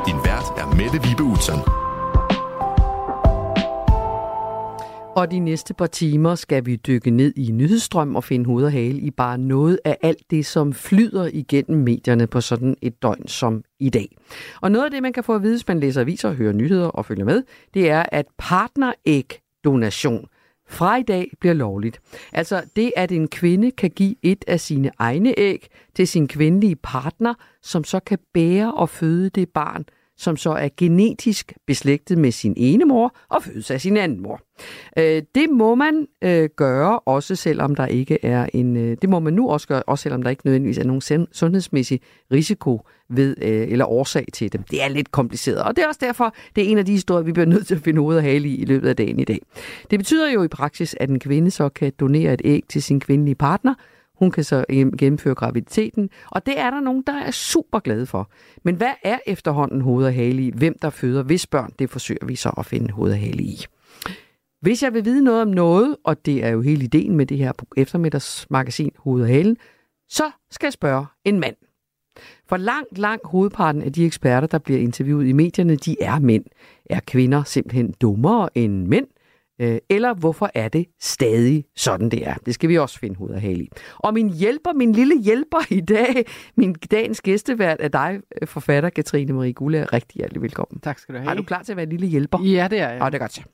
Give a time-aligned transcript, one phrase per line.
[0.06, 1.87] Din vært er Mette Vibe Utzon.
[5.18, 8.72] Og de næste par timer skal vi dykke ned i nyhedsstrøm og finde hoved og
[8.72, 13.28] hale i bare noget af alt det, som flyder igennem medierne på sådan et døgn
[13.28, 14.18] som i dag.
[14.62, 16.88] Og noget af det, man kan få at vide, hvis man læser aviser, hører nyheder
[16.88, 20.26] og følger med, det er, at partneræg-donation
[20.70, 22.00] fra i dag bliver lovligt.
[22.34, 26.76] Altså det, at en kvinde kan give et af sine egne æg til sin kvindelige
[26.76, 29.86] partner, som så kan bære og føde det barn,
[30.18, 34.42] som så er genetisk beslægtet med sin ene mor og fødes af sin anden mor.
[34.98, 38.78] Øh, det må man øh, gøre, også selvom der ikke er en...
[38.78, 42.02] Øh, det må man nu også gøre, også selvom der ikke nødvendigvis er nogen sundhedsmæssig
[42.32, 44.64] risiko ved øh, eller årsag til dem.
[44.72, 47.24] Det er lidt kompliceret, og det er også derfor, det er en af de historier,
[47.24, 49.24] vi bliver nødt til at finde ud af hale i i løbet af dagen i
[49.24, 49.40] dag.
[49.92, 53.00] Det betyder jo i praksis, at en kvinde så kan donere et æg til sin
[53.00, 53.74] kvindelige partner,
[54.20, 54.66] hun kan så
[54.98, 58.32] gennemføre graviditeten, og det er der nogen, der er super glade for.
[58.64, 60.52] Men hvad er efterhånden hoved og hale i?
[60.56, 61.74] Hvem der føder hvis børn?
[61.80, 63.66] Det forsøger vi så at finde hoved og hale i.
[64.62, 67.38] Hvis jeg vil vide noget om noget, og det er jo hele ideen med det
[67.38, 69.58] her eftermiddagsmagasin Hoved og Halen,
[70.10, 71.56] så skal jeg spørge en mand.
[72.50, 76.46] For langt, langt hovedparten af de eksperter, der bliver interviewet i medierne, de er mænd.
[76.86, 79.08] Er kvinder simpelthen dummere end mænd?
[79.62, 82.34] Øh, eller hvorfor er det stadig sådan, det er?
[82.46, 83.70] Det skal vi også finde ud af i.
[83.98, 86.26] Og min hjælper, min lille hjælper i dag,
[86.58, 89.86] min dagens gæstevært er dig, øh, forfatter Katrine Marie Gulle.
[89.86, 90.80] Rigtig hjertelig velkommen.
[90.82, 91.32] Tak skal du have.
[91.32, 92.44] Er du klar til at være en lille hjælper?
[92.44, 93.00] Ja, det er jeg.
[93.02, 93.46] Ja, det er godt.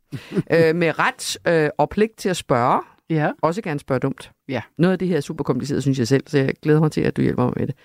[0.69, 2.81] øh, med ret øh, og pligt til at spørge.
[3.09, 3.31] Ja.
[3.41, 4.31] Også gerne spørge dumt.
[4.49, 4.61] Ja.
[4.77, 7.01] Noget af det her er super kompliceret, synes jeg selv, så jeg glæder mig til,
[7.01, 7.75] at du hjælper mig med det.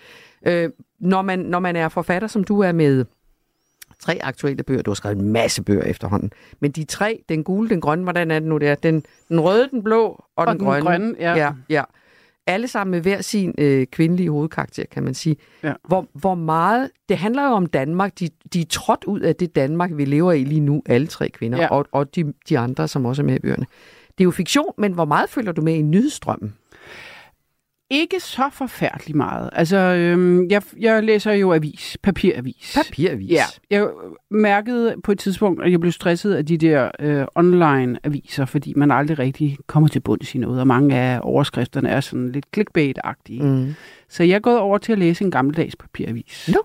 [0.46, 3.04] Øh, når, man, når man er forfatter, som du er med
[4.00, 4.82] tre aktuelle bøger.
[4.82, 6.32] Du har skrevet en masse bøger efterhånden.
[6.60, 8.74] Men de tre, den gule, den grønne, hvordan er det nu der?
[8.74, 10.84] Den, den røde, den blå og, og den, den grønne.
[10.84, 11.34] grønne ja.
[11.34, 11.52] ja.
[11.70, 11.82] ja.
[12.46, 15.36] Alle sammen med hver sin øh, kvindelige hovedkarakter, kan man sige.
[15.62, 15.72] Ja.
[15.88, 16.90] Hvor, hvor meget...
[17.08, 18.18] Det handler jo om Danmark.
[18.18, 21.28] De, de er trådt ud af det Danmark, vi lever i lige nu, alle tre
[21.28, 21.68] kvinder, ja.
[21.68, 23.66] og, og de, de andre, som også er med i bøgerne.
[24.08, 26.54] Det er jo fiktion, men hvor meget følger du med i nyhedsstrømmen?
[27.90, 29.50] Ikke så forfærdeligt meget.
[29.52, 32.76] Altså, øhm, jeg, jeg læser jo avis, papiravis.
[32.76, 33.30] Papiravis?
[33.30, 33.44] Ja.
[33.70, 33.88] Jeg
[34.30, 38.90] mærkede på et tidspunkt, at jeg blev stresset af de der øh, online-aviser, fordi man
[38.90, 43.42] aldrig rigtig kommer til bunds i noget, og mange af overskrifterne er sådan lidt clickbait-agtige.
[43.42, 43.74] Mm.
[44.08, 46.50] Så jeg er gået over til at læse en gammeldags papiravis.
[46.54, 46.60] No.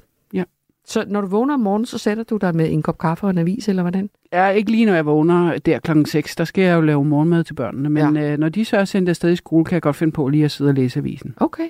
[0.86, 3.30] Så når du vågner om morgenen, så sætter du dig med en kop kaffe og
[3.30, 4.10] en avis, eller hvordan?
[4.34, 6.36] Ja, ikke lige når jeg vågner der klokken 6.
[6.36, 7.90] Der skal jeg jo lave morgenmad til børnene.
[7.90, 8.32] Men ja.
[8.32, 10.46] øh, når de så er sendt afsted i skole, kan jeg godt finde på lige
[10.46, 11.34] at sidde og læse avisen.
[11.38, 11.70] Okay.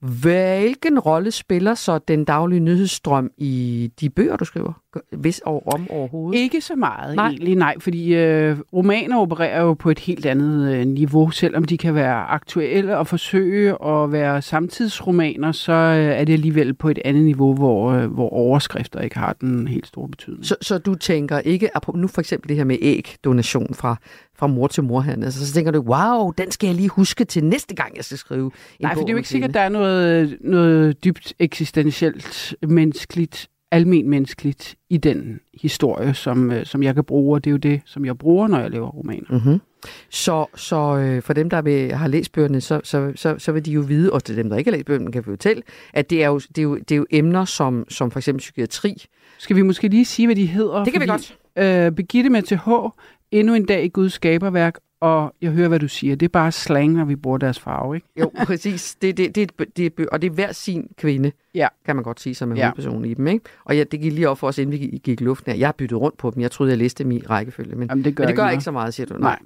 [0.00, 4.72] Hvilken rolle spiller så den daglige nyhedsstrøm i de bøger, du skriver?
[5.12, 6.38] Hvis og om overhovedet?
[6.38, 7.28] Ikke så meget nej.
[7.28, 7.74] egentlig, nej.
[7.80, 11.30] Fordi øh, romaner opererer jo på et helt andet øh, niveau.
[11.30, 16.74] Selvom de kan være aktuelle og forsøge at være samtidsromaner, så øh, er det alligevel
[16.74, 20.46] på et andet niveau, hvor, øh, hvor overskrifter ikke har den helt store betydning.
[20.46, 23.96] Så, så du tænker ikke, nu for eksempel det her med æg-donation fra,
[24.38, 27.24] fra mor til mor her, altså, så tænker du, wow, den skal jeg lige huske
[27.24, 29.60] til næste gang, jeg skal skrive Nej, for det er jo ikke sikkert, at der
[29.60, 36.94] er noget, noget dybt eksistentielt menneskeligt almen menneskeligt i den historie, som, øh, som jeg
[36.94, 39.26] kan bruge, og det er jo det, som jeg bruger, når jeg laver romaner.
[39.30, 39.60] Mm-hmm.
[40.10, 43.64] Så, så øh, for dem, der vil, har læst bøgerne, så, så, så, så vil
[43.64, 45.62] de jo vide, og til dem, der ikke har læst bøgerne, kan vi fortælle,
[45.94, 48.38] at det er jo, det er jo, det er jo emner som, som for eksempel
[48.38, 49.06] psykiatri.
[49.38, 50.84] Skal vi måske lige sige, hvad de hedder?
[50.84, 51.86] Det kan fordi, vi godt.
[51.86, 52.68] Øh, Begitte med TH,
[53.30, 56.16] endnu en dag i Guds skaberværk, og jeg hører, hvad du siger.
[56.16, 58.08] Det er bare slang, når vi bruger deres farve, ikke?
[58.20, 58.94] Jo, præcis.
[58.94, 61.68] Det, det, det, det, det, og det er hver sin kvinde, ja.
[61.86, 62.62] kan man godt sige, som er ja.
[62.62, 63.26] hovedpersonen i dem.
[63.26, 63.44] Ikke?
[63.64, 65.58] Og ja, det gik lige op for os, inden vi gik i luften her.
[65.58, 66.42] Jeg har byttet rundt på dem.
[66.42, 67.76] Jeg troede, jeg læste dem i rækkefølge.
[67.76, 69.18] Men, Jamen, det gør, men det gør ikke, ikke så meget, siger du.
[69.18, 69.38] Nej.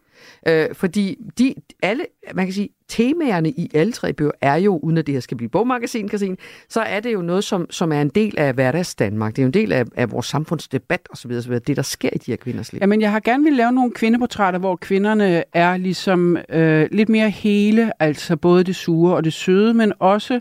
[0.49, 4.99] Øh, fordi de, alle, man kan sige, temaerne i alle tre bøger er jo, uden
[4.99, 6.37] at det her skal blive bogmagasin, Kasin,
[6.69, 9.37] så er det jo noget, som, som er en del af hverdags Danmark.
[9.37, 11.31] Det er jo en del af, af vores samfundsdebat osv.
[11.31, 11.53] osv.
[11.53, 12.79] Det, der sker i de her kvinders liv.
[12.81, 17.31] Jamen, jeg har gerne vil lave nogle kvindeportrætter, hvor kvinderne er ligesom øh, lidt mere
[17.31, 20.41] hele, altså både det sure og det søde, men også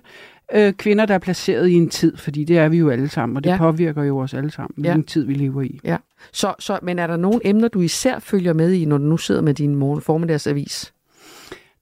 [0.53, 3.37] øh, kvinder, der er placeret i en tid, fordi det er vi jo alle sammen,
[3.37, 3.57] og det ja.
[3.57, 4.93] påvirker jo os alle sammen, ja.
[4.93, 5.79] den tid, vi lever i.
[5.83, 5.97] Ja.
[6.31, 9.17] Så, så, men er der nogle emner, du især følger med i, når du nu
[9.17, 10.93] sidder med din formiddagsavis?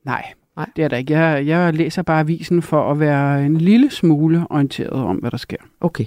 [0.05, 1.13] Nej, Nej, det er der ikke.
[1.13, 5.37] Jeg, jeg læser bare avisen for at være en lille smule orienteret om, hvad der
[5.37, 5.57] sker.
[5.81, 6.05] Okay.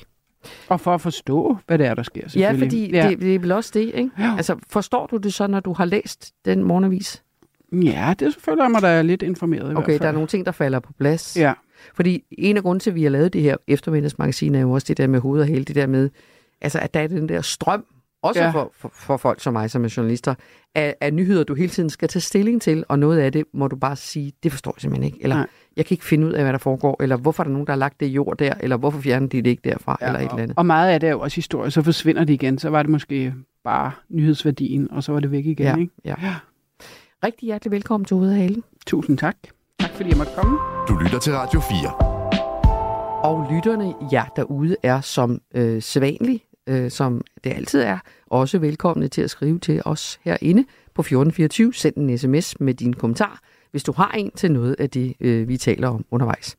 [0.69, 3.09] Og for at forstå, hvad det er, der sker, Ja, fordi ja.
[3.09, 4.11] Det, det er vel også det, ikke?
[4.19, 4.35] Ja.
[4.37, 7.23] Altså, forstår du det så, når du har læst den morgenavis?
[7.73, 10.47] Ja, det føler jeg mig, der er lidt informeret i Okay, der er nogle ting,
[10.47, 11.37] der falder på plads.
[11.37, 11.53] Ja.
[11.95, 14.85] Fordi en af grunden til, at vi har lavet det her eftermiddagsmagasin, er jo også
[14.89, 16.11] det der med hoved og hele, det der med,
[16.61, 17.85] altså, at der er den der strøm
[18.23, 18.51] også Ja.
[18.51, 20.35] for, for, for folk som mig, som er journalister,
[20.75, 23.69] af, af nyheder, du hele tiden skal tage stilling til, og noget af det må
[23.69, 25.47] du bare sige, det forstår jeg simpelthen ikke, eller Nej.
[25.77, 27.73] jeg kan ikke finde ud af, hvad der foregår, eller hvorfor er der nogen, der
[27.73, 30.25] har lagt det jord der, eller hvorfor fjerner de det ikke derfra, ja, eller et
[30.31, 30.59] eller andet.
[30.59, 32.59] Og meget af det er jo også historie, så forsvinder det igen.
[32.59, 33.35] Så var det måske
[33.65, 35.67] bare nyhedsværdien, og så var det væk igen.
[35.67, 35.93] Ja, Ikke?
[36.05, 36.15] ja.
[36.23, 36.35] Ja.
[37.25, 38.63] Rigtig hjertelig velkommen til Hovedet Halen.
[38.87, 39.37] Tusind tak.
[39.81, 40.59] Tak fordi jeg måtte komme.
[40.89, 41.95] Du lytter til Radio 4.
[43.25, 49.09] Og lytterne, jer derude, er som øh, sædvanligt, øh, som det altid er, også velkomne
[49.09, 51.75] til at skrive til os herinde på 1424.
[51.75, 53.41] Send en sms med din kommentar,
[53.71, 56.57] hvis du har en til noget af det, øh, vi taler om undervejs.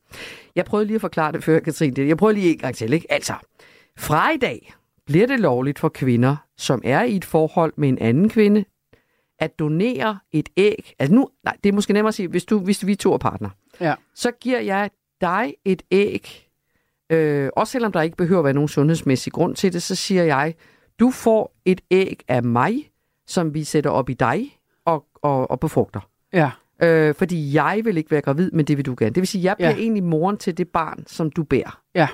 [0.56, 1.94] Jeg prøvede lige at forklare det før, Katrine.
[1.96, 2.92] Det- Jeg prøver lige en gang til.
[2.92, 3.12] Ikke?
[3.12, 3.34] Altså,
[3.98, 4.72] fra i dag
[5.06, 8.64] bliver det lovligt for kvinder, som er i et forhold med en anden kvinde,
[9.42, 10.94] at donere et æg.
[10.98, 13.18] Altså nu, nej, det er måske nemmere at sige, hvis, du, hvis vi to er
[13.18, 13.50] partner,
[13.80, 13.94] Ja.
[14.14, 14.90] så giver jeg
[15.20, 16.48] dig et æg,
[17.12, 20.22] øh, også selvom der ikke behøver at være nogen sundhedsmæssig grund til det, så siger
[20.24, 20.54] jeg,
[21.00, 22.90] du får et æg af mig,
[23.26, 26.00] som vi sætter op i dig og, og, og befrugter.
[26.32, 26.50] Ja.
[26.82, 29.10] Øh, fordi jeg vil ikke være gravid, men det vil du gerne.
[29.14, 29.76] Det vil sige, jeg bliver Ja.
[29.76, 31.80] egentlig moren til det barn, som du bærer.
[31.94, 32.08] Ja.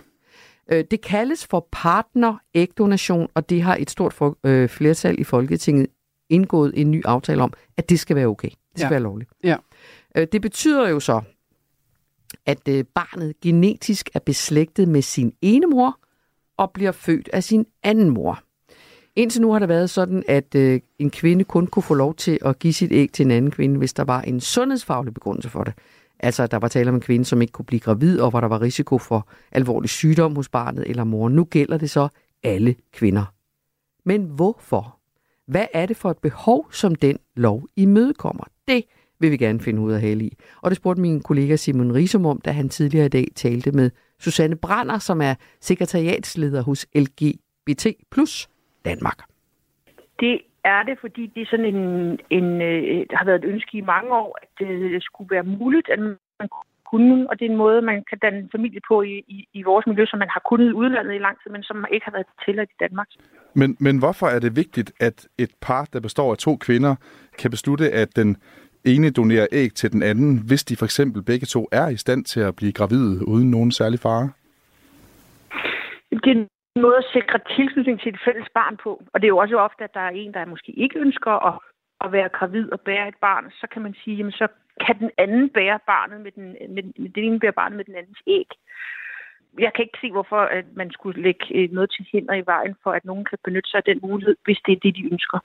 [0.73, 5.87] Øh, det kaldes for partner-ægdonation, og det har et stort for, øh, flertal i Folketinget
[6.29, 8.49] indgået en ny aftale om, at det skal være okay.
[8.49, 8.91] Det skal Ja.
[8.91, 9.31] være lovligt.
[9.45, 9.57] Ja.
[10.17, 11.21] Øh, det betyder jo så,
[12.47, 15.99] at øh, barnet genetisk er beslægtet med sin ene mor
[16.57, 18.41] og bliver født af sin anden mor.
[19.17, 22.39] Indtil nu har det været sådan, at øh, en kvinde kun kunne få lov til
[22.45, 25.65] at give sit æg til en anden kvinde, hvis der var en sundhedsfaglig begrundelse for
[25.65, 25.75] det.
[26.21, 28.41] Altså, at der var tale om en kvinde, som ikke kunne blive gravid, og hvor
[28.41, 31.35] der var risiko for alvorlig sygdom hos barnet eller moren.
[31.35, 32.09] Nu gælder det så
[32.43, 33.25] alle kvinder.
[34.05, 34.98] Men hvorfor?
[35.49, 38.45] Hvad er det for et behov, som den lov imødekommer?
[38.69, 38.85] Det
[39.21, 40.37] vil vi gerne finde ud af hale i.
[40.63, 43.91] Og det spurgte min kollega Simon Risum om, da han tidligere i dag talte med
[44.19, 48.49] Susanne Brander, som er sekretariatsleder hos LGBT plus
[48.85, 49.19] Danmark.
[50.21, 51.83] Det er det, fordi det er sådan en,
[52.31, 55.99] en øh, har været et ønske i mange år, at det skulle være muligt, at
[55.99, 59.63] man kunne, og det er en måde, man kan danne familie på i, i, i
[59.63, 62.13] vores miljø, som man har kunnet i udlandet i lang tid, men som ikke har
[62.13, 63.09] været tilladt i Danmark.
[63.55, 66.95] Men, men hvorfor er det vigtigt, at et par, der består af to kvinder,
[67.39, 68.37] kan beslutte, at den
[68.85, 72.25] ene donerer æg til den anden, hvis de for eksempel begge to er i stand
[72.25, 74.31] til at blive gravide uden nogen særlig fare?
[76.11, 76.41] Det er
[76.77, 79.57] en måde at sikre tilknytning til et fælles barn på, og det er jo også
[79.57, 81.55] ofte, at der er en, der måske ikke ønsker at,
[82.01, 84.49] at være gravid og bære et barn, så kan man sige, jamen så
[84.87, 87.95] kan den anden bære barnet med den, med, med den ene bære barnet med den
[87.95, 88.51] andens æg.
[89.59, 92.75] Jeg kan ikke se, hvorfor at man skulle lægge øh, noget til hinder i vejen
[92.83, 95.39] for, at nogen kan benytte sig af den mulighed, hvis det er det, de ønsker.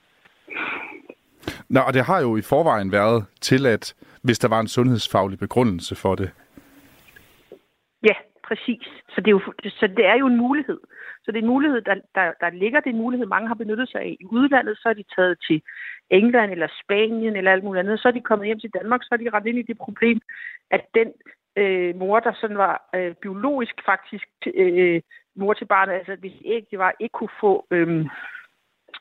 [1.68, 5.94] Nå, og det har jo i forvejen været tilladt, hvis der var en sundhedsfaglig begrundelse
[5.96, 6.30] for det.
[8.48, 8.86] Præcis.
[9.08, 9.42] Så det er jo,
[9.80, 10.80] så det er jo en mulighed.
[11.22, 12.80] Så det er en mulighed, der, der, der ligger.
[12.80, 14.78] Det er en mulighed, mange har benyttet sig af i udlandet.
[14.78, 15.62] Så er de taget til
[16.10, 18.00] England eller Spanien eller alt muligt andet.
[18.00, 20.20] Så er de kommet hjem til Danmark, så er de ret ind i det problem,
[20.70, 21.08] at den
[21.56, 25.00] øh, mor, der sådan var øh, biologisk faktisk øh, øh
[25.36, 28.06] mor til barnet, altså hvis ikke det var, ikke kunne få øh,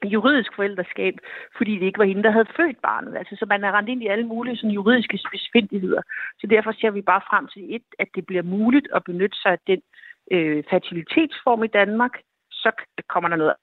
[0.09, 1.13] juridisk forældreskab,
[1.57, 3.17] fordi det ikke var hende, der havde født barnet.
[3.17, 6.01] Altså, så man er rendt ind i alle mulige sådan, juridiske spidsfindigheder.
[6.39, 9.51] Så derfor ser vi bare frem til et, at det bliver muligt at benytte sig
[9.51, 9.81] af den
[10.31, 12.13] øh, fertilitetsform i Danmark.
[12.51, 12.71] Så
[13.09, 13.53] kommer der noget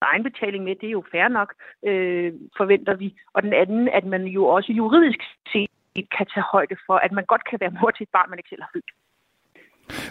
[0.00, 1.54] egenbetaling med, det er jo fair nok,
[1.86, 3.14] øh, forventer vi.
[3.34, 5.18] Og den anden, at man jo også juridisk
[5.52, 5.70] set
[6.16, 8.48] kan tage højde for, at man godt kan være mor til et barn, man ikke
[8.48, 8.90] selv har født.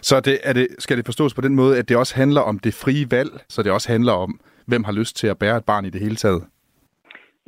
[0.01, 2.59] Så det, er det, skal det forstås på den måde, at det også handler om
[2.59, 5.65] det frie valg, så det også handler om, hvem har lyst til at bære et
[5.65, 6.43] barn i det hele taget?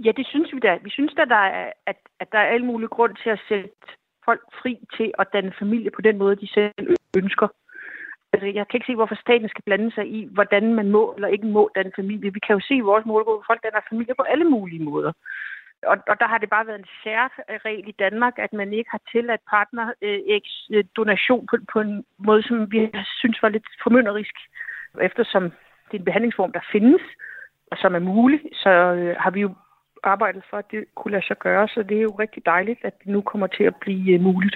[0.05, 0.77] Ja, det synes vi da.
[0.83, 3.69] Vi synes da, der er, at, at der er alle mulige grund til at sætte
[4.25, 6.73] folk fri til at danne familie på den måde, de selv
[7.17, 7.47] ønsker.
[8.33, 11.27] Altså, jeg kan ikke se, hvorfor staten skal blande sig i, hvordan man må eller
[11.27, 12.33] ikke må danne familie.
[12.33, 15.11] Vi kan jo se i vores målgruppe, folk danner familie på alle mulige måder.
[15.91, 19.01] Og, og der har det bare været en særregel i Danmark, at man ikke har
[19.11, 24.35] tilladt partner-donation øh, øh, på, på en måde, som vi synes var lidt formynderisk.
[25.01, 25.51] Eftersom
[25.91, 27.01] det er en behandlingsform, der findes,
[27.71, 29.49] og som er mulig, så øh, har vi jo
[30.03, 31.67] arbejdet for, at det kunne lade sig gøre.
[31.67, 34.55] Så det er jo rigtig dejligt, at det nu kommer til at blive øh, muligt.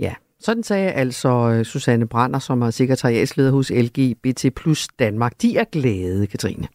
[0.00, 5.32] Ja, sådan sagde altså øh, Susanne Brander, som er sekretariatsleder hos LGBT plus Danmark.
[5.42, 6.68] De er glade, Katrine.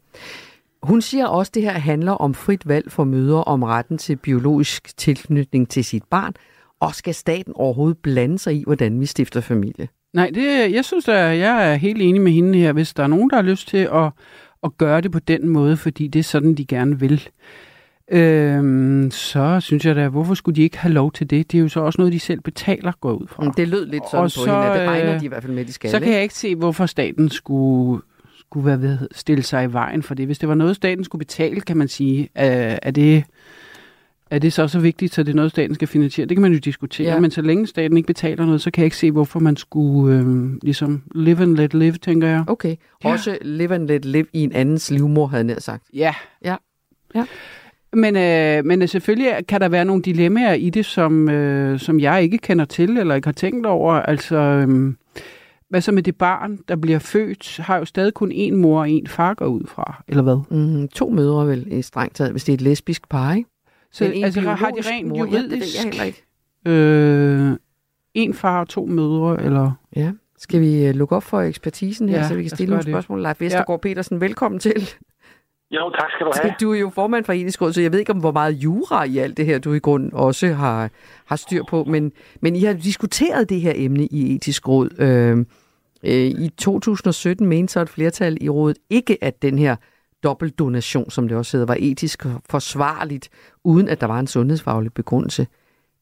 [0.84, 4.16] Hun siger også, at det her handler om frit valg for mødre om retten til
[4.16, 6.34] biologisk tilknytning til sit barn,
[6.80, 9.88] og skal staten overhovedet blande sig i, hvordan vi stifter familie?
[10.14, 12.74] Nej, det, jeg synes, at jeg er helt enig med hende her.
[12.74, 14.12] Hvis der er nogen, der har lyst til at,
[14.64, 17.30] at gøre det på den måde, fordi det er sådan, de gerne vil,
[18.12, 21.52] øhm, så synes jeg da, hvorfor skulle de ikke have lov til det?
[21.52, 23.54] Det er jo så også noget, de selv betaler, går ud fra.
[23.58, 25.54] Det lød lidt sådan Og på så, hende, det regner øh, de i hvert fald
[25.54, 25.92] med, de skal.
[25.92, 28.02] Så kan jeg ikke se, hvorfor staten skulle,
[28.40, 30.26] skulle være ved stille sig i vejen for det.
[30.26, 33.24] Hvis det var noget, staten skulle betale, kan man sige, er, er det
[34.32, 36.28] er det så så vigtigt, så det er noget, staten skal finansiere?
[36.28, 37.20] Det kan man jo diskutere, ja.
[37.20, 40.20] men så længe staten ikke betaler noget, så kan jeg ikke se, hvorfor man skulle
[40.20, 42.44] øh, ligesom live and let live, tænker jeg.
[42.48, 43.12] Okay, ja.
[43.12, 45.84] også live and let live i en andens livmor, havde jeg sagt.
[45.94, 46.14] Ja.
[46.46, 46.56] Ja.
[47.16, 47.26] ja.
[47.94, 52.24] Men, øh, men selvfølgelig kan der være nogle dilemmaer i det, som, øh, som jeg
[52.24, 53.94] ikke kender til, eller ikke har tænkt over.
[53.94, 54.94] Altså, øh,
[55.70, 58.90] hvad så med det barn, der bliver født, har jo stadig kun én mor og
[58.90, 60.38] én far går ud fra, eller hvad?
[60.50, 63.50] Mm, to mødre vel i strengt taget, hvis det er et lesbisk par, ikke?
[63.92, 65.18] Så altså, har de rent mor?
[65.18, 66.26] juridisk ja, det ikke.
[66.66, 67.58] Øh,
[68.14, 69.72] en far og to mødre, eller?
[69.96, 70.12] Ja.
[70.38, 73.22] Skal vi øh, lukke op for ekspertisen her, ja, så vi kan stille nogle spørgsmål?
[73.22, 73.90] Leif Vestergaard ja.
[73.90, 74.90] Petersen, velkommen til.
[75.72, 76.54] Jo, tak skal du have.
[76.62, 79.04] Du er jo formand for Etisk Råd, så jeg ved ikke, om hvor meget jura
[79.04, 80.90] i alt det her, du i grund også har,
[81.26, 81.84] har styr på.
[81.84, 84.90] Men, men I har diskuteret det her emne i Etisk Råd.
[85.00, 85.38] Øh,
[86.04, 89.76] øh, I 2017 mente så et flertal i rådet ikke, at den her
[90.24, 93.30] dobbeltdonation, som det også hedder, var etisk forsvarligt,
[93.64, 95.48] uden at der var en sundhedsfaglig begrundelse.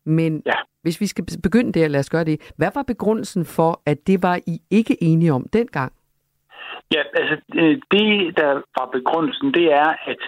[0.06, 0.60] Men ja.
[0.82, 2.54] hvis vi skal begynde der, lad os gøre det.
[2.58, 5.94] Hvad var begrundelsen for, at det var I ikke enige om dengang?
[6.94, 7.36] Ja, altså
[7.92, 10.22] det, der var begrundelsen, det er, at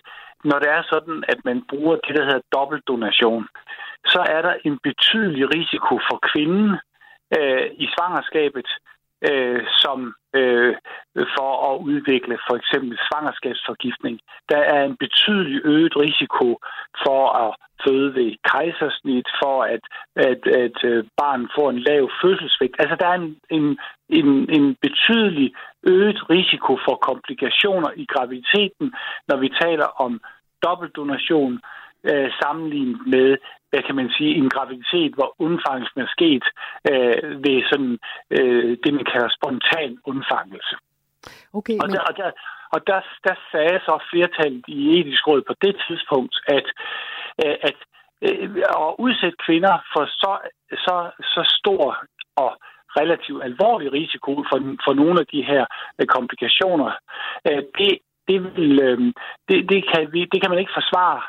[0.43, 3.47] når det er sådan, at man bruger det, der hedder dobbeltdonation,
[4.05, 6.71] så er der en betydelig risiko for kvinden
[7.37, 8.69] øh, i svangerskabet,
[9.21, 10.75] øh, som øh,
[11.37, 14.19] for at udvikle for eksempel svangerskabsforgiftning.
[14.49, 16.59] Der er en betydelig øget risiko
[17.05, 19.83] for at føde ved kejsersnit, for at,
[20.15, 22.75] at, at øh, barnet får en lav fødselsvægt.
[22.79, 23.77] Altså der er en, en,
[24.09, 28.93] en, en betydelig øget risiko for komplikationer i graviditeten,
[29.27, 30.21] når vi taler om
[30.63, 31.59] dobbeltdonation
[32.03, 33.37] øh, sammenlignet med
[33.69, 36.45] hvad kan man sige, en graviditet, hvor undfangelsen er sket
[36.91, 37.97] øh, ved sådan
[38.37, 40.75] øh, det, man kalder spontan undfangelse.
[41.53, 42.31] Okay, og der, og, der,
[42.73, 46.67] og der, der sagde så flertallet i etisk råd på det tidspunkt, at,
[47.45, 47.77] øh, at
[48.21, 48.49] øh,
[48.85, 50.33] at udsætte kvinder for så,
[50.85, 50.95] så,
[51.33, 51.85] så stor
[52.35, 52.51] og
[52.99, 55.65] relativt alvorlig risiko for, for nogle af de her
[55.99, 56.91] øh, komplikationer,
[57.49, 57.91] øh, det,
[58.27, 58.99] det, vil, øh,
[59.49, 61.21] det, det, kan vi, det kan man ikke forsvare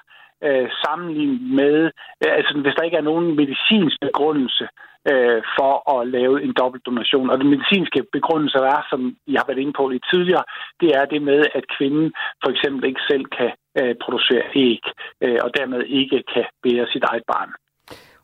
[0.46, 1.76] øh, sammenlignet med,
[2.22, 4.66] øh, altså hvis der ikke er nogen medicinsk begrundelse
[5.10, 7.30] øh, for at lave en dobbeltdonation.
[7.30, 10.44] Og den medicinske begrundelse er, som I har været inde på lidt tidligere,
[10.80, 14.84] det er det med, at kvinden for eksempel ikke selv kan øh, producere æg,
[15.24, 17.50] øh, og dermed ikke kan bære sit eget barn.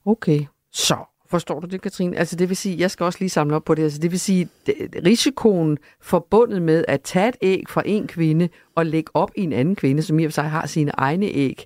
[0.06, 0.40] Okay,
[0.72, 0.98] så
[1.30, 2.16] Forstår du det, Katrine?
[2.16, 3.82] Altså det vil sige, jeg skal også lige samle op på det.
[3.82, 4.48] Altså det vil sige,
[5.06, 9.52] risikoen forbundet med at tage et æg fra en kvinde og lægge op i en
[9.52, 11.64] anden kvinde, som i og for sig har sine egne æg,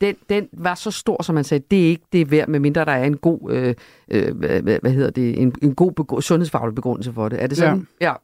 [0.00, 2.92] den, den var så stor, som man sagde, det er ikke det værd, medmindre der
[2.92, 3.74] er en god, øh,
[4.10, 7.42] øh, hvad, hvad hedder det, en, en god begru- sundhedsfaglig begrundelse for det.
[7.42, 7.88] Er det sådan?
[8.00, 8.06] Ja.
[8.06, 8.14] ja.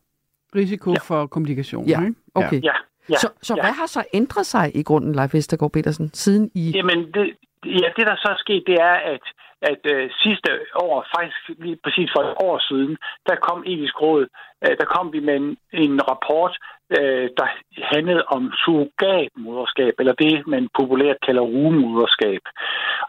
[0.55, 0.99] Risiko ja.
[0.99, 2.01] for komplikationer, ja.
[2.01, 2.15] ikke?
[2.35, 2.63] Okay.
[2.63, 2.73] Ja.
[3.11, 3.17] Ja.
[3.17, 3.63] Så, så ja.
[3.63, 6.71] hvad har så ændret sig i grunden, Leif Vestergaard Petersen, siden I...
[6.75, 7.25] Jamen, det,
[7.65, 9.25] ja, det der så er sket, det er, at,
[9.63, 12.97] at øh, sidste år, faktisk lige præcis for et år siden,
[13.29, 14.27] der kom etisk råd,
[14.65, 16.59] øh, der kom vi med en, en rapport,
[16.91, 17.49] øh, der
[17.95, 22.43] handlede om surrogatmoderskab, eller det, man populært kalder rugemoderskab.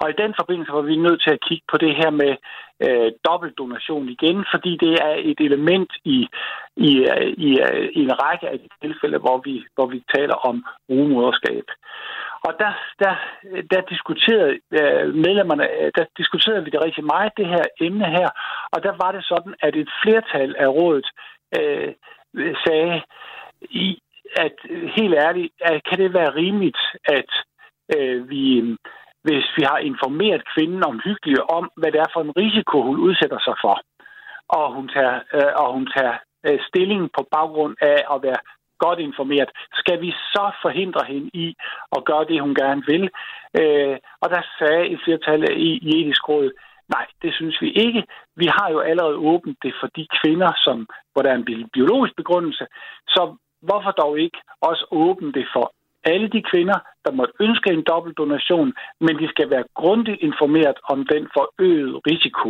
[0.02, 2.34] Og i den forbindelse var vi nødt til at kigge på det her med
[2.86, 6.28] øh, dobbeltdonation igen, fordi det er et element i,
[6.78, 6.92] i,
[7.48, 7.50] i,
[8.00, 11.66] i en række af de tilfælde, hvor vi, hvor vi taler om rugemoderskab.
[12.48, 13.16] Og der, der,
[13.72, 18.30] der diskuterede øh, medlemmerne, øh, der diskuterede vi det rigtig meget, det her emne her,
[18.74, 21.08] og der var det sådan, at et flertal af rådet
[21.58, 21.94] øh,
[22.66, 23.02] sagde,
[23.70, 24.00] i,
[24.36, 24.56] at
[24.98, 27.32] helt ærligt, at kan det være rimeligt, at
[27.96, 28.78] øh, vi, øh,
[29.24, 32.98] hvis vi har informeret kvinden om hyggeligt om, hvad det er for en risiko, hun
[33.08, 33.76] udsætter sig for,
[34.50, 38.42] og hun tager, øh, og hun tager øh, stilling på baggrund af at være
[38.80, 41.56] godt informeret, skal vi så forhindre hende i
[41.98, 43.10] at gøre det, hun gerne vil?
[43.60, 46.52] Øh, og der sagde et flertal i, i etisk råd,
[46.96, 48.04] nej, det synes vi ikke.
[48.36, 52.16] Vi har jo allerede åbent det for de kvinder, som, hvor der er en biologisk
[52.16, 52.66] begrundelse.
[53.08, 53.36] Så
[53.68, 55.66] hvorfor dog ikke også åbne det for
[56.12, 61.00] alle de kvinder, der måtte ønske en dobbeltdonation, men de skal være grundigt informeret om
[61.14, 62.50] den forøgede risiko,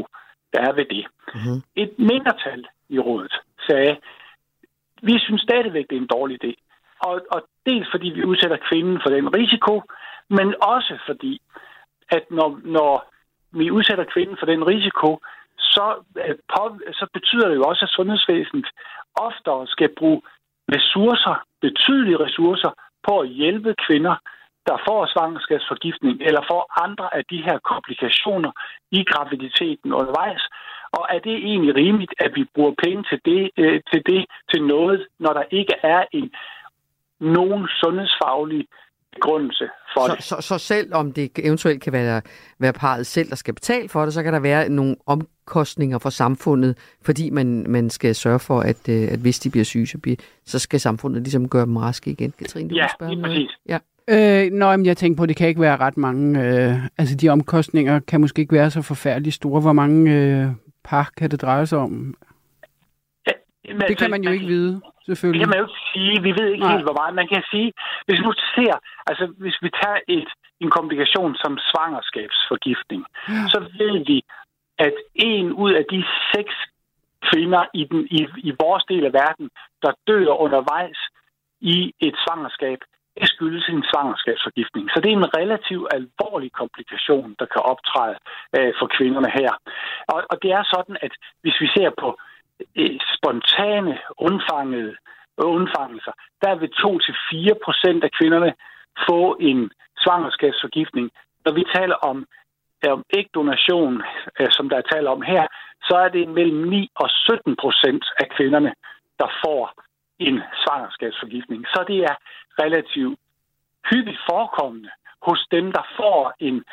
[0.53, 1.05] der er ved det.
[1.33, 1.59] Mm-hmm.
[1.75, 3.35] Et mindretal i rådet
[3.69, 3.97] sagde,
[5.01, 6.51] vi synes stadigvæk, det er en dårlig idé.
[6.99, 9.83] Og, og dels fordi vi udsætter kvinden for den risiko,
[10.29, 11.41] men også fordi,
[12.09, 12.93] at når, når
[13.51, 15.19] vi udsætter kvinden for den risiko,
[15.57, 15.85] så,
[16.25, 18.67] øh, på, så betyder det jo også, at sundhedsvæsenet
[19.15, 20.21] oftere skal bruge
[20.73, 22.71] ressourcer, betydelige ressourcer,
[23.07, 24.15] på at hjælpe kvinder,
[24.67, 28.51] der får svangerskabsforgiftning, eller får andre af de her komplikationer
[28.91, 30.43] i graviditeten undervejs.
[30.91, 34.63] Og er det egentlig rimeligt, at vi bruger penge til det, øh, til det, til
[34.63, 36.31] noget, når der ikke er en
[37.19, 38.67] nogen sundhedsfaglig
[39.15, 40.23] begrundelse for så, det.
[40.23, 42.21] Så, så selv om det eventuelt kan være,
[42.59, 46.09] være parret selv, der skal betale for det, så kan der være nogle omkostninger for
[46.09, 49.97] samfundet, fordi man, man skal sørge for, at, øh, at hvis de bliver syge, så,
[49.97, 52.33] bliver, så skal samfundet ligesom gøre dem raske igen.
[52.39, 53.51] Katrine, du Ja, spørge lige præcis.
[53.69, 53.77] Ja.
[54.07, 56.43] Øh, nå, men jeg tænker på, at det kan ikke være ret mange...
[56.43, 59.61] Øh, altså, de omkostninger kan måske ikke være så forfærdeligt store.
[59.61, 60.47] Hvor mange øh,
[60.83, 62.15] par kan det dreje sig om?
[63.67, 65.41] Men Det altså, kan man jo ikke vide, Det selvfølgelig.
[65.41, 66.13] kan man jo ikke sige.
[66.27, 66.73] Vi ved ikke Nej.
[66.73, 67.19] helt, hvor meget.
[67.21, 67.69] Man kan sige,
[68.07, 68.73] hvis nu ser,
[69.09, 70.29] altså hvis vi tager et,
[70.63, 73.01] en komplikation som svangerskabsforgiftning,
[73.53, 74.17] så ved vi,
[74.87, 75.99] at en ud af de
[76.33, 76.53] seks
[77.29, 78.19] kvinder i, den, i,
[78.49, 79.49] i vores del af verden,
[79.83, 80.99] der dør undervejs
[81.61, 82.79] i et svangerskab,
[83.19, 84.85] det skyldes en svangerskabsforgiftning.
[84.89, 88.17] Så det er en relativt alvorlig komplikation, der kan optræde
[88.57, 89.51] øh, for kvinderne her.
[90.13, 92.09] Og, og det er sådan, at hvis vi ser på
[93.17, 94.95] spontane undfangede
[95.37, 98.53] undfangelser, der vil 2-4 procent af kvinderne
[99.09, 99.71] få en
[100.03, 101.11] svangerskabsforgiftning.
[101.45, 102.25] Når vi taler om,
[102.89, 104.03] om ægdonation,
[104.39, 105.47] øh, som der er tale om her,
[105.87, 108.73] så er det mellem 9 og 17 procent af kvinderne,
[109.19, 109.73] der får
[110.19, 111.65] en svangerskabsforgiftning.
[111.73, 112.15] Så det er
[112.63, 113.19] relativt
[113.91, 114.89] hyppigt forekommende
[115.21, 116.63] hos dem, der får en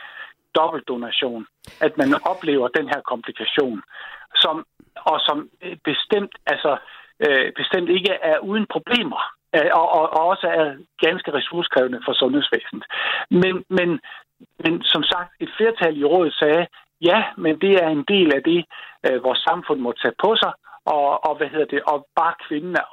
[0.55, 1.47] dobbeltdonation,
[1.81, 3.83] at man oplever den her komplikation,
[4.35, 6.77] som, og som øh, bestemt, altså,
[7.25, 9.21] øh, bestemt ikke er uden problemer,
[9.57, 10.67] øh, og, og, og også er
[11.07, 12.85] ganske ressourcekrævende for sundhedsvæsenet.
[13.31, 14.01] Men, men,
[14.65, 16.67] men som sagt, et flertal i rådet sagde,
[17.01, 18.65] ja, men det er en del af det,
[19.07, 20.53] øh, vores samfund må tage på sig,
[20.85, 22.87] og, og hvad hedder det, og bare kvinden er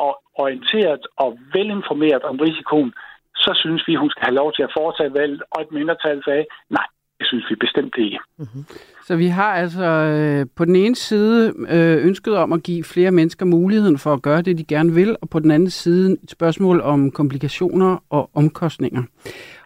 [0.43, 2.93] orienteret og velinformeret om risikoen,
[3.35, 6.45] så synes vi, hun skal have lov til at foretage valget, og et mindretal sagde,
[6.69, 6.87] nej,
[7.19, 8.19] det synes vi bestemt ikke.
[8.37, 8.65] Mhm.
[9.05, 13.11] Så vi har altså øh, på den ene side øh, ønsket om at give flere
[13.11, 16.31] mennesker muligheden for at gøre det, de gerne vil, og på den anden side et
[16.31, 19.03] spørgsmål om komplikationer og omkostninger.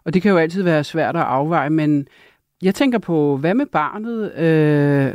[0.05, 2.07] Og det kan jo altid være svært at afveje, men
[2.61, 4.33] jeg tænker på, hvad med barnet?
[4.37, 5.13] Øh,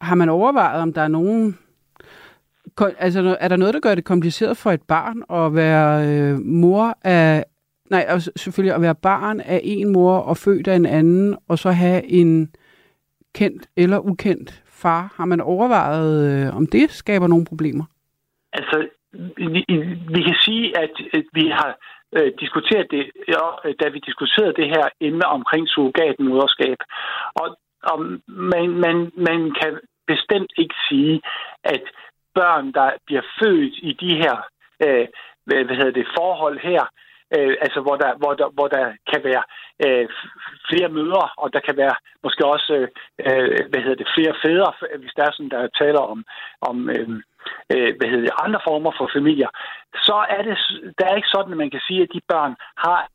[0.00, 1.58] har man overvejet, om der er nogen...
[2.98, 6.98] Altså, er der noget, der gør det kompliceret for et barn at være øh, mor
[7.04, 7.44] af...
[7.90, 11.58] Nej, og selvfølgelig at være barn af en mor og født af en anden, og
[11.58, 12.54] så have en
[13.34, 15.14] kendt eller ukendt far.
[15.16, 17.84] Har man overvejet, øh, om det skaber nogle problemer?
[18.52, 18.88] Altså,
[19.36, 19.64] vi,
[20.14, 20.90] vi kan sige, at,
[21.32, 21.78] vi har
[22.16, 26.78] øh, diskuteret det, ja, da vi diskuterede det her emne omkring surrogatmoderskab.
[27.34, 27.48] Og,
[27.82, 27.98] og
[28.52, 28.96] man, man,
[29.28, 29.72] man kan
[30.06, 31.20] bestemt ikke sige,
[31.64, 31.82] at
[32.34, 34.36] børn, der bliver født i de her
[34.84, 35.06] øh,
[35.46, 36.84] hvad, hvad hedder det, forhold her,
[37.36, 39.44] øh, altså hvor der, hvor, der, hvor der kan være
[39.84, 40.08] øh,
[40.68, 42.72] flere mødre, og der kan være måske også
[43.26, 46.24] øh, hvad hedder det, flere fædre, hvis der er sådan, der taler om,
[46.60, 47.08] om øh,
[47.96, 49.50] hvad hedder det, andre former for familier,
[49.94, 50.56] så er det
[50.98, 53.08] der er ikke sådan, at man kan sige, at de børn har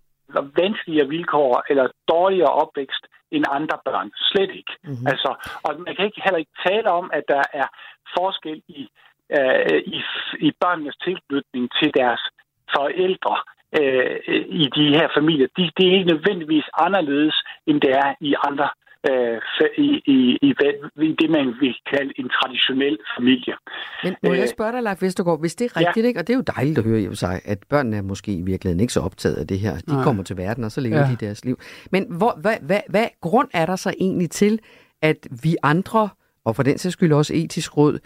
[0.62, 4.12] vanskeligere vilkår eller dårligere opvækst end andre børn.
[4.16, 4.74] Slet ikke.
[4.84, 5.08] Mm-hmm.
[5.08, 5.32] Altså,
[5.64, 7.68] og man kan ikke heller ikke tale om, at der er
[8.18, 8.82] forskel i,
[9.38, 10.00] øh, i,
[10.48, 12.22] i børnenes tilknytning til deres
[12.76, 13.38] forældre
[13.80, 14.16] øh,
[14.62, 15.48] i de her familier.
[15.58, 17.36] De, det er ikke nødvendigvis anderledes,
[17.68, 18.70] end det er i andre
[19.10, 19.42] øh,
[19.78, 20.54] i, i, i,
[21.02, 23.54] i det, man vil kalde en traditionel familie.
[24.04, 26.08] Men må jeg spørge dig, Leif Vestergaard, hvis det er rigtigt, ja.
[26.08, 26.20] ikke?
[26.20, 28.80] og det er jo dejligt at høre i sig, at børnene er måske i virkeligheden
[28.80, 29.74] ikke så optaget af det her.
[29.78, 30.04] De Nej.
[30.04, 31.08] kommer til verden, og så lever ja.
[31.12, 31.60] de deres liv.
[31.92, 34.60] Men hvor, hvad, hvad, hvad grund er der så egentlig til,
[35.02, 36.10] at vi andre,
[36.46, 38.00] og for den sags skyld også etisk råd,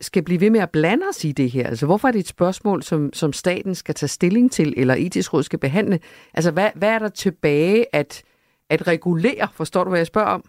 [0.00, 1.66] skal blive ved med at blande os i det her?
[1.66, 5.34] Altså, hvorfor er det et spørgsmål, som, som staten skal tage stilling til, eller etisk
[5.34, 6.00] råd skal behandle?
[6.34, 8.24] Altså, hvad, hvad er der tilbage at,
[8.70, 9.48] at regulere?
[9.56, 10.44] Forstår du, hvad jeg spørger om?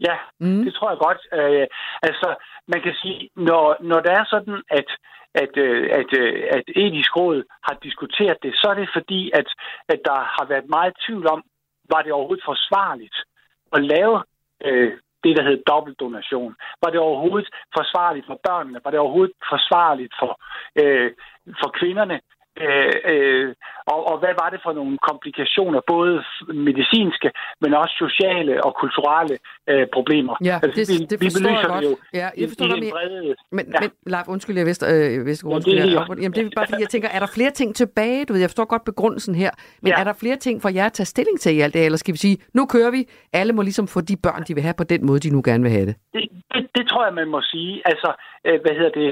[0.00, 0.64] Ja, mm.
[0.64, 1.20] det tror jeg godt.
[1.32, 1.66] Øh,
[2.02, 2.28] altså,
[2.68, 4.88] man kan sige, når, når det er sådan, at,
[5.34, 5.52] at,
[6.00, 6.10] at,
[6.56, 9.48] at etisk råd har diskuteret det, så er det fordi, at,
[9.88, 11.42] at der har været meget tvivl om,
[11.92, 13.16] var det overhovedet forsvarligt
[13.72, 14.22] at lave
[14.66, 14.92] øh,
[15.24, 16.56] det, der hedder dobbeltdonation.
[16.82, 18.80] Var det overhovedet forsvarligt for børnene?
[18.84, 20.32] Var det overhovedet forsvarligt for,
[20.82, 21.10] øh,
[21.60, 22.20] for kvinderne?
[22.58, 23.54] Øh, øh,
[23.86, 26.14] og, og hvad var det for nogle komplikationer, både
[26.68, 27.28] medicinske,
[27.60, 29.36] men også sociale og kulturelle
[29.70, 30.34] øh, problemer?
[30.44, 31.84] Ja, det, altså, vi, det vi forstår jeg det godt.
[31.84, 33.34] jo ja, jeg forstår i, i brede...
[33.52, 33.80] Men, ja.
[33.80, 36.82] men Leif, undskyld, jeg Vester, øh, Vestergaard, ja, det, er, Jamen, det er bare fordi,
[36.86, 38.24] jeg tænker, er der flere ting tilbage?
[38.24, 39.50] Du ved, jeg forstår godt begrundelsen her,
[39.82, 40.00] men ja.
[40.00, 42.12] er der flere ting for jer at tage stilling til i alt det, eller skal
[42.12, 43.00] vi sige, nu kører vi,
[43.32, 45.62] alle må ligesom få de børn, de vil have på den måde, de nu gerne
[45.62, 45.96] vil have det?
[46.14, 46.22] Det,
[46.54, 47.82] det, det tror jeg, man må sige.
[47.84, 48.10] Altså,
[48.46, 49.08] øh, hvad hedder det,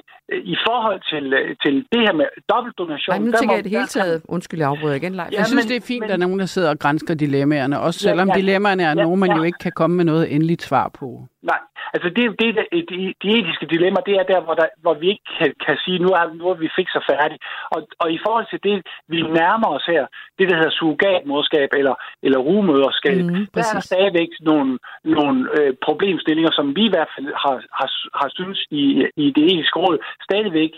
[0.55, 1.25] i forhold til,
[1.63, 3.13] til det her med dobbeltdonation...
[3.15, 5.33] Nej, nu tænker jeg det hele taget, undskyld, jeg afbryder igen, Leif.
[5.33, 7.15] Jeg synes, men, det er fint, men, at der er nogen, der sidder og grænsker
[7.15, 9.37] dilemmaerne, også selvom ja, ja, dilemmaerne er ja, nogen, man ja.
[9.37, 11.27] jo ikke kan komme med noget endeligt svar på.
[11.51, 11.61] Nej,
[11.95, 12.49] altså det, det,
[12.91, 15.99] det, de, etiske dilemmaer, det er der, hvor, der, hvor vi ikke kan, kan sige,
[15.99, 17.43] nu er, nu er vi fikset færdigt.
[17.75, 18.77] Og, og i forhold til det,
[19.13, 20.05] vi nærmer os her,
[20.39, 21.95] det der hedder surrogatmorskab eller,
[22.27, 27.11] eller rumøderskab, mm, der er der stadigvæk nogle, nogle øh, problemstillinger, som vi i hvert
[27.15, 27.89] fald har, har,
[28.21, 28.83] har synes i,
[29.17, 30.73] i det etiske råd, stadigvæk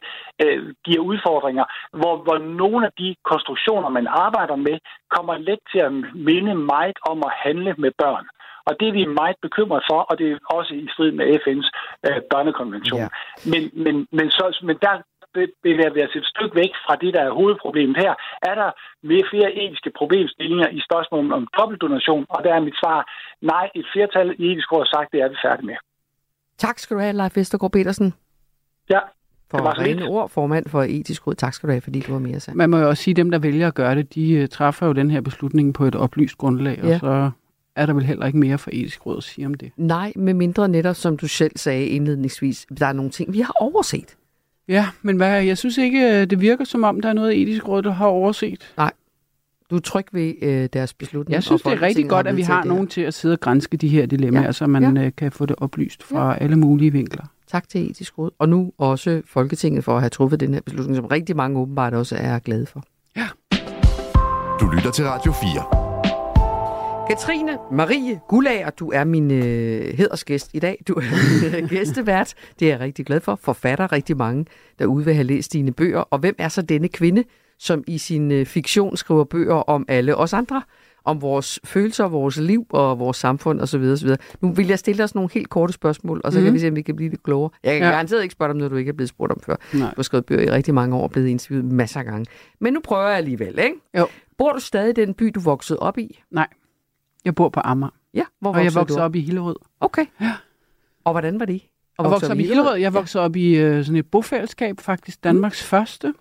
[0.44, 1.64] øh, giver udfordringer,
[1.98, 4.76] hvor, hvor nogle af de konstruktioner, man arbejder med,
[5.16, 5.92] kommer let til at
[6.28, 8.26] minde meget om at handle med børn.
[8.70, 11.68] Og det er vi meget bekymret for, og det er også i strid med FN's
[12.06, 13.00] øh, børnekonvention.
[13.00, 13.08] Ja.
[13.52, 14.94] Men, men, men, så, men der
[15.66, 18.12] bevæger vi os et stykke væk fra det, der er hovedproblemet her.
[18.50, 18.70] Er der
[19.10, 22.26] mere flere etiske problemstillinger i spørgsmålet om dobbeltdonation?
[22.28, 22.98] Og der er mit svar,
[23.52, 25.78] nej, et flertal i etisk råd har sagt, det er vi færdige med.
[26.58, 28.14] Tak skal du have, Leif Vestergaard Petersen.
[28.90, 29.00] Ja.
[29.50, 31.34] For det var rene ord, formand for etisk råd.
[31.34, 32.56] Tak skal du have, fordi du var mere sand.
[32.56, 34.86] Man må jo også sige, at dem, der vælger at gøre det, de uh, træffer
[34.86, 36.94] jo den her beslutning på et oplyst grundlag, ja.
[36.94, 37.30] og så
[37.76, 39.72] er der vel heller ikke mere for etisk råd at sige om det.
[39.76, 43.54] Nej, med mindre netop, som du selv sagde indledningsvis, der er nogle ting, vi har
[43.60, 44.16] overset.
[44.68, 47.68] Ja, men hvad, jeg synes ikke, øh, det virker som om, der er noget etisk
[47.68, 48.72] råd, der har overset.
[48.76, 48.92] Nej,
[49.70, 51.34] du er tryg ved øh, deres beslutning.
[51.34, 53.76] Jeg synes, det er rigtig godt, at vi har nogen til at sidde og grænske
[53.76, 54.52] de her dilemmaer, ja.
[54.52, 55.04] så man ja.
[55.04, 56.38] øh, kan få det oplyst fra ja.
[56.38, 57.24] alle mulige vinkler.
[57.50, 58.30] Tak til etisk råd.
[58.38, 61.94] Og nu også Folketinget for at have truffet den her beslutning, som rigtig mange åbenbart
[61.94, 62.84] også er glade for.
[63.16, 63.28] Ja.
[64.60, 65.79] Du lytter til Radio 4.
[67.08, 70.82] Katrine Marie Gullager, du er min øh, hedersgæst i dag.
[70.88, 71.00] Du er
[71.52, 72.34] min øh, gæstevært.
[72.58, 73.38] Det er jeg rigtig glad for.
[73.42, 74.46] Forfatter rigtig mange
[74.78, 76.00] derude vil have læst dine bøger.
[76.00, 77.24] Og hvem er så denne kvinde,
[77.58, 80.62] som i sin øh, fiktion skriver bøger om alle os andre?
[81.04, 83.82] Om vores følelser, vores liv og vores samfund osv.
[83.82, 84.10] osv.
[84.40, 86.44] Nu vil jeg stille os nogle helt korte spørgsmål, og så mm.
[86.44, 86.54] kan mhm.
[86.54, 87.50] vi se, om vi kan blive lidt klogere.
[87.64, 87.90] Jeg kan ja.
[87.90, 89.56] garanteret ikke spørge dig om noget, du ikke er blevet spurgt om før.
[89.72, 89.88] Nej.
[89.88, 92.26] Du har skrevet bøger i rigtig mange år og blevet interviewet masser af gange.
[92.60, 93.74] Men nu prøver jeg alligevel, ikke?
[93.98, 94.06] Jo.
[94.38, 96.22] Bor du stadig i den by, du voksede op i?
[96.30, 96.46] Nej.
[97.24, 97.90] Jeg bor på Amager.
[98.14, 99.56] Ja, hvor og jeg voksede op i Hillerød.
[99.80, 100.06] Okay.
[100.20, 100.32] Ja.
[101.04, 101.62] Og hvordan var det?
[101.98, 102.76] Og jeg voksede op i Hillerød.
[102.76, 103.28] Jeg voksede ja.
[103.28, 105.66] op i uh, sådan et bofællesskab, faktisk Danmarks mm.
[105.66, 106.14] første.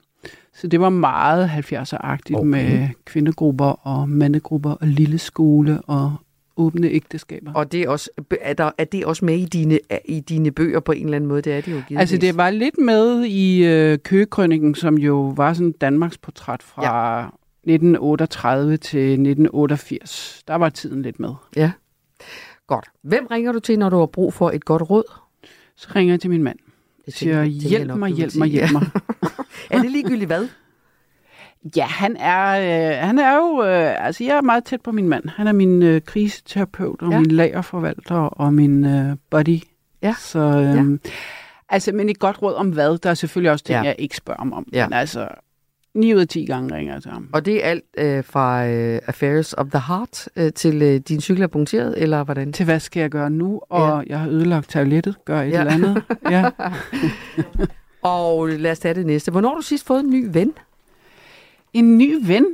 [0.54, 2.48] Så det var meget 70'er-agtigt okay.
[2.48, 6.16] med kvindegrupper og mandegrupper og lille skole og
[6.58, 7.54] åbne ægteskaber.
[7.54, 8.10] Og det er, også,
[8.42, 11.28] er, der, er det også med i dine, i dine bøger på en eller anden
[11.28, 11.42] måde?
[11.42, 12.00] Det er det jo givet.
[12.00, 16.84] Altså det var lidt med i øh, Køgekrønningen, som jo var sådan Danmarks portræt fra
[17.22, 17.28] ja.
[17.64, 20.44] 1938 til 1988.
[20.48, 21.34] Der var tiden lidt med.
[21.56, 21.72] Ja.
[22.68, 22.86] Godt.
[23.02, 25.04] Hvem ringer du til, når du har brug for et godt råd?
[25.76, 26.60] Så ringer jeg til min mand.
[27.06, 28.90] Det siger, hjælp nok, mig, hjælp mig, hjælp mig.
[29.72, 30.48] er det ligegyldigt hvad?
[31.76, 35.10] Ja, han er, øh, han er jo, øh, altså jeg er meget tæt på min
[35.10, 35.30] mand.
[35.30, 37.20] Han er min øh, kriseterapeut og ja.
[37.20, 39.60] min lagerforvalter og min øh, buddy.
[40.02, 40.16] Ja.
[40.20, 41.12] Så, øh, ja.
[41.70, 42.98] Altså, men et godt råd om hvad?
[42.98, 43.84] Der er selvfølgelig også ting, ja.
[43.84, 44.68] jeg ikke spørger om.
[44.74, 44.88] Ja.
[44.88, 45.28] Men altså,
[45.96, 47.30] 9 ud af 10 gange ringer jeg til ham.
[47.34, 51.22] Og det er alt øh, fra øh, Affairs of the Heart øh, til øh, din
[51.22, 52.54] cykel er punkteret, eller hvordan?
[52.54, 53.62] Til hvad skal jeg gøre nu?
[53.70, 54.12] Og ja.
[54.12, 55.16] jeg har ødelagt toilettet.
[55.26, 55.60] Gør et ja.
[55.60, 56.04] eller andet.
[56.30, 56.50] Ja.
[58.02, 59.32] og lad os tage det næste.
[59.32, 60.54] Hvornår har du sidst fået en ny ven?
[61.74, 62.46] En ny ven?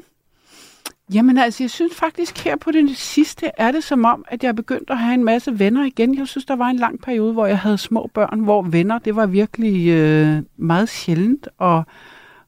[1.13, 4.49] Jamen altså, jeg synes faktisk her på det sidste er det som om, at jeg
[4.49, 6.17] er begyndt at have en masse venner igen.
[6.17, 9.15] Jeg synes, der var en lang periode, hvor jeg havde små børn, hvor venner, det
[9.15, 11.83] var virkelig øh, meget sjældent, og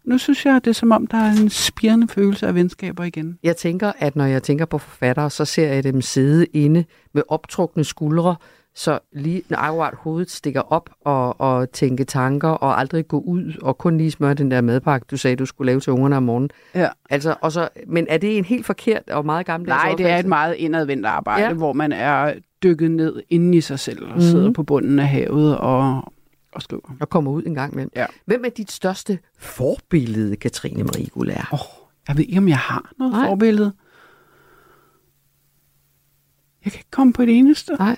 [0.08, 3.38] nu synes jeg, det er som om, der er en spirende følelse af venskaber igen.
[3.44, 7.24] Jeg tænker, at når jeg tænker på forfattere, så ser jeg dem sidde inde med
[7.28, 8.36] optrukne skuldre,
[8.76, 13.54] så lige når akkurat hovedet stikker op og, og tænke tanker og aldrig gå ud
[13.62, 16.24] og kun lige smøre den der madpakke, du sagde, du skulle lave til ungerne om
[16.24, 16.50] morgenen.
[16.76, 16.88] Ja.
[17.10, 20.18] Altså, og så, men er det en helt forkert og meget gammel Nej, det er
[20.18, 21.54] et meget indadvendt arbejde, ja.
[21.54, 24.22] hvor man er dykket ned inde i sig selv og mm.
[24.22, 26.14] sidder på bunden af havet og,
[26.58, 26.96] og skriver.
[27.00, 27.88] Og kommer ud en gang med.
[27.96, 28.06] Ja.
[28.26, 31.50] Hvem er dit største forbillede, Katrine Marie Gullær?
[31.52, 33.26] Oh, jeg ved ikke, om jeg har noget Nej.
[33.28, 33.74] forbillede.
[36.66, 37.74] Jeg kan ikke komme på det eneste.
[37.74, 37.98] Nej.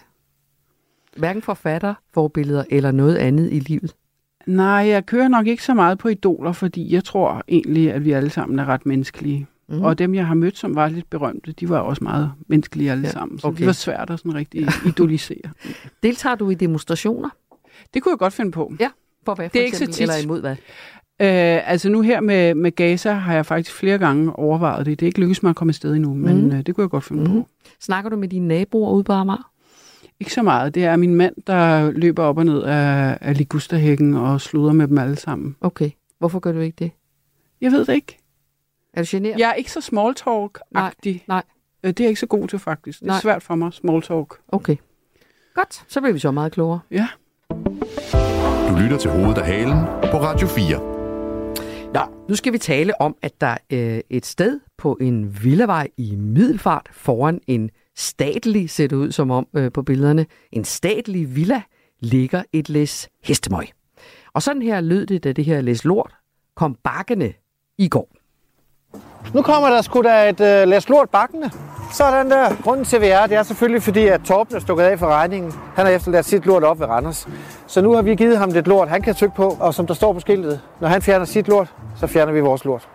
[1.17, 3.95] Hverken forfatter, forbilleder eller noget andet i livet?
[4.47, 8.11] Nej, jeg kører nok ikke så meget på idoler, fordi jeg tror egentlig, at vi
[8.11, 9.47] alle sammen er ret menneskelige.
[9.69, 9.81] Mm.
[9.81, 13.03] Og dem, jeg har mødt, som var lidt berømte, de var også meget menneskelige alle
[13.07, 13.39] ja, sammen.
[13.39, 13.57] Så okay.
[13.57, 15.51] det var svært at sådan rigtig idolisere.
[16.03, 17.29] Deltager du i demonstrationer?
[17.93, 18.73] Det kunne jeg godt finde på.
[18.79, 18.89] Ja,
[19.25, 19.49] for hvad?
[19.49, 20.01] For det er eksempel, ikke så tit.
[20.01, 20.55] Eller imod hvad?
[21.21, 24.99] Øh, altså nu her med, med Gaza har jeg faktisk flere gange overvejet det.
[24.99, 26.51] Det er ikke lykkedes mig at komme afsted endnu, men mm.
[26.51, 27.31] øh, det kunne jeg godt finde mm.
[27.31, 27.47] på.
[27.79, 29.51] Snakker du med dine naboer ude på Amager?
[30.19, 30.75] Ikke så meget.
[30.75, 34.87] Det er min mand, der løber op og ned af, af Ligusterhækken og sluder med
[34.87, 35.55] dem alle sammen.
[35.61, 35.91] Okay.
[36.19, 36.91] Hvorfor gør du ikke det?
[37.61, 38.17] Jeg ved det ikke.
[38.93, 39.39] Er du generet?
[39.39, 41.13] Jeg er ikke så small talk-agtig.
[41.13, 41.43] Nej, nej.
[41.83, 42.99] Øh, det er jeg ikke så god til, faktisk.
[42.99, 43.21] Det er nej.
[43.21, 44.39] svært for mig, small talk.
[44.47, 44.75] Okay.
[45.55, 45.83] Godt.
[45.87, 46.79] Så bliver vi så meget klogere.
[46.91, 47.07] Ja.
[48.69, 50.79] Du lytter til Hovedet af Halen på Radio 4.
[51.93, 55.87] Nå, nu skal vi tale om, at der er øh, et sted på en villavej
[55.97, 60.25] i Middelfart foran en statlig, ser det ud som om øh, på billederne.
[60.51, 61.61] En statlig villa
[61.99, 63.67] ligger et læs hestemøg.
[64.33, 66.15] Og sådan her lød det, da det her læs lort
[66.55, 67.33] kom bakkende
[67.77, 68.09] i går.
[69.33, 71.51] Nu kommer der sgu da et øh, læs lort bakkende.
[71.93, 72.61] Sådan der.
[72.63, 75.07] Grunden til, at vi er, det er selvfølgelig fordi, at Torben er stukket af for
[75.07, 75.51] regningen.
[75.51, 77.27] Han har efterladt sit lort op ved Randers.
[77.67, 79.57] Så nu har vi givet ham lidt lort, han kan trykke på.
[79.59, 82.65] Og som der står på skiltet, når han fjerner sit lort, så fjerner vi vores
[82.65, 82.89] lort.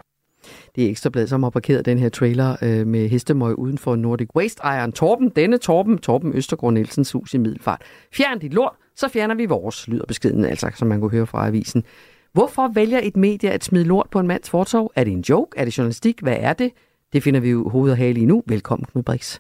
[0.77, 4.29] Det er Ekstrabladet, som har parkeret den her trailer øh, med hestemøg uden for Nordic
[4.37, 5.29] Waste-ejeren Torben.
[5.29, 7.83] Denne Torben, Torben Østergaard Nielsens hus i Middelfart.
[8.13, 11.47] Fjern dit lort, så fjerner vi vores, lyder beskeden, altså, som man kunne høre fra
[11.47, 11.85] avisen.
[12.33, 14.93] Hvorfor vælger et medie at smide lort på en mands fortov?
[14.97, 15.51] Er det en joke?
[15.57, 16.21] Er det journalistik?
[16.23, 16.71] Hvad er det?
[17.15, 18.43] Det finder vi jo hoved og hale i nu.
[18.47, 19.39] Velkommen, Knud Brix.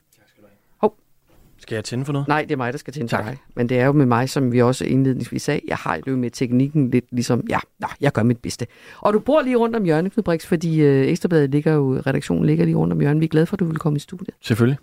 [1.59, 2.29] Skal jeg tænde for noget?
[2.29, 3.27] Nej, det er mig, der skal tænde for Tak.
[3.27, 3.39] dig.
[3.55, 6.31] Men det er jo med mig, som vi også indledningsvis sagde, jeg har jo med
[6.31, 8.67] teknikken lidt ligesom, ja, nå, jeg gør mit bedste.
[9.01, 12.47] Og du bor lige rundt om hjørnet, Knud Brix, fordi øh, Ekstrabladet ligger jo, redaktionen
[12.47, 13.21] ligger lige rundt om hjørnet.
[13.21, 14.35] Vi er glade for, at du vil komme i studiet.
[14.41, 14.79] Selvfølgelig.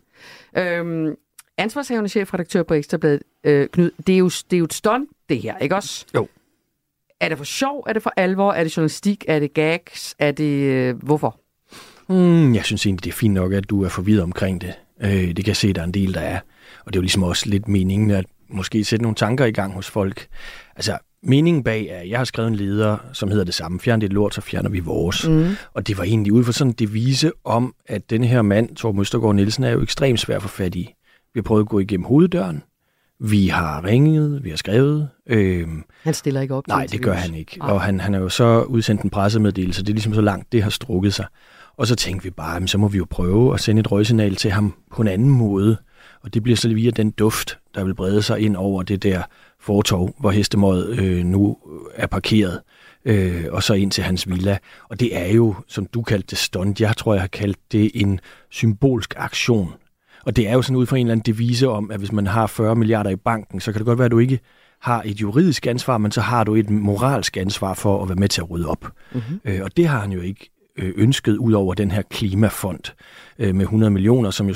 [0.58, 1.16] Øhm,
[1.58, 5.38] ansvarshavende chefredaktør på Ekstrabladet, øh, Knud, det er, jo, det er jo et stunt, det
[5.42, 6.06] her, ikke også?
[6.16, 6.28] Jo.
[7.20, 7.84] Er det for sjov?
[7.88, 8.54] Er det for alvor?
[8.54, 9.26] Er det journalistik?
[9.28, 10.16] Er det gags?
[10.20, 10.62] Er det...
[10.64, 11.41] Øh, hvorfor?
[12.12, 14.74] Mm, jeg synes egentlig, det er fint nok, at du er forvirret omkring det.
[15.04, 16.40] Øh, det kan jeg se, der er en del, der er.
[16.86, 19.74] Og det er jo ligesom også lidt meningen at måske sætte nogle tanker i gang
[19.74, 20.28] hos folk.
[20.76, 23.80] Altså, meningen bag er, at jeg har skrevet en leder, som hedder det samme.
[23.80, 25.28] Fjern dit lort, så fjerner vi vores.
[25.28, 25.56] Mm.
[25.74, 29.02] Og det var egentlig ud fra sådan en devise om, at den her mand, Torben
[29.02, 30.94] Østergaard Nielsen, er jo ekstremt svær at få fat i.
[31.34, 32.64] Vi har prøvet at gå igennem hoveddøren.
[33.20, 35.10] Vi har ringet, vi har skrevet.
[35.28, 35.68] Øh,
[36.04, 37.58] Han stiller ikke op til Nej, det gør han ikke.
[37.60, 37.72] Nej.
[37.72, 39.82] Og han, han har jo så udsendt en pressemeddelelse.
[39.82, 41.26] Det er ligesom så langt, det har strukket sig.
[41.82, 44.36] Og så tænkte vi bare, jamen, så må vi jo prøve at sende et røgsignal
[44.36, 45.78] til ham på en anden måde.
[46.22, 49.22] Og det bliver så via den duft, der vil brede sig ind over det der
[49.60, 51.58] fortov, hvor hestemøjet øh, nu
[51.96, 52.62] er parkeret,
[53.06, 54.58] øh, og så ind til hans villa.
[54.90, 56.82] Og det er jo, som du kaldte det, stunt.
[56.82, 59.74] Jeg tror, jeg har kaldt det en symbolsk aktion.
[60.26, 62.28] Og det er jo sådan ud fra en eller anden devise om, at hvis man
[62.28, 64.40] har 40 milliarder i banken, så kan det godt være, at du ikke
[64.82, 68.28] har et juridisk ansvar, men så har du et moralsk ansvar for at være med
[68.28, 68.92] til at rydde op.
[69.14, 69.40] Mm-hmm.
[69.46, 72.94] Øh, og det har han jo ikke ønsket ud over den her klimafond
[73.40, 74.54] øh, med 100 millioner, som jo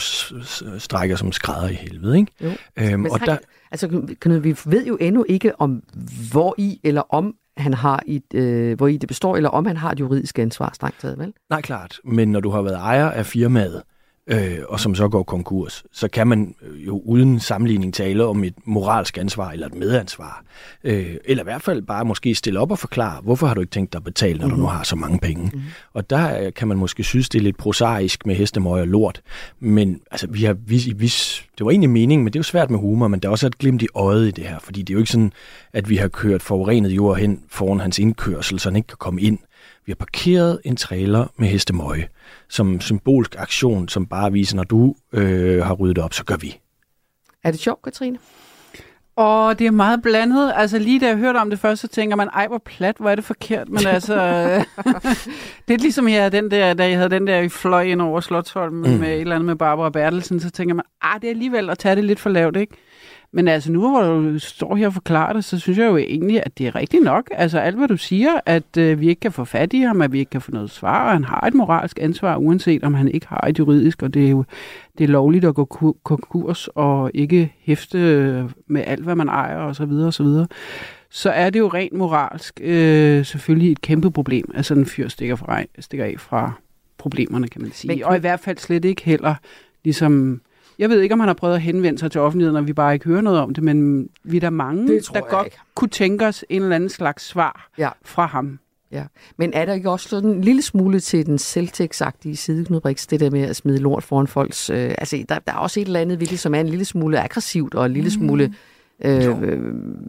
[0.77, 2.17] strækker som skrædder i helvede.
[2.17, 2.31] Ikke?
[2.41, 2.51] Jo.
[2.79, 3.37] Øhm, Men og så, der,
[3.71, 3.87] altså,
[4.19, 5.83] Knud, vi ved jo endnu ikke om,
[6.31, 9.77] hvor i eller om han har et, øh, hvor i det består, eller om han
[9.77, 11.33] har et juridisk ansvar, strengt taget, vel?
[11.49, 11.99] nej, klart.
[12.03, 13.81] Men når du har været ejer af firmaet, øh,
[14.69, 18.53] og som så går konkurs, så kan man øh, jo uden sammenligning tale om et
[18.65, 20.43] moralsk ansvar eller et medansvar.
[20.83, 23.71] Øh, eller i hvert fald bare måske stille op og forklare, hvorfor har du ikke
[23.71, 24.53] tænkt dig at betale, når mm.
[24.53, 25.51] du nu har så mange penge.
[25.53, 25.61] Mm.
[25.93, 29.21] Og der øh, kan man måske synes, det er lidt prosaisk med hestemøg og lort.
[29.59, 31.07] Men altså, vi har, vi, vi,
[31.57, 33.47] det var egentlig meningen, men det er jo svært med humor, men der er også
[33.47, 35.31] et glimt i øjet i det her, fordi det er jo ikke sådan,
[35.73, 39.21] at vi har kørt forurenet jord hen foran hans indkørsel, så han ikke kan komme
[39.21, 39.39] ind.
[39.85, 42.07] Vi har parkeret en trailer med hestemøg
[42.49, 46.59] som symbolsk aktion, som bare viser, når du øh, har ryddet op, så gør vi.
[47.43, 48.17] Er det sjovt, Katrine?
[49.15, 50.53] Og det er meget blandet.
[50.55, 53.09] Altså lige da jeg hørte om det først, så tænker man, ej hvor plat, hvor
[53.09, 53.69] er det forkert.
[53.69, 54.15] Men altså,
[55.67, 58.19] det er ligesom her, den der, da jeg havde den der, I fløj ind over
[58.19, 58.99] Slottholmen mm.
[58.99, 61.79] med et eller andet med Barbara Bertelsen, så tænker man, ah, det er alligevel at
[61.79, 62.75] tage det lidt for lavt, ikke?
[63.31, 66.41] Men altså nu, hvor du står her og forklarer det, så synes jeg jo egentlig,
[66.45, 67.29] at det er rigtigt nok.
[67.31, 70.11] Altså alt, hvad du siger, at øh, vi ikke kan få fat i ham, at
[70.11, 73.07] vi ikke kan få noget svar, og han har et moralsk ansvar, uanset om han
[73.07, 74.43] ikke har et juridisk, og det er jo
[74.97, 77.97] det er lovligt at gå ku- konkurs og ikke hæfte
[78.67, 80.47] med alt, hvad man ejer og så videre og så videre.
[81.09, 85.07] Så er det jo rent moralsk øh, selvfølgelig et kæmpe problem, at sådan en fyr
[85.07, 86.51] stikker, fra, stikker af fra
[86.97, 87.87] problemerne, kan man sige.
[87.87, 89.35] Men, og i hvert fald slet ikke heller
[89.83, 90.41] ligesom...
[90.79, 92.93] Jeg ved ikke, om han har prøvet at henvende sig til offentligheden, og vi bare
[92.93, 95.57] ikke hører noget om det, men vi er der mange, der godt ikke.
[95.75, 97.89] kunne tænke os en eller anden slags svar Ja.
[98.05, 98.59] fra ham.
[98.91, 99.03] Ja.
[99.37, 103.07] Men er der ikke også sådan en lille smule til den selvtægtsagtige side, Knud Brix,
[103.07, 104.69] det der med at smide lort foran folks...
[104.69, 106.85] Øh, altså, der, der er også et eller andet ved det, som er en lille
[106.85, 108.53] smule aggressivt og en lille smule...
[109.05, 109.59] Øh, øh, hvad,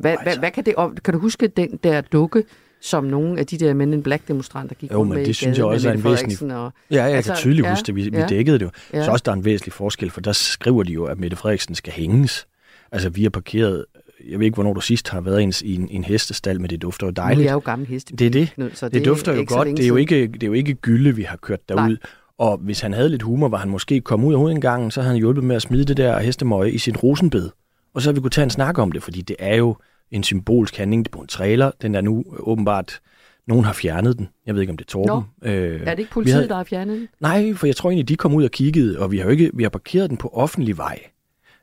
[0.01, 0.39] hvad, Altså.
[0.41, 0.75] hvad kan det...
[1.05, 2.45] Kan du huske den der dukke,
[2.81, 5.59] som nogle af de der Men in Black-demonstranter gik Jo, men med det i synes
[5.59, 7.95] jeg også er en væsentlig- Og, Ja, jeg Altså, kan tydeligt ja, huske det.
[7.95, 8.27] Vi, vi ja.
[8.27, 8.71] dækkede det jo.
[8.93, 9.05] Ja.
[9.05, 11.75] Så også der er en væsentlig forskel, for der skriver de jo, at Mette Frederiksen
[11.75, 12.47] skal hænges.
[12.93, 13.85] Altså, vi har parkeret...
[14.31, 16.71] Jeg ved ikke, hvornår du sidst har været i en, i en, en hestestal, men
[16.71, 17.47] det dufter jo nu er dejligt.
[17.47, 18.17] jeg jo gammel heste.
[18.17, 18.49] Det er det.
[18.75, 19.69] Så Det, det dufter jo godt.
[19.69, 21.89] Det er jo, ikke, det er jo ikke gylde, vi har kørt derud.
[21.89, 21.97] Nej.
[22.39, 24.93] Og hvis han havde lidt humor, var han måske kommet ud af hovedet en gang,
[24.93, 27.51] så havde han hjulpet med at smide det der hestemøje i sit rosenbed.
[27.95, 29.77] Og så havde vi kunne tage en snak om det, fordi det er jo
[30.11, 31.11] en symbolsk handling.
[31.11, 31.71] På en trailer.
[31.83, 33.01] Den er nu øh, åbenbart...
[33.49, 34.29] Nogen har fjernet den.
[34.47, 35.25] Jeg ved ikke, om det er Torben.
[35.43, 37.09] Øh, Er det ikke politiet, havde- der har fjernet den?
[37.21, 39.51] Nej, for jeg tror egentlig, de kom ud og kiggede, og vi har jo ikke
[39.55, 40.99] vi har parkeret den på offentlig vej.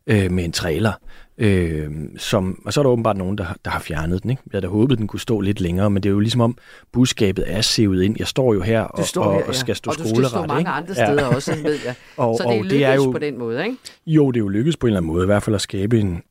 [0.07, 0.91] øh, med en trailer.
[1.37, 4.29] Øh, som, og så er der åbenbart nogen, der, der har fjernet den.
[4.29, 4.41] Ikke?
[4.45, 6.57] Jeg havde da håbet, den kunne stå lidt længere, men det er jo ligesom om
[6.93, 8.15] budskabet er sevet ind.
[8.19, 9.47] Jeg står jo her og, står og, her, ja.
[9.47, 10.15] og skal stå og skoleret.
[10.17, 10.69] Og du skal stå mange ikke?
[10.71, 11.35] andre steder ja.
[11.35, 11.95] også, ved jeg.
[12.17, 13.77] og, så det er og lykkedes det er jo, på den måde, ikke?
[14.07, 15.99] Jo, det er jo lykkedes på en eller anden måde, i hvert fald at skabe
[15.99, 16.21] en,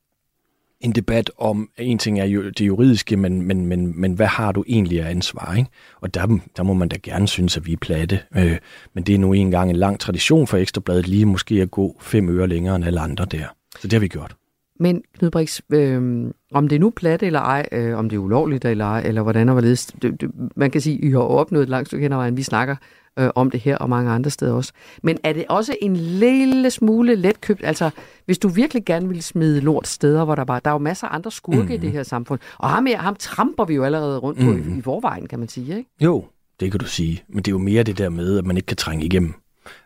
[0.83, 4.51] en debat om, en ting er jo det juridiske, men, men, men, men hvad har
[4.51, 5.53] du egentlig af ansvar?
[5.57, 5.69] Ikke?
[6.01, 8.19] Og der, der må man da gerne synes, at vi er platte.
[8.35, 8.57] Øh,
[8.93, 12.29] men det er nu engang en lang tradition for Ekstrabladet lige måske at gå fem
[12.29, 13.45] øre længere end alle andre der.
[13.79, 14.35] Så det har vi gjort.
[14.79, 18.19] Men Knud Brix, øh, om det er nu platte eller ej, øh, om det er
[18.19, 21.19] ulovligt eller ej, eller hvordan og hvorledes, det, det, man kan sige, at I har
[21.19, 22.37] opnået et langt stykke hen ad vejen.
[22.37, 22.75] Vi snakker
[23.19, 24.73] øh, om det her og mange andre steder også.
[25.03, 27.61] Men er det også en lille smule letkøbt?
[27.63, 27.89] Altså,
[28.25, 30.61] hvis du virkelig gerne vil smide lort steder, hvor der bare...
[30.65, 31.73] Der er jo masser af andre skurke mm-hmm.
[31.73, 32.39] i det her samfund.
[32.57, 34.75] Og ham, her, ham tramper vi jo allerede rundt på mm-hmm.
[34.75, 35.89] i, i forvejen, kan man sige, ikke?
[36.01, 36.25] Jo,
[36.59, 37.23] det kan du sige.
[37.29, 39.33] Men det er jo mere det der med, at man ikke kan trænge igennem.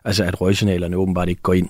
[0.04, 1.68] Altså, at røgsignalerne åbenbart ikke går ind.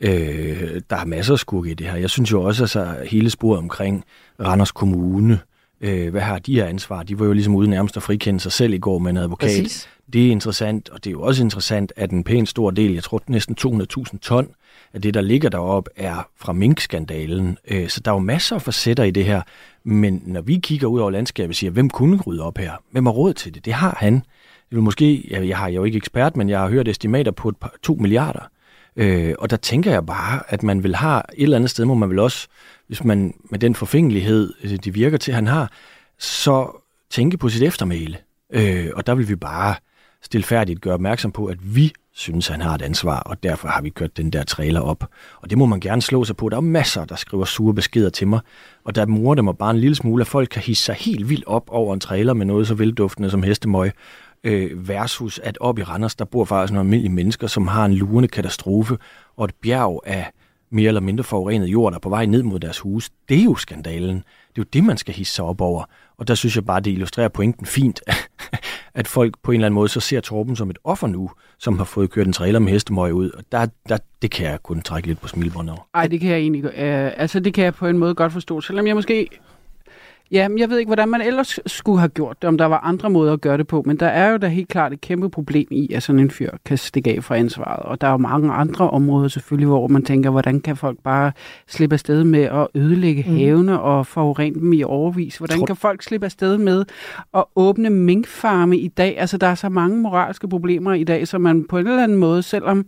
[0.00, 1.96] Øh, der er masser af skurke i det her.
[1.96, 4.04] Jeg synes jo også, at altså, hele sporet omkring
[4.40, 5.40] Randers Kommune,
[5.80, 7.02] øh, hvad har de her ansvar?
[7.02, 9.48] De var jo ligesom ude nærmest at frikende sig selv i går med en advokat.
[9.48, 9.88] Præcis.
[10.12, 13.02] Det er interessant, og det er jo også interessant, at en pæn stor del, jeg
[13.02, 14.48] tror næsten 200.000 ton,
[14.94, 17.58] af det, der ligger deroppe, er fra minkskandalen.
[17.68, 19.42] Øh, så der er jo masser af facetter i det her.
[19.84, 22.72] Men når vi kigger ud over landskabet og siger, hvem kunne rydde op her?
[22.90, 23.64] Hvem har råd til det?
[23.64, 24.14] Det har han.
[24.14, 27.48] Det vil måske, jeg, jeg har jo ikke ekspert, men jeg har hørt estimater på
[27.48, 28.48] et par, 2 milliarder.
[28.96, 31.94] Øh, og der tænker jeg bare, at man vil have et eller andet sted, hvor
[31.94, 32.46] man vil også,
[32.86, 35.72] hvis man med den forfængelighed, øh, de det virker til, at han har,
[36.18, 36.80] så
[37.10, 38.18] tænke på sit eftermæle.
[38.52, 39.74] Øh, og der vil vi bare
[40.22, 43.90] stilfærdigt gøre opmærksom på, at vi synes, han har et ansvar, og derfor har vi
[43.90, 45.10] kørt den der trailer op.
[45.40, 46.48] Og det må man gerne slå sig på.
[46.48, 48.40] Der er masser, der skriver sure beskeder til mig,
[48.84, 51.28] og der morer det mig bare en lille smule, at folk kan hisse sig helt
[51.28, 53.92] vildt op over en trailer med noget så velduftende som hestemøg,
[54.44, 57.94] øh, versus at op i Randers, der bor faktisk nogle almindelige mennesker, som har en
[57.94, 58.98] lurende katastrofe,
[59.36, 60.30] og et bjerg af
[60.70, 63.10] mere eller mindre forurenet jord, der er på vej ned mod deres hus.
[63.28, 64.16] Det er jo skandalen.
[64.16, 65.84] Det er jo det, man skal hisse sig op over.
[66.18, 68.00] Og der synes jeg bare, det illustrerer pointen fint,
[68.94, 71.78] at folk på en eller anden måde så ser Torben som et offer nu, som
[71.78, 73.30] har fået kørt en trailer med hestemøg ud.
[73.30, 75.86] Og der, der, det kan jeg kun trække lidt på smilbåndet over.
[75.94, 78.60] Ej, det kan jeg egentlig øh, altså det kan jeg på en måde godt forstå,
[78.60, 79.28] selvom jeg måske
[80.34, 82.80] Ja, men jeg ved ikke, hvordan man ellers skulle have gjort det, om der var
[82.80, 85.30] andre måder at gøre det på, men der er jo da helt klart et kæmpe
[85.30, 87.82] problem i, at sådan en fyr kan stikke af fra ansvaret.
[87.82, 91.32] Og der er jo mange andre områder selvfølgelig, hvor man tænker, hvordan kan folk bare
[91.68, 93.36] slippe afsted med at ødelægge mm.
[93.36, 95.36] havene og forurene dem i overvis?
[95.36, 95.66] Hvordan Tror...
[95.66, 96.84] kan folk slippe afsted med
[97.34, 99.18] at åbne minkfarme i dag?
[99.18, 102.18] Altså, der er så mange moralske problemer i dag, så man på en eller anden
[102.18, 102.86] måde, selvom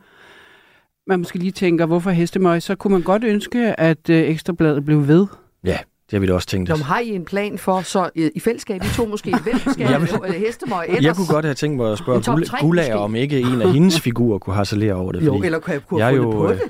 [1.07, 5.09] man måske lige tænker, hvorfor hestemøg, så kunne man godt ønske, at øh, Ekstrabladet blev
[5.09, 5.27] ved.
[5.65, 5.79] Ja,
[6.11, 6.81] det har vi da også tænkt os.
[6.81, 10.01] har I en plan for, så i, i fællesskab, I to måske, hvem skal jeg,
[10.39, 11.05] hestemøg ellers?
[11.05, 14.39] Jeg kunne godt have tænkt mig at spørge Gulager, om ikke en af hendes figurer
[14.39, 15.27] kunne harcelere over det.
[15.27, 16.61] Jo, eller kunne jeg kunne have på det?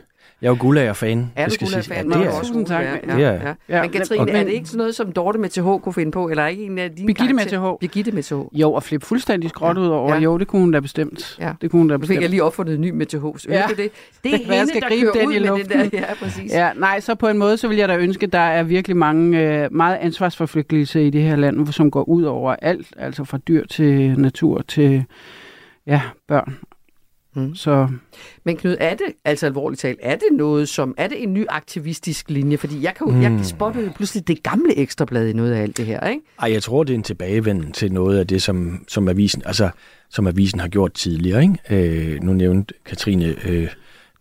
[0.43, 1.33] Jeg er jo Gulager-fan.
[1.37, 2.13] Er du Gulager-fan?
[2.13, 2.85] Ja, det er også tusind tak.
[2.85, 3.55] Ja, ja, ja.
[3.69, 3.83] ja.
[3.83, 4.41] Men Katrine, okay.
[4.41, 6.65] er det ikke sådan noget, som Dorte med TH kunne finde på, eller er ikke
[6.65, 7.81] en af dine Birgitte med TH.
[7.81, 8.33] Birgitte med TH.
[8.53, 10.15] Jo, og flip fuldstændig skråt ud over.
[10.15, 10.21] Ja.
[10.21, 11.37] Jo, det kunne hun da bestemt.
[11.41, 11.53] Ja.
[11.61, 12.17] Det kunne hun da bestemt.
[12.17, 13.39] fik jeg lige opfundet en ny med TH.
[13.39, 13.67] Så ja.
[13.69, 13.91] det,
[14.25, 15.79] det er hende, skal der gribe kører den ud i luften.
[15.79, 15.99] med det der.
[15.99, 16.53] Ja, præcis.
[16.53, 18.97] Ja, nej, så på en måde, så vil jeg da ønske, at der er virkelig
[18.97, 23.39] mange, øh, meget ansvarsforflygtelse i det her land, som går ud over alt, altså fra
[23.39, 25.05] dyr til natur til
[25.87, 26.57] ja, børn
[27.37, 27.55] Mm.
[27.55, 27.89] Så...
[28.45, 31.45] Men Knud, er det, altså alvorligt talt, er det noget som, er det en ny
[31.49, 32.57] aktivistisk linje?
[32.57, 33.23] Fordi jeg kan jo, mm.
[33.23, 36.23] jeg spotte pludselig det gamle ekstrablad i noget af alt det her, ikke?
[36.43, 39.71] Ej, jeg tror, det er en tilbagevend til noget af det, som, som avisen, altså,
[40.11, 42.15] som avisen har gjort tidligere, ikke?
[42.15, 43.69] Øh, nu nævnte Katrine øh,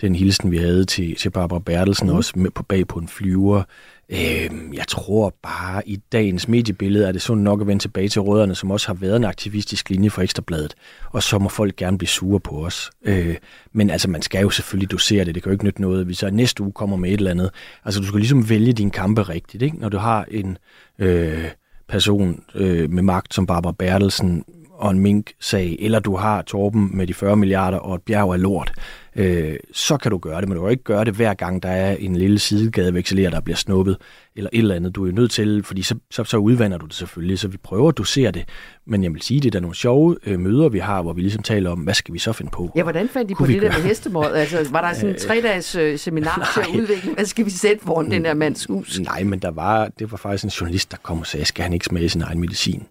[0.01, 2.15] den hilsen, vi havde til, til Barbara Bertelsen, mm.
[2.15, 3.63] også med på bag på en flyver,
[4.09, 8.21] Øh, jeg tror bare, i dagens mediebillede er det sådan nok at vende tilbage til
[8.21, 10.75] rødderne, som også har været en aktivistisk linje for Ekstrabladet,
[11.11, 12.91] og så må folk gerne blive sure på os.
[13.05, 13.35] Øh,
[13.73, 15.35] men altså, man skal jo selvfølgelig dosere det.
[15.35, 17.51] Det kan jo ikke nytte noget, hvis så næste uge kommer med et eller andet.
[17.85, 19.77] Altså, du skal ligesom vælge din kampe rigtigt, ikke?
[19.77, 20.57] Når du har en
[20.99, 21.45] øh,
[21.89, 27.07] person øh, med magt som Barbara Bertelsen og en mink-sag, eller du har Torben med
[27.07, 28.71] de 40 milliarder og et bjerg af lort,
[29.15, 31.69] øh, så kan du gøre det, men du kan ikke gøre det hver gang, der
[31.69, 33.97] er en lille sidegadevekselerer, der bliver snuppet,
[34.35, 34.95] eller et eller andet.
[34.95, 37.89] Du er nødt til, fordi så, så, så udvander du det selvfølgelig, så vi prøver
[37.89, 38.45] at dosere det.
[38.85, 41.21] Men jeg vil sige, det er der nogle sjove øh, møder, vi har, hvor vi
[41.21, 42.71] ligesom taler om, hvad skal vi så finde på?
[42.75, 43.71] Ja, hvordan fandt de på det gøre?
[43.71, 44.25] der med hestemål?
[44.25, 46.47] Altså, var der sådan en tre-dages øh, seminar nej.
[46.53, 48.99] til at udvikle, hvad skal vi sætte foran den her mands hus?
[48.99, 51.73] Nej, men der var, det var faktisk en journalist, der kom og sagde, skal han
[51.73, 52.83] ikke smage sin egen medicin?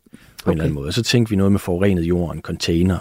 [0.45, 0.53] På okay.
[0.53, 0.87] en eller anden måde.
[0.87, 2.99] Og så tænkte vi noget med forurenet jord, en container,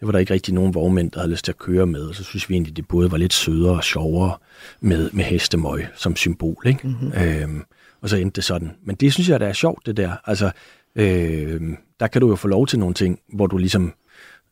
[0.00, 2.14] det var der ikke rigtig nogen vognmænd, der havde lyst til at køre med, og
[2.14, 4.34] så synes vi egentlig, det både var lidt sødere og sjovere
[4.80, 6.62] med, med hestemøg som symbol.
[6.66, 6.88] Ikke?
[6.88, 7.12] Mm-hmm.
[7.22, 7.62] Øhm,
[8.00, 8.70] og så endte det sådan.
[8.84, 10.12] Men det synes jeg, der er sjovt, det der.
[10.24, 10.50] Altså,
[10.96, 11.60] øh,
[12.00, 13.92] der kan du jo få lov til nogle ting, hvor du ligesom...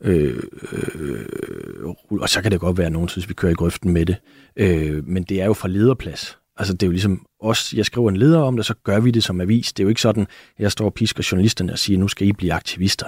[0.01, 0.43] Øh,
[0.73, 1.27] øh,
[2.11, 4.17] og så kan det godt være, at nogen synes, vi kører i grøften med det.
[4.57, 6.39] Øh, men det er jo fra lederplads.
[6.57, 9.11] Altså, det er jo ligesom os, jeg skriver en leder om det, så gør vi
[9.11, 9.73] det som avis.
[9.73, 12.27] Det er jo ikke sådan, at jeg står og pisker journalisterne og siger, nu skal
[12.27, 13.07] I blive aktivister.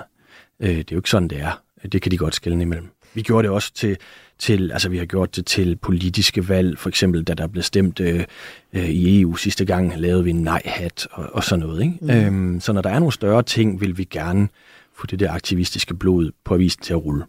[0.60, 1.62] Øh, det er jo ikke sådan, det er.
[1.92, 2.88] Det kan de godt skille imellem.
[3.14, 3.96] Vi gjorde det også til,
[4.38, 8.00] til, altså vi har gjort det til politiske valg, for eksempel da der blev stemt
[8.00, 8.24] øh,
[8.72, 11.82] øh, i EU sidste gang, lavede vi en nej-hat og, og sådan noget.
[11.82, 11.94] Ikke?
[12.00, 12.10] Mm.
[12.10, 14.48] Øhm, så når der er nogle større ting, vil vi gerne
[14.94, 17.24] få det der aktivistiske blod på avisen til at rulle.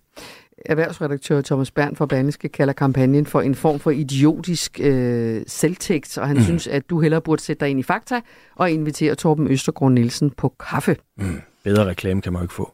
[0.66, 6.28] Erhvervsredaktør Thomas Bern fra Berlingske kalder kampagnen for en form for idiotisk øh, selvtægt, og
[6.28, 6.44] han mm.
[6.44, 8.22] synes, at du hellere burde sætte dig ind i fakta
[8.56, 10.96] og invitere Torben Østergaard Nielsen på kaffe.
[11.18, 11.42] Mm.
[11.64, 12.74] Bedre reklame kan man jo ikke få.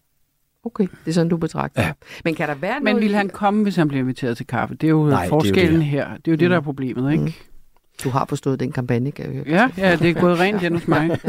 [0.67, 1.91] Okay, det er sådan, du betragter ja.
[2.23, 4.75] Men kan der være Men vil han komme, hvis han bliver inviteret til kaffe?
[4.75, 5.85] Det er jo Nej, forskellen det er jo det.
[5.85, 6.07] her.
[6.07, 7.23] Det er jo det, der er problemet, ikke?
[7.23, 7.31] Mm.
[8.03, 9.45] Du har forstået den kampagne, kan jeg høre.
[9.47, 11.09] Ja, ja det er gået rent hos mig.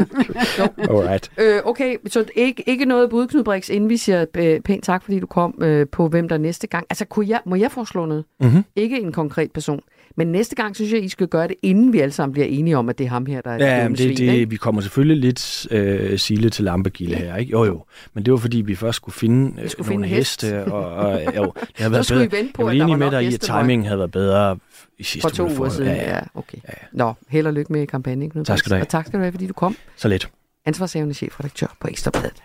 [0.89, 1.31] Alright.
[1.37, 5.03] Øh, okay, så ikke, ikke noget bud, Knud Brix, inden vi siger øh, pænt tak,
[5.03, 6.85] fordi du kom øh, på, hvem der næste gang.
[6.89, 8.25] Altså, kunne jeg, må jeg foreslå noget?
[8.39, 8.63] Mm-hmm.
[8.75, 9.81] Ikke en konkret person.
[10.17, 12.77] Men næste gang synes jeg, I skal gøre det, inden vi alle sammen bliver enige
[12.77, 15.17] om, at det er ham her, der er ja, det, svin, det, vi kommer selvfølgelig
[15.17, 17.23] lidt øh, sile til lampegilde ja.
[17.23, 17.51] her, ikke?
[17.51, 17.83] Jo, jo.
[18.13, 20.47] Men det var, fordi vi først skulle finde, øh, skulle nogle finde heste.
[20.47, 20.67] Hest.
[20.67, 22.31] Og, og, jo, det havde været bedre.
[22.31, 24.57] vente på, jeg var enig med dig i, at timingen havde været bedre
[24.97, 26.19] i sidste For to uger siden, ja, ja.
[26.33, 26.57] okay.
[26.57, 26.87] Ja, ja.
[26.93, 28.29] Nå, held og lykke med kampagnen.
[28.29, 28.83] Knud tak skal du have.
[28.83, 29.75] Og tak skal du have, fordi du kom.
[29.95, 30.29] Så lidt.
[30.65, 32.43] Ansvarshavende chefredaktør på Ekstrabladet.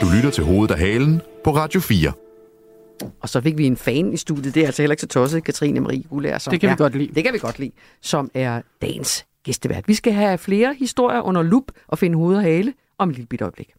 [0.00, 2.12] Du lytter til Hovedet af Halen på Radio 4.
[3.20, 5.44] Og så fik vi en fan i studiet, det er altså heller ikke så tosset,
[5.44, 6.38] Katrine Marie Gullær.
[6.38, 7.14] Som det kan er, vi godt lide.
[7.14, 9.88] Det kan vi godt lide, som er dagens gæstevært.
[9.88, 13.26] Vi skal have flere historier under lup og finde hoved og hale om et lille
[13.26, 13.74] bit øjeblik.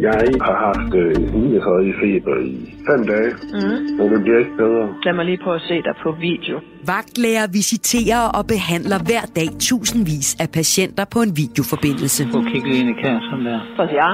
[0.00, 0.12] Jeg
[0.46, 4.00] har haft øh, i feber i fem dage, mm.
[4.00, 4.94] og det bliver ikke bedre.
[5.04, 6.60] Lad mig lige prøve at se dig på video.
[6.86, 12.28] Vagtlæger visiterer og behandler hver dag tusindvis af patienter på en videoforbindelse.
[12.32, 13.60] Prøv at kigge lige ind i kassen der.
[13.76, 14.10] For ja.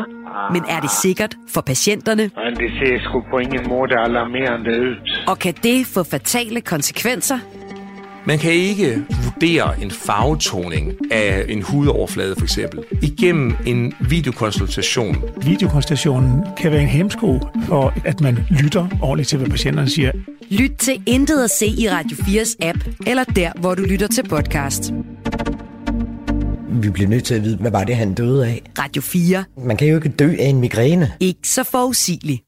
[0.54, 2.22] Men er det sikkert for patienterne?
[2.22, 4.94] Men det ser sgu på ingen måde alarmerende ud.
[5.30, 7.38] Og kan det få fatale konsekvenser?
[8.26, 15.16] Man kan ikke vurdere en farvetoning af en hudoverflade for eksempel igennem en videokonsultation.
[15.42, 20.12] Videokonsultationen kan være en hemsko for, at man lytter ordentligt til, hvad patienterne siger.
[20.50, 24.28] Lyt til Intet at se i Radio 4's app, eller der, hvor du lytter til
[24.28, 24.92] podcast.
[26.68, 28.62] Vi bliver nødt til at vide, hvad var det, han døde af?
[28.78, 29.44] Radio 4.
[29.64, 31.12] Man kan jo ikke dø af en migræne.
[31.20, 32.42] Ikke så forudsigeligt.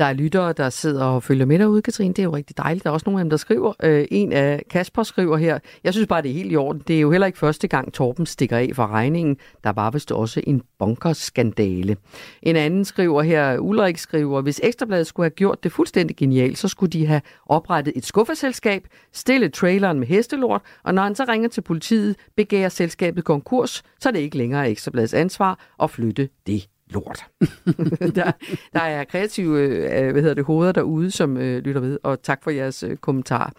[0.00, 2.14] Der er lyttere, der sidder og følger med derude, Katrine.
[2.14, 2.84] Det er jo rigtig dejligt.
[2.84, 3.72] Der er også nogle af dem, der skriver.
[3.82, 6.82] Øh, en af Kasper skriver her, jeg synes bare, det er helt i orden.
[6.88, 9.36] Det er jo heller ikke første gang, Torben stikker af for regningen.
[9.64, 11.96] Der var vist også en bunkerskandale.
[12.42, 16.68] En anden skriver her, Ulrik skriver, hvis Ekstrabladet skulle have gjort det fuldstændig genialt, så
[16.68, 21.48] skulle de have oprettet et skuffeselskab, stille traileren med hestelort, og når han så ringer
[21.48, 26.66] til politiet, begærer selskabet konkurs, så er det ikke længere Ekstrabladets ansvar at flytte det
[26.92, 27.24] lort.
[28.16, 28.32] der,
[28.72, 32.44] der er kreative øh, hvad hedder det, hoveder derude, som øh, lytter ved, og tak
[32.44, 33.52] for jeres øh, kommentar.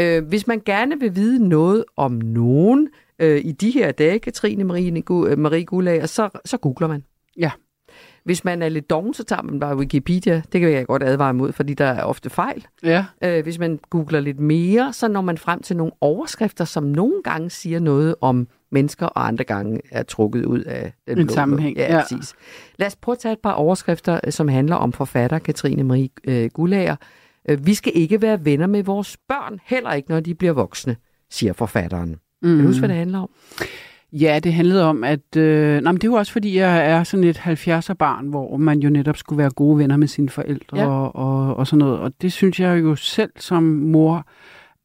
[0.00, 4.64] Øh, hvis man gerne vil vide noget om nogen øh, i de her dage, Katrine
[4.64, 7.04] Marie, øh, Marie Gulager, så, så googler man.
[7.38, 7.50] Ja.
[8.24, 10.42] Hvis man er lidt doven, så tager man bare Wikipedia.
[10.52, 12.66] Det kan jeg godt advare imod, fordi der er ofte fejl.
[12.82, 13.04] Ja.
[13.24, 17.22] Øh, hvis man googler lidt mere, så når man frem til nogle overskrifter, som nogle
[17.24, 21.34] gange siger noget om mennesker, og andre gange er trukket ud af den en blå
[21.34, 21.76] sammenhæng.
[21.76, 22.34] Ja, ja, præcis.
[22.78, 26.08] Lad os prøve at tage et par overskrifter, øh, som handler om forfatter Katrine Marie
[26.24, 26.96] øh, Gullager.
[27.48, 30.96] Øh, vi skal ikke være venner med vores børn, heller ikke når de bliver voksne,
[31.30, 32.16] siger forfatteren.
[32.42, 32.48] Mm.
[32.48, 33.30] Kan du huske, hvad det handler om?
[34.12, 35.36] Ja, det handlede om, at...
[35.36, 38.56] Øh, nej, men det er jo også, fordi jeg er sådan et 70'er barn, hvor
[38.56, 40.86] man jo netop skulle være gode venner med sine forældre ja.
[40.86, 41.98] og, og, og sådan noget.
[41.98, 44.26] Og det synes jeg jo selv som mor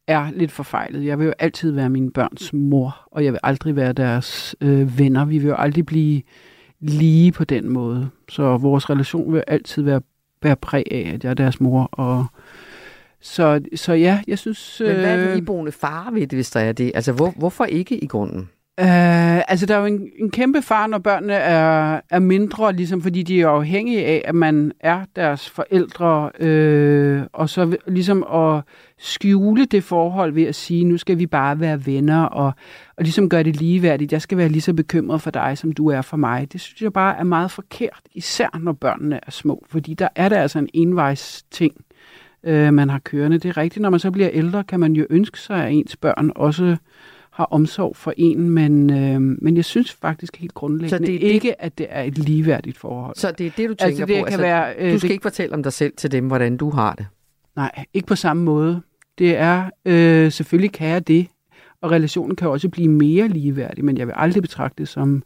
[0.06, 1.04] er lidt forfejlet.
[1.04, 4.98] Jeg vil jo altid være min børns mor, og jeg vil aldrig være deres øh,
[4.98, 5.24] venner.
[5.24, 6.22] Vi vil jo aldrig blive
[6.80, 8.10] lige på den måde.
[8.28, 10.00] Så vores relation vil altid være,
[10.42, 11.88] være præg af, at jeg er deres mor.
[11.92, 12.26] Og
[13.20, 14.82] så, så ja, jeg synes...
[14.84, 16.92] Men hvad er den øh, iboende far ved det, hvis der er det?
[16.94, 18.48] Altså, hvor, hvorfor ikke i grunden?
[18.80, 23.02] Uh, altså, der er jo en, en kæmpe far, når børnene er, er mindre, ligesom
[23.02, 28.62] fordi de er afhængige af, at man er deres forældre, øh, og så ligesom at
[28.98, 32.52] skjule det forhold ved at sige, nu skal vi bare være venner, og,
[32.96, 34.12] og ligesom gøre det ligeværdigt.
[34.12, 36.52] Jeg skal være lige så bekymret for dig, som du er for mig.
[36.52, 40.28] Det synes jeg bare er meget forkert, især når børnene er små, fordi der er
[40.28, 41.74] der altså en envejs ting,
[42.44, 43.38] øh, man har kørende.
[43.38, 45.96] Det er rigtigt, når man så bliver ældre, kan man jo ønske sig, at ens
[45.96, 46.76] børn også
[47.34, 51.30] har omsorg for en, men, øh, men jeg synes faktisk helt grundlæggende så det er
[51.30, 53.16] ikke, det, at det er et ligeværdigt forhold.
[53.16, 54.24] Så det er det, du altså, tænker altså, det på?
[54.24, 56.56] Kan altså, være, øh, du skal det, ikke fortælle om dig selv til dem, hvordan
[56.56, 57.06] du har det?
[57.56, 58.82] Nej, ikke på samme måde.
[59.18, 61.26] Det er, øh, selvfølgelig kan jeg det,
[61.80, 65.22] og relationen kan også blive mere ligeværdig, men jeg vil aldrig betragte det som,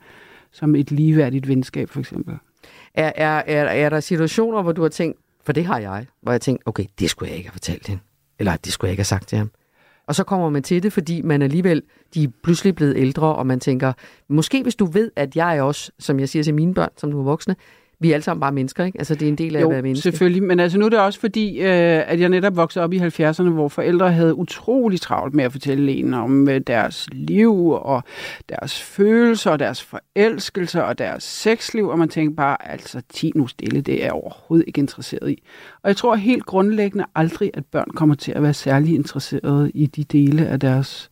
[0.52, 2.34] som et ligeværdigt venskab, for eksempel.
[2.94, 6.32] Er, er, er, er der situationer, hvor du har tænkt, for det har jeg, hvor
[6.32, 8.02] jeg tænkt, okay, det skulle jeg ikke have fortalt hende,
[8.38, 9.50] eller det skulle jeg ikke have sagt til ham?
[10.08, 11.82] Og så kommer man til det, fordi man alligevel,
[12.14, 13.92] de er pludselig blevet ældre, og man tænker,
[14.28, 17.10] måske hvis du ved, at jeg er også, som jeg siger til mine børn, som
[17.10, 17.56] nu er voksne,
[18.00, 18.98] vi er alle sammen bare mennesker, ikke?
[18.98, 20.02] Altså, det er en del af jo, at være menneske.
[20.02, 20.42] selvfølgelig.
[20.42, 23.48] Men altså, nu er det også fordi, øh, at jeg netop voksede op i 70'erne,
[23.48, 28.02] hvor forældre havde utrolig travlt med at fortælle en om øh, deres liv, og
[28.48, 33.46] deres følelser, og deres forelskelser, og deres sexliv, og man tænkte bare, altså, 10 nu
[33.46, 35.42] stille, det er jeg overhovedet ikke interesseret i.
[35.82, 39.86] Og jeg tror helt grundlæggende aldrig, at børn kommer til at være særlig interesserede i
[39.86, 41.10] de dele af deres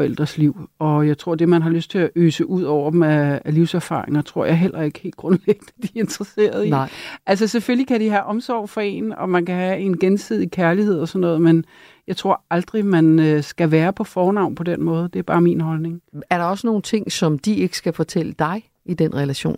[0.00, 0.68] forældres liv.
[0.78, 3.54] Og jeg tror, det man har lyst til at øse ud over dem af, af
[3.54, 6.70] livserfaringer, tror jeg heller ikke helt grundlæggende, de er interesseret i.
[6.70, 6.88] Nej.
[7.26, 11.00] Altså selvfølgelig kan de have omsorg for en, og man kan have en gensidig kærlighed
[11.00, 11.64] og sådan noget, men
[12.06, 15.08] jeg tror aldrig, man øh, skal være på fornavn på den måde.
[15.12, 16.00] Det er bare min holdning.
[16.30, 19.56] Er der også nogle ting, som de ikke skal fortælle dig i den relation?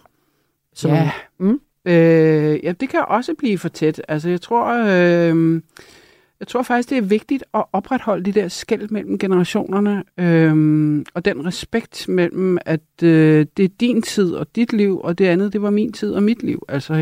[0.74, 1.10] Som ja.
[1.38, 1.60] Mm?
[1.84, 4.02] Øh, ja, det kan også blive for tæt.
[4.08, 4.84] Altså jeg tror...
[4.88, 5.60] Øh,
[6.42, 11.24] jeg tror faktisk, det er vigtigt at opretholde det der skæld mellem generationerne, øhm, og
[11.24, 15.52] den respekt mellem, at øh, det er din tid og dit liv, og det andet,
[15.52, 16.62] det var min tid og mit liv.
[16.68, 16.94] Altså,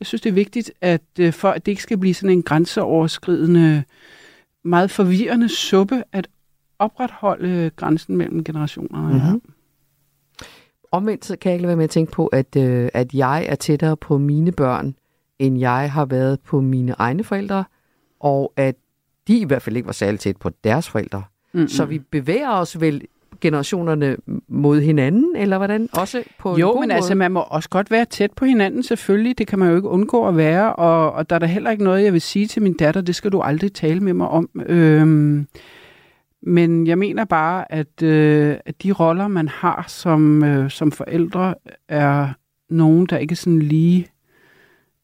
[0.00, 2.42] jeg synes, det er vigtigt, at øh, for at det ikke skal blive sådan en
[2.42, 3.84] grænseoverskridende,
[4.64, 6.28] meget forvirrende suppe, at
[6.78, 9.14] opretholde grænsen mellem generationerne.
[9.14, 9.26] Mm-hmm.
[9.26, 9.52] Ja.
[10.92, 13.96] Omvendt kan jeg ikke være med at tænke på, at, øh, at jeg er tættere
[13.96, 14.94] på mine børn,
[15.38, 17.64] end jeg har været på mine egne forældre,
[18.22, 18.74] og at
[19.28, 21.22] de i hvert fald ikke var særlig tæt på deres forældre.
[21.52, 21.68] Mm-hmm.
[21.68, 23.02] Så vi bevæger os vel
[23.40, 24.16] generationerne
[24.48, 25.88] mod hinanden, eller hvordan?
[25.92, 26.94] Også på jo, men måde?
[26.94, 29.38] altså, man må også godt være tæt på hinanden, selvfølgelig.
[29.38, 31.84] Det kan man jo ikke undgå at være, og, og der er der heller ikke
[31.84, 34.48] noget, jeg vil sige til min datter, det skal du aldrig tale med mig om.
[34.66, 35.46] Øhm,
[36.42, 41.54] men jeg mener bare, at, øh, at de roller, man har som, øh, som forældre,
[41.88, 42.28] er
[42.70, 44.06] nogen, der ikke sådan lige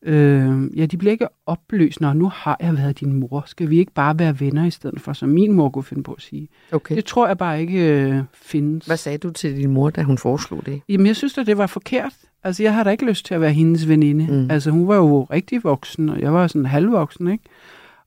[0.02, 3.44] Øh, ja, de bliver ikke opløst, når nu har jeg været din mor.
[3.46, 6.12] Skal vi ikke bare være venner i stedet for, som min mor kunne finde på
[6.12, 6.48] at sige.
[6.72, 6.96] Okay.
[6.96, 8.86] Det tror jeg bare ikke øh, findes.
[8.86, 10.80] Hvad sagde du til din mor, da hun foreslog det?
[10.88, 12.12] Jamen, jeg synes at det var forkert.
[12.44, 14.26] Altså, jeg har da ikke lyst til at være hendes veninde.
[14.30, 14.50] Mm.
[14.50, 17.44] Altså, hun var jo rigtig voksen, og jeg var sådan halvvoksen, ikke?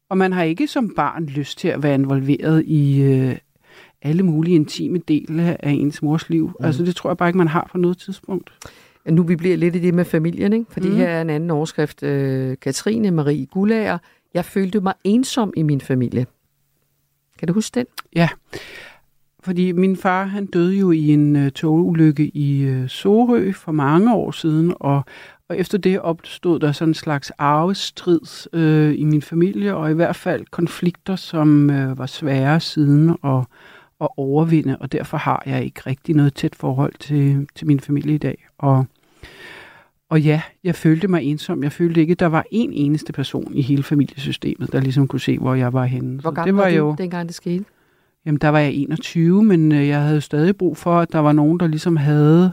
[0.10, 3.36] Og man har ikke som barn lyst til at være involveret i øh,
[4.02, 6.48] alle mulige intime dele af ens mors liv.
[6.60, 6.66] Mm.
[6.66, 8.52] Altså, det tror jeg bare ikke, man har på noget tidspunkt.
[9.06, 10.66] Nu vi bliver lidt i det med familien, ikke?
[10.72, 10.96] fordi mm.
[10.96, 12.04] her er en anden overskrift.
[12.04, 13.98] Øh, Katrine Marie Gullager.
[14.34, 16.26] Jeg følte mig ensom i min familie.
[17.40, 17.86] Kan du huske den?
[18.16, 18.30] Ja,
[19.44, 24.14] fordi min far han døde jo i en uh, togulykke i uh, Sorø for mange
[24.14, 25.06] år siden, og,
[25.50, 28.22] og efter det opstod der sådan en slags arvestrid
[28.54, 33.44] uh, i min familie, og i hvert fald konflikter, som uh, var svære siden at,
[34.02, 38.16] at overvinde, og derfor har jeg ikke rigtig noget tæt forhold til, til min familie
[38.16, 38.48] i dag.
[38.58, 38.86] Og,
[40.10, 41.64] og ja, jeg følte mig ensom.
[41.64, 45.20] Jeg følte ikke, at der var en eneste person i hele familiesystemet, der ligesom kunne
[45.20, 46.20] se, hvor jeg var henne.
[46.22, 47.66] Hvor gammel det var, var du, jo, dengang det skete?
[48.26, 51.32] Jamen, der var jeg 21, men øh, jeg havde stadig brug for, at der var
[51.32, 52.52] nogen, der ligesom havde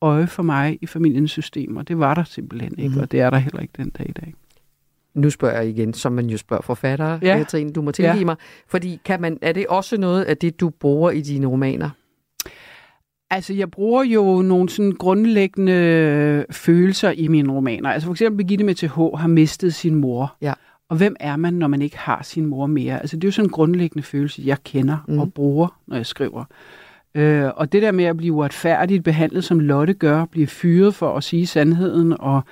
[0.00, 3.00] øje for mig i familiens system, og det var der simpelthen ikke, mm.
[3.00, 4.34] og det er der heller ikke den dag i dag.
[5.14, 7.36] Nu spørger jeg igen, som man jo spørger forfattere, ja.
[7.38, 8.24] Katrine, du må tilgive ja.
[8.24, 8.36] mig.
[8.68, 11.90] Fordi kan man, er det også noget af det, du bruger i dine romaner?
[13.30, 17.90] Altså, jeg bruger jo nogle sådan grundlæggende følelser i mine romaner.
[17.90, 20.36] Altså for eksempel Birgitte med TH har mistet sin mor.
[20.42, 20.52] Ja.
[20.88, 23.00] Og hvem er man, når man ikke har sin mor mere?
[23.00, 25.18] Altså, det er jo sådan en grundlæggende følelse, jeg kender mm.
[25.18, 26.44] og bruger, når jeg skriver.
[27.14, 31.16] Øh, og det der med at blive uretfærdigt behandlet, som Lotte gør, blive fyret for
[31.16, 32.42] at sige sandheden, og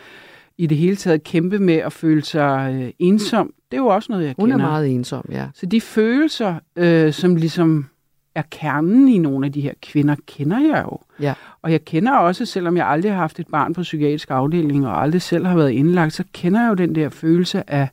[0.59, 4.13] i det hele taget kæmpe med at føle sig øh, ensom, det er jo også
[4.13, 4.57] noget, jeg Hun kender.
[4.57, 5.47] Hun er meget ensom, ja.
[5.55, 7.87] Så de følelser, øh, som ligesom
[8.35, 10.99] er kernen i nogle af de her kvinder, kender jeg jo.
[11.21, 11.35] Ja.
[11.63, 15.03] Og jeg kender også, selvom jeg aldrig har haft et barn på psykiatrisk afdeling, og
[15.03, 17.89] aldrig selv har været indlagt, så kender jeg jo den der følelse af,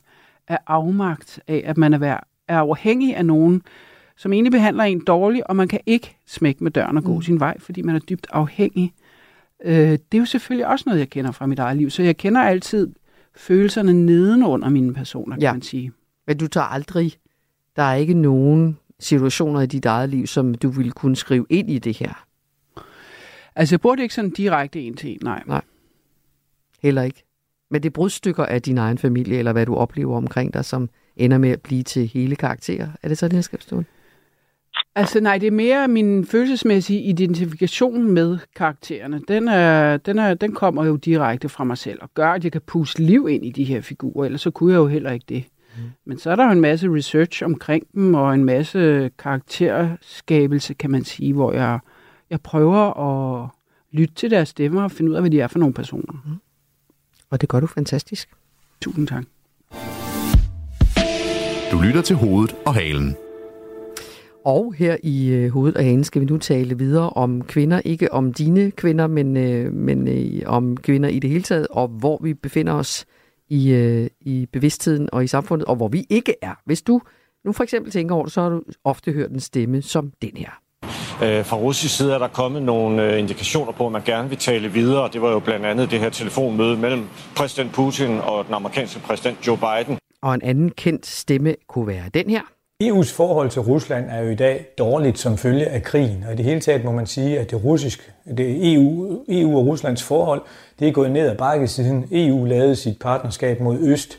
[0.48, 3.62] af afmagt, af at man er, vær, er afhængig af nogen,
[4.16, 7.22] som egentlig behandler en dårligt, og man kan ikke smække med døren og gå mm.
[7.22, 8.92] sin vej, fordi man er dybt afhængig.
[9.66, 12.16] Øh, det er jo selvfølgelig også noget, jeg kender fra mit eget liv, så jeg
[12.16, 12.92] kender altid
[13.36, 15.46] følelserne nedenunder mine personer, ja.
[15.46, 15.92] kan man sige.
[16.26, 17.12] Men du tager aldrig,
[17.76, 21.70] der er ikke nogen situationer i dit eget liv, som du ville kunne skrive ind
[21.70, 22.26] i det her?
[23.56, 25.42] Altså, jeg bruger det ikke sådan direkte en til en, nej.
[25.46, 25.62] Nej,
[26.82, 27.22] heller ikke.
[27.70, 30.90] Men det er brudstykker af din egen familie, eller hvad du oplever omkring dig, som
[31.16, 32.88] ender med at blive til hele karakterer.
[33.02, 33.82] Er det sådan, jeg skal forstå
[34.96, 39.20] Altså nej, det er mere min følelsesmæssige identifikation med karaktererne.
[39.28, 42.52] Den, er, den, er, den kommer jo direkte fra mig selv og gør, at jeg
[42.52, 45.24] kan puste liv ind i de her figurer, ellers så kunne jeg jo heller ikke
[45.28, 45.44] det.
[45.76, 45.82] Mm.
[46.04, 50.90] Men så er der jo en masse research omkring dem, og en masse karakterskabelse, kan
[50.90, 51.78] man sige, hvor jeg,
[52.30, 53.48] jeg prøver at
[53.92, 56.12] lytte til deres stemmer og finde ud af, hvad de er for nogle personer.
[56.12, 56.36] Mm.
[57.30, 58.28] Og det gør du fantastisk.
[58.80, 59.24] Tusind tak.
[61.72, 63.16] Du lytter til hovedet og halen.
[64.46, 68.12] Og her i øh, hovedet af hende skal vi nu tale videre om kvinder, ikke
[68.12, 72.18] om dine kvinder, men, øh, men øh, om kvinder i det hele taget, og hvor
[72.22, 73.06] vi befinder os
[73.48, 76.54] i, øh, i bevidstheden og i samfundet, og hvor vi ikke er.
[76.64, 77.00] Hvis du
[77.44, 80.30] nu for eksempel tænker over det, så har du ofte hørt en stemme som den
[80.34, 80.50] her.
[81.22, 84.38] Øh, fra russisk side er der kommet nogle øh, indikationer på, at man gerne vil
[84.38, 85.10] tale videre.
[85.12, 87.04] Det var jo blandt andet det her telefonmøde mellem
[87.36, 89.98] præsident Putin og den amerikanske præsident Joe Biden.
[90.22, 92.55] Og en anden kendt stemme kunne være den her.
[92.82, 96.36] EU's forhold til Rusland er jo i dag dårligt som følge af krigen, og i
[96.36, 98.02] det hele taget må man sige, at det russiske,
[98.36, 100.42] det EU, EU og Ruslands forhold,
[100.78, 104.18] det er gået ned ad bakke siden EU lavede sit partnerskab mod Øst.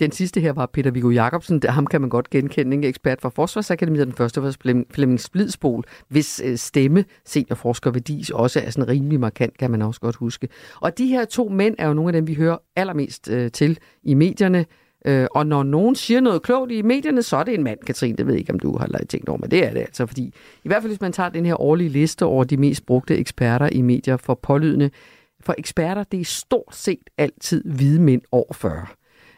[0.00, 1.62] Den sidste her var Peter Viggo Jacobsen.
[1.62, 2.88] Der, ham kan man godt genkende, ikke?
[2.88, 4.06] ekspert fra Forsvarsakademiet.
[4.06, 4.56] Den første var
[4.90, 9.82] Flemming Splidsbol, hvis øh, stemme, seniorforsker ved DIS, også er sådan rimelig markant, kan man
[9.82, 10.48] også godt huske.
[10.80, 13.78] Og de her to mænd er jo nogle af dem, vi hører allermest øh, til
[14.02, 14.66] i medierne.
[15.06, 18.16] Øh, og når nogen siger noget klogt i medierne, så er det en mand, Katrine.
[18.16, 20.06] Det ved jeg ikke, om du har tænkt over, men det er det altså.
[20.06, 20.34] Fordi
[20.64, 23.68] i hvert fald, hvis man tager den her årlige liste over de mest brugte eksperter
[23.72, 24.90] i medier for pålydende,
[25.40, 28.86] for eksperter, det er stort set altid hvide mænd over 40.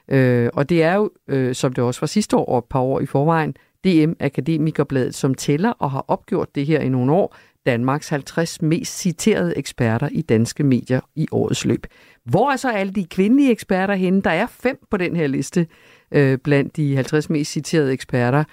[0.09, 2.81] Øh, og det er jo, øh, som det også var sidste år og et par
[2.81, 3.55] år i forvejen,
[3.85, 7.37] DM Akademikerbladet, som tæller og har opgjort det her i nogle år,
[7.67, 11.87] Danmarks 50 mest citerede eksperter i danske medier i årets løb.
[12.25, 14.23] Hvor er så alle de kvindelige eksperter henne?
[14.23, 15.67] Der er fem på den her liste
[16.13, 18.45] øh, blandt de 50 mest citerede eksperter.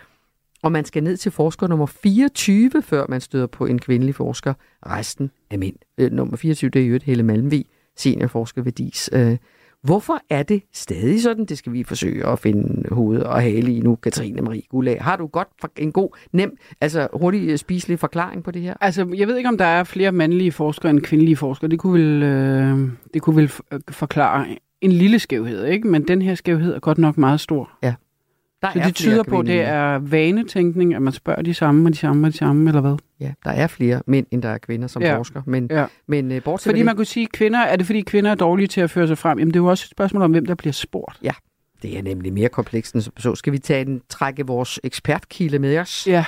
[0.64, 4.54] Og man skal ned til forsker nummer 24, før man støder på en kvindelig forsker.
[4.86, 5.76] Resten er mænd.
[5.98, 7.66] Øh, nummer 24, det er jo et Helle Malmvig,
[7.98, 9.10] seniorforsker ved DIS.
[9.14, 9.38] Øh,
[9.86, 11.46] Hvorfor er det stadig sådan?
[11.46, 14.98] Det skal vi forsøge at finde hoved og hale i nu, Katrine Marie Gullag.
[15.02, 18.74] Har du godt en god, nem, altså hurtig øh, spiselig forklaring på det her?
[18.82, 21.70] Altså, jeg ved ikke, om der er flere mandlige forskere end kvindelige forskere.
[21.70, 24.46] Det kunne vel, øh, det kunne vel øh, forklare
[24.82, 25.88] en lille skævhed, ikke?
[25.88, 27.72] Men den her skævhed er godt nok meget stor.
[27.84, 27.94] Ja.
[28.62, 31.94] Der så det tyder på, at det er vanetænkning, at man spørger de samme og
[31.94, 32.98] de samme og de samme, eller hvad?
[33.20, 35.18] Ja, der er flere mænd, end der er kvinder som ja.
[35.18, 35.42] forsker.
[35.46, 35.86] Men, ja.
[36.08, 36.86] men uh, bortset Fordi det...
[36.86, 39.40] man kunne sige, kvinder, er det fordi kvinder er dårlige til at føre sig frem?
[39.40, 41.20] Jamen det er jo også et spørgsmål om, hvem der bliver spurgt.
[41.24, 41.32] Ja,
[41.82, 43.36] det er nemlig mere komplekst end så.
[43.36, 46.08] Skal vi tage en trække vores ekspertkilde med os?
[46.08, 46.26] Ja.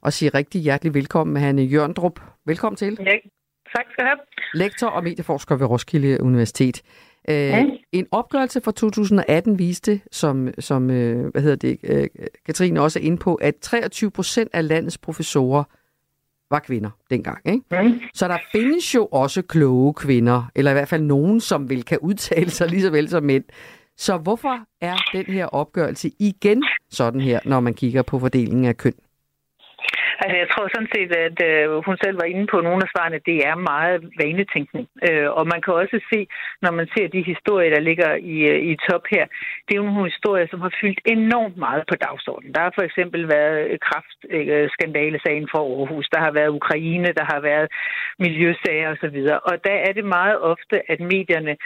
[0.00, 2.20] Og sige rigtig hjertelig velkommen med Hanne Jørndrup.
[2.46, 2.98] Velkommen til.
[3.00, 3.12] Ja,
[3.76, 4.18] tak skal du have.
[4.54, 6.82] Lektor og medieforsker ved Roskilde Universitet.
[7.28, 7.64] Øh, ja.
[7.92, 12.06] En opgørelse fra 2018 viste, som, som øh, hvad hedder det, øh,
[12.46, 15.64] Katrine også er inde på, at 23 procent af landets professorer
[16.50, 17.38] var kvinder dengang.
[17.44, 17.62] Ikke?
[17.70, 17.92] Ja.
[18.14, 21.98] Så der findes jo også kloge kvinder, eller i hvert fald nogen, som vil kan
[21.98, 23.44] udtale sig lige så vel som mænd.
[23.96, 28.76] Så hvorfor er den her opgørelse igen sådan her, når man kigger på fordelingen af
[28.76, 28.92] køn?
[30.22, 33.26] Altså, jeg tror sådan set, at øh, hun selv var inde på nogle af svarene,
[33.30, 34.86] det er meget vanetænkning.
[35.08, 36.20] Øh, og man kan også se,
[36.64, 39.24] når man ser de historier, der ligger i, øh, i top her,
[39.64, 42.54] det er jo nogle historier, som har fyldt enormt meget på dagsordenen.
[42.54, 47.66] Der har for eksempel været kraftskandalesagen for Aarhus, der har været Ukraine, der har været
[48.18, 49.18] miljøsager osv.
[49.50, 51.56] Og der er det meget ofte, at medierne,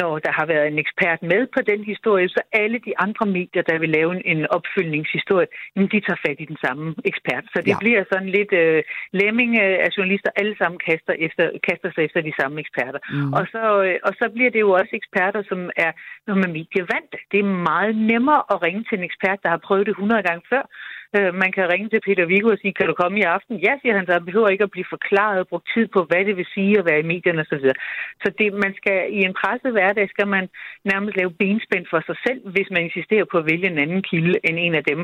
[0.00, 3.62] når der har været en ekspert med på den historie, så alle de andre medier,
[3.70, 7.44] der vil lave en opfølgningshistorie, de tager fat i den samme ekspert.
[7.54, 7.78] Så det ja.
[7.80, 8.82] bliver sådan lidt øh,
[9.20, 13.00] lemming øh, af journalister, alle sammen kaster, efter, kaster sig efter de samme eksperter.
[13.12, 13.32] Mm.
[13.38, 15.92] Og, så, øh, og så bliver det jo også eksperter, som er,
[16.26, 17.18] som er medievante.
[17.32, 20.42] Det er meget nemmere at ringe til en ekspert, der har prøvet det 100 gange
[20.52, 20.64] før,
[21.16, 23.54] Øh, man kan ringe til Peter Viggo og sige, kan du komme i aften?
[23.66, 26.22] Ja, siger han, så han behøver ikke at blive forklaret og brugt tid på, hvad
[26.28, 27.60] det vil sige at være i medierne osv.
[27.60, 27.72] Så,
[28.22, 30.44] så det, man skal, i en presset hverdag skal man
[30.90, 34.38] nærmest lave benspænd for sig selv, hvis man insisterer på at vælge en anden kilde
[34.46, 35.00] end en af dem,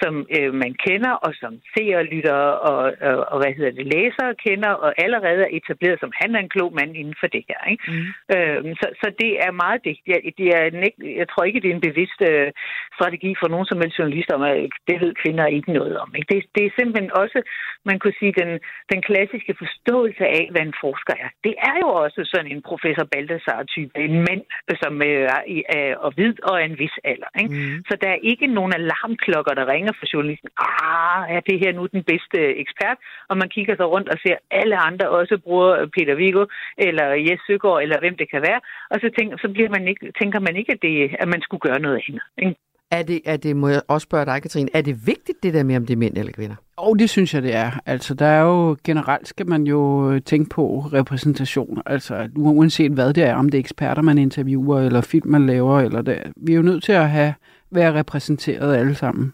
[0.00, 2.40] som øh, man kender, og som ser, lytter
[2.70, 6.34] og, og, og hvad hedder det, læser og kender, og allerede er etableret som han
[6.34, 7.60] er en klog mand inden for det her.
[7.72, 7.84] Ikke?
[7.92, 8.06] Mm.
[8.34, 9.96] Øh, så, så det er meget det.
[10.16, 10.78] Er, det er en,
[11.20, 12.48] jeg tror ikke, det er en bevidst øh,
[12.96, 14.56] strategi for nogen som helst journalister om, at
[14.88, 16.10] det ved kvinder ikke noget om.
[16.18, 16.28] Ikke?
[16.34, 17.38] Det, det er simpelthen også,
[17.84, 18.50] man kunne sige, den,
[18.92, 21.28] den klassiske forståelse af, hvad en forsker er.
[21.46, 24.42] Det er jo også sådan en professor Baldassar-type, en mand,
[24.82, 25.40] som er,
[25.78, 27.30] er og hvid og en vis alder.
[27.42, 27.54] Ikke?
[27.54, 27.84] Mm.
[27.88, 30.50] Så der er ikke nogen alarmklokker, der ringer for journalisten.
[30.68, 32.98] Ah, er det her nu den bedste ekspert?
[33.28, 36.44] Og man kigger sig rundt og ser, alle andre også bruger Peter Vigo,
[36.78, 38.60] eller Jes Søgaard, eller hvem det kan være.
[38.90, 41.60] Og så, tænker, så bliver man ikke, tænker man ikke, at, det, at man skulle
[41.68, 42.22] gøre noget andet.
[42.38, 42.54] Ikke?
[42.90, 45.62] Er det, er det, må jeg også spørge dig, Katrine, er det vigtigt det der
[45.62, 46.56] med, om det er mænd eller kvinder?
[46.76, 47.70] Og oh, det synes jeg, det er.
[47.86, 51.82] Altså, der er jo generelt skal man jo øh, tænke på repræsentation.
[51.86, 55.80] Altså, uanset hvad det er, om det er eksperter, man interviewer, eller film, man laver,
[55.80, 56.22] eller det.
[56.36, 57.34] Vi er jo nødt til at have,
[57.70, 59.32] være repræsenteret alle sammen.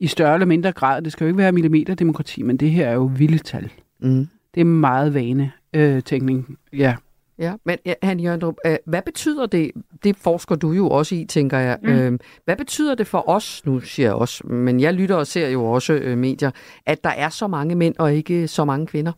[0.00, 1.02] I større eller mindre grad.
[1.02, 3.70] Det skal jo ikke være millimeterdemokrati, men det her er jo vildt tal.
[4.00, 4.28] Mm.
[4.54, 6.58] Det er meget vane øh, tænkning.
[6.72, 6.94] Ja.
[7.38, 9.70] Ja, men ja, Han Jørgendrup, øh, hvad betyder det,
[10.04, 11.88] det forsker du jo også i, tænker jeg, mm.
[11.88, 15.48] øh, hvad betyder det for os, nu siger jeg også, men jeg lytter og ser
[15.48, 16.50] jo også øh, medier,
[16.86, 19.12] at der er så mange mænd og ikke så mange kvinder?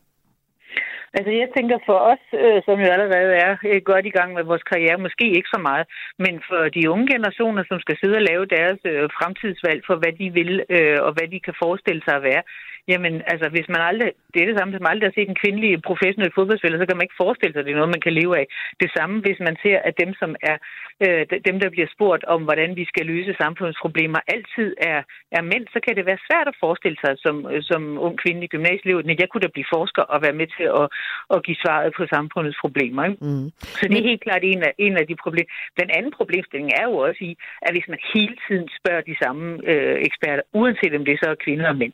[1.18, 4.44] Altså jeg tænker for os, øh, som jo allerede er øh, godt i gang med
[4.50, 5.86] vores karriere, måske ikke så meget,
[6.24, 10.12] men for de unge generationer, som skal sidde og lave deres øh, fremtidsvalg for, hvad
[10.20, 12.42] de vil øh, og hvad de kan forestille sig at være,
[12.92, 15.70] Jamen, altså, hvis man aldrig, det er det samme, som aldrig har set en kvindelig
[15.90, 18.32] professionel fodboldspiller, så kan man ikke forestille sig, at det er noget, man kan leve
[18.40, 18.46] af.
[18.82, 20.56] Det samme, hvis man ser, at dem, som er,
[21.04, 25.00] øh, dem, der bliver spurgt om, hvordan vi skal løse samfundsproblemer, altid er,
[25.38, 27.36] er mænd, så kan det være svært at forestille sig som,
[27.70, 30.66] som ung kvinde i gymnasielivet, at jeg kunne da blive forsker og være med til
[30.80, 30.86] at,
[31.34, 33.04] at give svaret på samfundets problemer.
[33.04, 33.24] Ikke?
[33.26, 33.46] Mm.
[33.78, 35.50] Så det er helt klart en af, en af de problemer.
[35.80, 37.32] Den anden problemstilling er jo også i,
[37.66, 41.44] at hvis man hele tiden spørger de samme øh, eksperter, uanset om det så er
[41.44, 41.92] kvinder og mænd,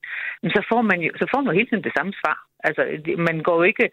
[0.57, 2.50] så får man jo så får man jo hele tiden det samme svar.
[2.65, 2.83] Altså,
[3.29, 3.91] man går jo ikke...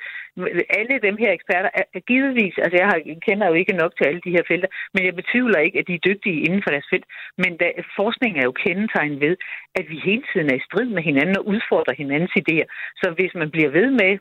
[0.79, 2.55] Alle dem her eksperter er, givetvis...
[2.63, 5.59] Altså, jeg har, kender jo ikke nok til alle de her felter, men jeg betvivler
[5.59, 7.05] ikke, at de er dygtige inden for deres felt.
[7.37, 9.35] Men da, forskning er jo kendetegnet ved,
[9.79, 12.67] at vi hele tiden er i strid med hinanden og udfordrer hinandens idéer.
[13.01, 14.13] Så hvis man bliver ved med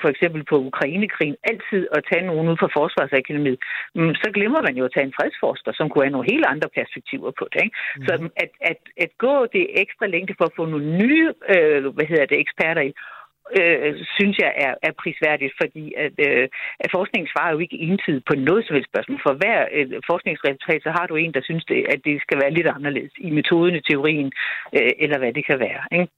[0.00, 3.58] for eksempel på Ukrainekrigen, altid at tage nogen ud fra Forsvarsakademiet,
[3.94, 6.68] mm, så glemmer man jo at tage en fredsforsker, som kunne have nogle helt andre
[6.78, 7.60] perspektiver på det.
[7.66, 7.76] Ikke?
[7.96, 8.04] Mm.
[8.06, 8.12] Så
[8.42, 12.26] at, at, at gå det ekstra længde for at få nogle nye øh, hvad hedder
[12.26, 12.96] det, eksperter ind,
[13.58, 16.48] øh, synes jeg er, er prisværdigt, fordi at, øh,
[16.84, 19.20] at forskningen svarer jo ikke entydigt på noget som helst spørgsmål.
[19.26, 22.54] For hver øh, forskningsresultat, så har du en, der synes, det, at det skal være
[22.56, 24.32] lidt anderledes i metoden, i teorien,
[24.76, 25.82] øh, eller hvad det kan være.
[26.00, 26.12] Ikke?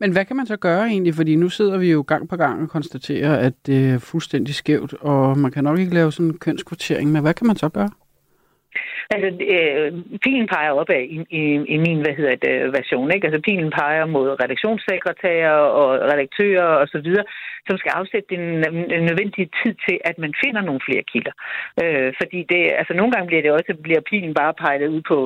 [0.00, 1.14] Men hvad kan man så gøre egentlig?
[1.14, 4.94] Fordi nu sidder vi jo gang på gang og konstaterer, at det er fuldstændig skævt,
[4.94, 7.90] og man kan nok ikke lave sådan en kønskvotering, men hvad kan man så gøre?
[9.14, 9.88] Altså, øh,
[10.24, 11.42] pilen peger opad i, i,
[11.74, 13.10] i min hvad hedder det, version.
[13.14, 13.26] Ikke?
[13.26, 17.24] Altså, pilen peger mod redaktionssekretærer og redaktører og så videre,
[17.68, 18.44] som skal afsætte den,
[19.08, 21.34] nødvendige tid til, at man finder nogle flere kilder.
[21.82, 25.18] Øh, fordi det, altså, nogle gange bliver det også, bliver pilen bare peget ud på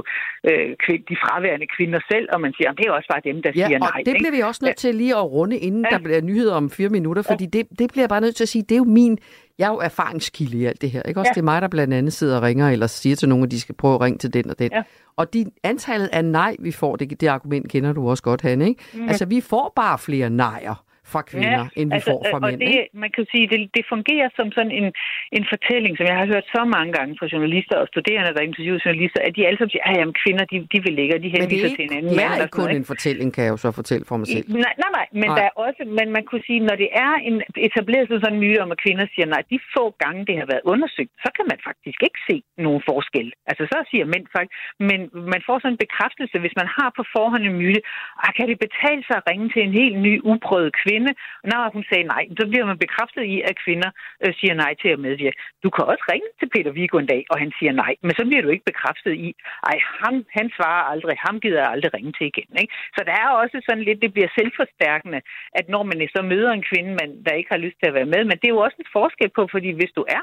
[0.48, 0.68] øh,
[1.10, 3.66] de fraværende kvinder selv, og man siger, at det er også bare dem, der ja,
[3.66, 3.98] siger og nej.
[4.04, 4.18] det ikke?
[4.22, 4.84] bliver vi også nødt Ja.
[4.84, 5.90] til lige at runde, inden Ja.
[5.96, 8.52] der bliver nyheder om fire minutter, fordi det, det bliver jeg bare nødt til at
[8.54, 9.18] sige, det er jo min,
[9.58, 11.02] jeg er jo erfaringskilde i alt det her.
[11.02, 11.28] Ikke også?
[11.28, 11.32] Ja.
[11.34, 13.60] Det er mig, der blandt andet sidder og ringer, eller siger til nogen, at de
[13.60, 14.70] skal prøve at ringe til den og den.
[14.72, 14.82] Ja.
[15.16, 18.68] Og de, antallet af nej, vi får, det, det argument kender du også godt, Hanne,
[18.68, 18.82] ikke?
[18.94, 19.08] Mhm.
[19.08, 22.68] Altså, vi får bare flere nejer fra kvinder, end vi får fra og mænd, det,
[22.68, 23.02] ikke?
[23.02, 24.86] man kan sige, det, det fungerer som sådan en,
[25.38, 28.80] en fortælling, som jeg har hørt så mange gange fra journalister og studerende, der interviewer
[28.84, 31.34] journalister, at de alle sammen siger, at kvinder, de, de vil ikke, og de Men
[31.34, 32.10] det henviser er til ikke, hinanden.
[32.10, 34.16] det mænd er ikke sådan kun noget, en fortælling, kan jeg jo så fortælle for
[34.20, 34.46] mig selv.
[34.64, 35.36] Nej, nej, nej, men Nej.
[35.38, 37.36] der er også, men man kunne sige, når det er en
[37.68, 40.64] etableret sådan en myte om, at kvinder siger nej, de få gange, det har været
[40.72, 42.36] undersøgt, så kan man faktisk ikke se
[42.66, 43.28] nogen forskel.
[43.50, 44.54] Altså så siger mænd faktisk,
[44.88, 44.98] men
[45.32, 47.80] man får sådan en bekræftelse, hvis man har på forhånd en myte,
[48.24, 50.93] ah, kan det betale sig at ringe til en helt ny, uprøvet kvinde?
[51.42, 53.90] Og når hun sagde nej, så bliver man bekræftet i, at kvinder
[54.24, 55.38] øh, siger nej til at medvirke.
[55.64, 58.22] Du kan også ringe til Peter Viggo en dag, og han siger nej, men så
[58.28, 59.28] bliver du ikke bekræftet i,
[59.70, 62.50] ej, ham, han svarer aldrig, ham gider jeg aldrig ringe til igen.
[62.62, 62.72] Ikke?
[62.96, 65.20] Så der er også sådan lidt, det bliver selvforstærkende,
[65.58, 68.12] at når man så møder en kvinde, man, der ikke har lyst til at være
[68.14, 70.22] med, men det er jo også en forskel på, fordi hvis du er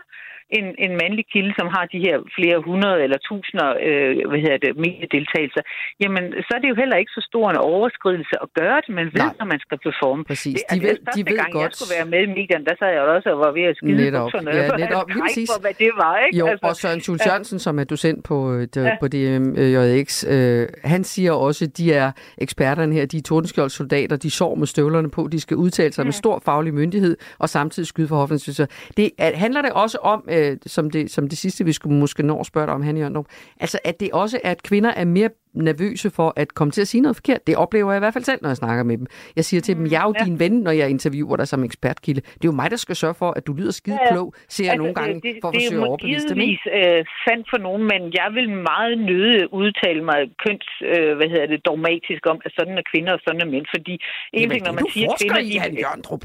[0.60, 4.60] en, en mandlig kilde, som har de her flere hundrede eller tusinder øh, hvad hedder
[4.66, 5.64] det, mediedeltagelser,
[6.04, 8.90] jamen så er det jo heller ikke så stor en overskridelse at gøre det.
[9.00, 9.36] Man ved, Nej.
[9.40, 10.24] når man skal performe.
[10.24, 10.61] Præcis.
[10.70, 11.76] Det, De altså, ved- de ved gang, jeg godt.
[11.76, 14.26] skulle være med i medierne, der sad jeg også og var ved at skide Netop.
[14.26, 14.50] bukserne.
[14.56, 15.08] Ja, netop.
[15.10, 15.50] Lige at præcis.
[15.54, 16.38] for, hvad det var, ikke?
[16.40, 17.30] Jo, altså, og Søren Schultz ja.
[17.30, 18.96] Jørgensen, som er docent på, øh, d- Ja.
[19.00, 24.32] på DMJX, øh, han siger også, at de er eksperterne her, de er tordenskjoldsoldater, de
[24.32, 28.08] sår med støvlerne på, de skal udtale sig med stor faglig myndighed, og samtidig skyde
[28.08, 28.62] for hoffens.
[28.98, 32.24] Det er, handler det også om, øh, som, det, som det sidste, vi skulle måske
[32.24, 33.26] nå at spørge dig om, Hanne Jørgendrup,
[33.60, 36.88] altså at det også er, at kvinder er mere nervøse for at komme til at
[36.88, 37.48] sige noget forkert.
[37.48, 39.08] Det oplever jeg i hvert fald selv, når jeg snakker med dem.
[39.36, 40.26] Jeg siger til dem, jeg er jo ja.
[40.26, 42.22] din ven, når jeg interviewer dig som ekspertkilde.
[42.22, 44.78] Det er jo mig, der skal sørge for, at du lyder skide klog, ser jeg
[44.78, 46.38] nogle gange, for at forsøge at overbevise dem.
[46.38, 50.68] Det er jo øh, sandt for nogen, men jeg vil meget nøde udtale mig køns,
[50.92, 53.94] øh, hvad hedder det, dogmatisk om, at sådan er kvinder og sådan er mænd, fordi
[53.94, 54.00] en
[54.34, 55.78] Jamen, ting, når det man siger kvinder...
[55.78, 56.24] i, Jørgendrup.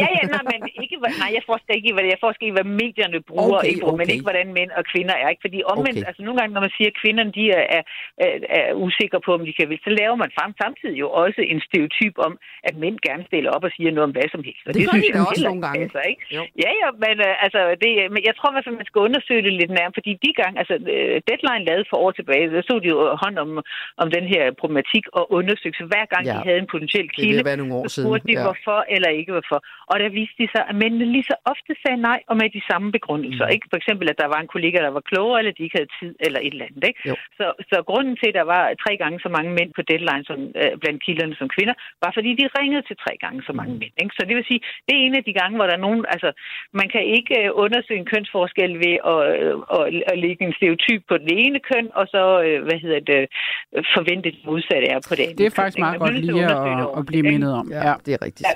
[0.00, 3.18] Ja, ja, nej, men ikke, nej, jeg forsker ikke hvad, jeg forsker i, hvad medierne
[3.30, 4.14] bruger, Okay, ikke bruger, men okay.
[4.14, 5.28] ikke, hvordan mænd og kvinder er.
[5.32, 5.44] Ikke?
[5.46, 6.08] Fordi omvendt, Okay.
[6.10, 7.82] altså nogle gange, når man siger, at kvinderne de er, er,
[8.26, 11.40] er, er usikre på, om de kan vil, så laver man frem samtidig jo også
[11.52, 12.32] en stereotyp om,
[12.68, 14.64] at mænd gerne stiller op og siger noget om hvad som helst.
[14.68, 15.80] Og Det gør de synes jeg også nogle ikke gange.
[15.82, 16.22] passer, ikke?
[16.36, 16.42] Jo.
[16.64, 19.42] Ja, ja, men, øh, altså, det, men jeg tror i hvert fald, man skal undersøge
[19.46, 22.78] det lidt nærmere, fordi de gange, altså øh, Deadline lavede for år tilbage, der stod
[22.84, 23.50] de jo hånd om,
[24.02, 26.32] om den her problematik og undersøgte, så hver gang Ja.
[26.34, 28.42] de havde en potentiel Det kilde, nogle år så spurgte de, ja.
[28.46, 29.60] hvorfor eller ikke hvorfor.
[29.90, 32.62] Og der viste de sig, at mændene lige så ofte sagde nej, og med de
[32.70, 33.46] samme begrundelser.
[33.46, 33.54] Mm.
[33.54, 33.66] Ikke?
[33.72, 36.12] For eksempel, at der var en kollega, der var klogere, eller de ikke havde tid,
[36.26, 36.84] eller et eller andet.
[36.90, 37.00] Ikke?
[37.08, 37.14] Jo.
[37.38, 40.38] Så, så grunden til, at der var tre gange så mange mænd på deadline som,
[40.60, 43.94] øh, blandt kilderne som kvinder, var fordi de ringede til tre gange så mange mænd.
[44.02, 44.14] Ikke?
[44.18, 46.00] Så det vil sige, det er en af de gange, hvor der er nogen...
[46.14, 46.30] Altså,
[46.80, 51.02] man kan ikke øh, undersøge en kønsforskel ved at, øh, at, at lægge en stereotyp
[51.10, 53.20] på det ene køn, og så, øh, hvad hedder det,
[53.96, 57.04] forvente det modsatte er på det andet Det er faktisk meget godt lige at, at
[57.10, 57.66] blive mindet om.
[57.70, 58.46] Ja, det er rigtigt.
[58.48, 58.54] Ja.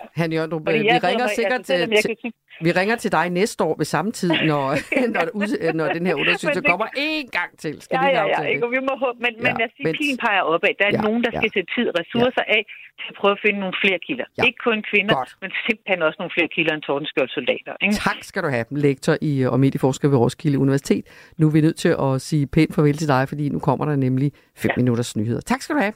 [0.66, 2.32] Fordi vi jeg ringer sidder- sikkert altså, til, til, kan
[2.66, 4.64] vi ringer til dig næste år ved samme tid, når,
[5.14, 7.74] når, ud- når den her undersøgelse det- kommer én gang til.
[7.82, 8.64] Skal Ja, ja, ja, ikke?
[8.66, 10.72] Og vi må håbe, men, Ja, men jeg siger, men- pilen peger opad.
[10.80, 11.38] Der er Ja, nogen, der ja.
[11.40, 12.62] skal til tid ressourcer af
[13.00, 14.24] til at prøve at finde nogle flere kilder.
[14.38, 14.42] Ja.
[14.48, 15.32] Ikke kun kvinder, Godt.
[15.42, 17.72] men simpelthen også nogle flere kilder end Tordenskjold soldater.
[17.84, 17.94] Ikke?
[18.09, 21.05] Tak skal du have, lektor i og medieforsker ved Roskilde Universitet.
[21.38, 23.96] Nu er vi nødt til at sige pænt farvel til dig, fordi nu kommer der
[23.96, 24.72] nemlig 5 ja.
[24.80, 25.40] minutters nyheder.
[25.40, 25.94] Tak skal du have.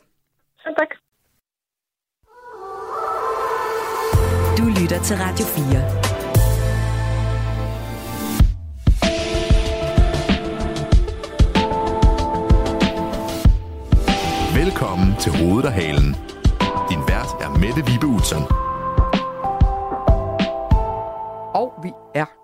[0.65, 0.91] Så tak.
[4.67, 5.64] Du lytter til Radio 4.
[14.64, 16.17] Velkommen til Hovedet og Halen.
[16.91, 18.66] Din vært er Mette Vibe Utzon.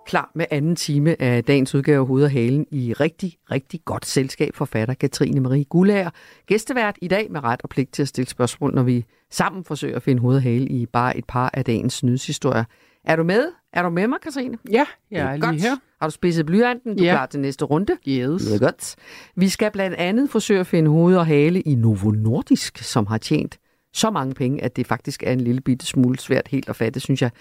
[0.05, 4.55] Klar med anden time af dagens udgave Hoved og Halen i rigtig, rigtig godt selskab
[4.55, 6.09] forfatter Katrine Marie Gullager.
[6.47, 9.95] Gæstevært i dag med ret og pligt til at stille spørgsmål, når vi sammen forsøger
[9.95, 12.63] at finde hoved og hale i bare et par af dagens nyhedshistorier.
[13.05, 13.47] Er du med?
[13.73, 14.57] Er du med mig, Katrine?
[14.71, 15.55] Ja, jeg er godt.
[15.55, 15.75] lige her.
[16.01, 16.97] Har du spidset blyanten?
[16.97, 17.13] Du er Ja.
[17.13, 17.97] klar til næste runde?
[18.07, 18.41] Yes.
[18.43, 18.95] Det er godt.
[19.35, 23.17] Vi skal blandt andet forsøge at finde hoved og hale i Novo Nordisk, som har
[23.17, 23.57] tjent
[23.93, 26.99] så mange penge, at det faktisk er en lille bitte smule svært helt at fatte,
[26.99, 27.31] synes jeg.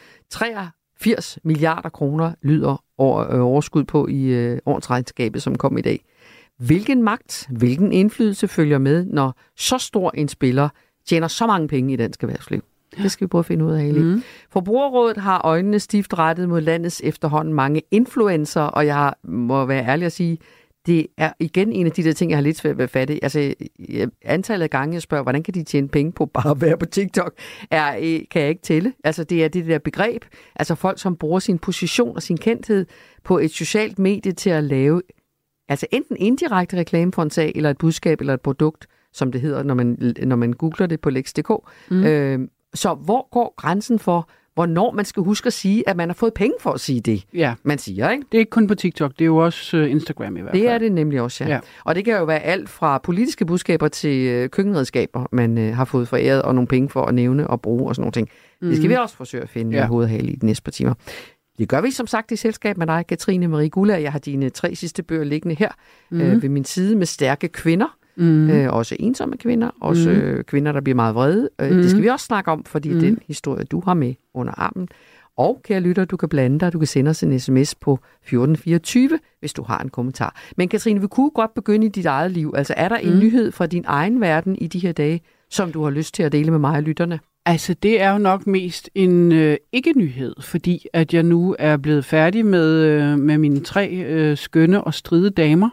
[1.02, 6.04] 83 milliarder kroner lyder over, øh, overskud på i øh, årsregnskabet, som kom i dag.
[6.58, 10.68] Hvilken magt, hvilken indflydelse følger med, når så stor en spiller
[11.06, 12.62] tjener så mange penge i dansk erhvervsliv?
[12.96, 14.02] Det skal vi prøve at finde ud af, Ali.
[14.02, 14.22] Mm.
[14.50, 20.06] Forbrugerrådet har øjnene stift rettet mod landets efterhånden mange influencer, og jeg må være ærlig
[20.06, 20.38] at sige,
[20.86, 23.18] det er igen en af de der ting, jeg har lidt svært ved at fatte.
[23.22, 23.54] Altså,
[24.22, 26.86] antallet af gange, jeg spørger, hvordan kan de tjene penge på bare at være på
[26.86, 27.34] TikTok,
[27.70, 28.92] er, øh, kan jeg ikke tælle.
[29.04, 30.24] Altså, det er det der begreb.
[30.56, 32.86] Altså, folk, som bruger sin position og sin kendthed
[33.24, 35.02] på et socialt medie til at lave
[35.68, 39.40] altså enten indirekte reklame for en sag, eller et budskab, eller et produkt, som det
[39.40, 41.50] hedder, når man, når man googler det på lex.dk.
[41.90, 42.04] Mm.
[42.04, 46.14] Øh, så hvor går grænsen for, hvornår man skal huske at sige, at man har
[46.14, 47.54] fået penge for at sige det, Ja.
[47.62, 48.24] man siger, ikke?
[48.32, 50.62] Det er ikke kun på TikTok, det er jo også øh, Instagram i hvert fald.
[50.62, 51.50] Det er det nemlig også, ja.
[51.50, 51.60] Ja.
[51.84, 55.84] Og det kan jo være alt fra politiske budskaber til øh, køkkenredskaber, man øh, har
[55.84, 58.28] fået foræret, og nogle penge for at nævne og bruge og sådan nogle ting.
[58.60, 58.68] Mm.
[58.68, 58.90] Det skal Mhm.
[58.90, 59.86] vi også forsøge at finde Ja.
[59.86, 60.94] hovedhale i de næste par timer.
[61.58, 64.02] Det gør vi som sagt i selskab med dig, Katrine Marie Gulla.
[64.02, 65.68] Jeg har dine tre sidste bøger liggende her
[66.10, 66.20] mm.
[66.20, 67.96] øh, ved min side med stærke kvinder.
[68.16, 68.50] Mhm.
[68.50, 70.18] Øh, også ensomme kvinder, også Mhm.
[70.20, 71.48] øh, kvinder, der bliver meget vrede.
[71.60, 71.80] Øh, Mhm.
[71.80, 73.00] Det skal vi også snakke om, fordi mm.
[73.00, 74.88] den historie, du har med under armen.
[75.36, 79.18] Og kære lytter, du kan blande dig, du kan sende os en sms på 1424,
[79.40, 80.40] hvis du har en kommentar.
[80.56, 82.52] Men Katrine, vi kunne godt begynde i dit eget liv.
[82.56, 83.18] Altså er der en Mm.
[83.18, 86.32] nyhed fra din egen verden i de her dage, som du har lyst til at
[86.32, 87.20] dele med mig og lytterne?
[87.46, 92.04] Altså, det er jo nok mest en øh, ikke-nyhed, fordi at jeg nu er blevet
[92.04, 95.70] færdig med, øh, med mine tre øh, skønne og stride damer.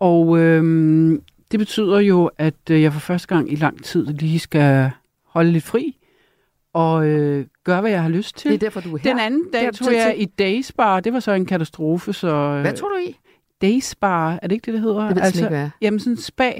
[0.00, 1.18] Og øh,
[1.50, 4.90] det betyder jo, at øh, jeg for første gang i lang tid lige skal
[5.26, 5.96] holde lidt fri
[6.72, 8.50] og øh, gøre, hvad jeg har lyst til.
[8.50, 9.10] Det er derfor, du er her.
[9.10, 10.22] Den anden dag tog jeg til.
[10.22, 11.00] i Daysbar.
[11.00, 12.12] Det var så en katastrofe.
[12.12, 13.16] Så, øh, Hvad tror du i?
[13.62, 15.08] Daysbar, er det ikke det, det hedder?
[15.08, 15.70] Det ved slet ikke, hvad.
[15.80, 16.52] Jamen sådan en spa,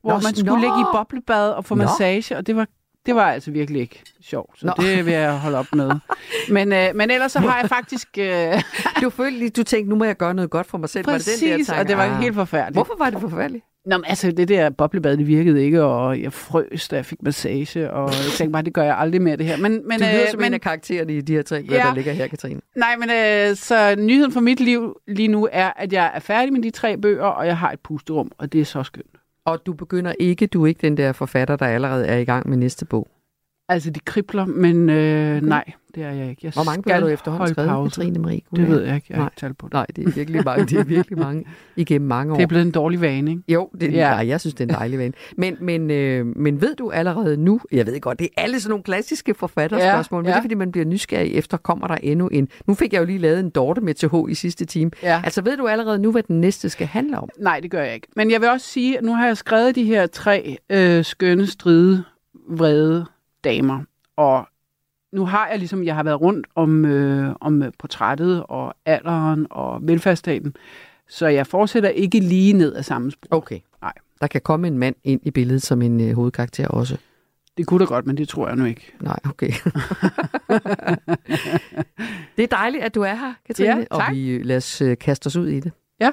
[0.00, 0.56] hvor Nå, man skulle nå!
[0.60, 1.82] ligge i boblebad og få Nå.
[1.84, 2.66] massage, og det var
[3.06, 4.72] det var altså virkelig ikke sjovt, så Nå.
[4.76, 5.90] det vil jeg holde op med.
[6.54, 8.08] Men, øh, men ellers så har jeg faktisk...
[8.18, 8.62] Øh,
[9.02, 11.04] Du følte lige, du tænkte, nu må jeg gøre noget godt for mig selv.
[11.04, 11.80] præcis, var det den der tanke?
[11.80, 12.22] og det var Ah.
[12.22, 12.76] helt forfærdeligt.
[12.76, 13.64] Hvorfor var det forfærdeligt?
[13.88, 17.22] Nå, men altså, det der boblebad, det virkede ikke, og jeg frøs, da jeg fik
[17.22, 19.56] massage, og jeg tænkte bare, det gør jeg aldrig mere, det her.
[19.56, 21.80] Men, men, du lyder øh, som men, en af karaktererne i de her tre bøger,
[21.80, 21.88] Ja.
[21.88, 22.60] der ligger her, Katrine.
[22.76, 26.52] Nej, men øh, så nyheden for mit liv lige nu er, at jeg er færdig
[26.52, 29.06] med de tre bøger, og jeg har et pusterum, og det er så skønt.
[29.44, 32.48] Og du begynder ikke, du er ikke den der forfatter, der allerede er i gang
[32.48, 33.08] med næste bog.
[33.70, 35.64] Altså, de kribler, men øh, nej,
[35.94, 36.40] det er jeg ikke.
[36.42, 37.92] Jeg Hvor mange skal du efterhånden skrevet.
[37.92, 38.40] Katrine Marie?
[38.56, 39.06] Det ved jeg ikke.
[39.10, 39.26] Jeg har Nej.
[39.28, 39.72] ikke talt på det.
[39.72, 40.64] Nej, det er virkelig mange.
[40.66, 41.44] Det er virkelig mange
[41.76, 42.36] igennem mange år.
[42.36, 43.42] Det er blevet en dårlig vane, ikke?
[43.48, 44.10] Jo, det, Ja.
[44.10, 45.12] nej, jeg synes, det er en dejlig vane.
[45.36, 48.70] Men, men, øh, men ved du allerede nu, jeg ved godt, det er alle sådan
[48.70, 51.96] nogle klassiske forfatterspørgsmål, ja, men Ja, det er, fordi man bliver nysgerrig efter, kommer der
[52.02, 52.48] endnu en.
[52.66, 54.90] Nu fik jeg jo lige lavet en Dorte med TH i sidste time.
[55.02, 55.20] Ja.
[55.24, 57.28] Altså ved du allerede nu, hvad den næste skal handle om?
[57.38, 58.06] Nej, det gør jeg ikke.
[58.16, 61.46] Men jeg vil også sige, at nu har jeg skrevet de her tre øh, skønne,
[61.46, 62.04] stride,
[62.50, 63.06] vrede
[63.44, 63.80] damer.
[64.16, 64.48] Og
[65.12, 69.78] nu har jeg ligesom, jeg har været rundt om, øh, om portrættet og alderen og
[69.82, 70.54] velfærdsstaten.
[71.08, 73.36] Så jeg fortsætter ikke lige ned af samme spor.
[73.36, 73.60] Okay.
[73.82, 73.92] Nej.
[74.20, 76.96] Der kan komme en mand ind i billedet som en øh, hovedkarakter også.
[77.56, 78.92] Det kunne da godt, men det tror jeg nu ikke.
[79.00, 79.50] Nej, okay.
[82.36, 84.12] det er dejligt, at du er her, Katrine, Ja, og tak.
[84.12, 85.72] vi øh, lad os øh, kaste os ud i det.
[86.00, 86.10] Ja.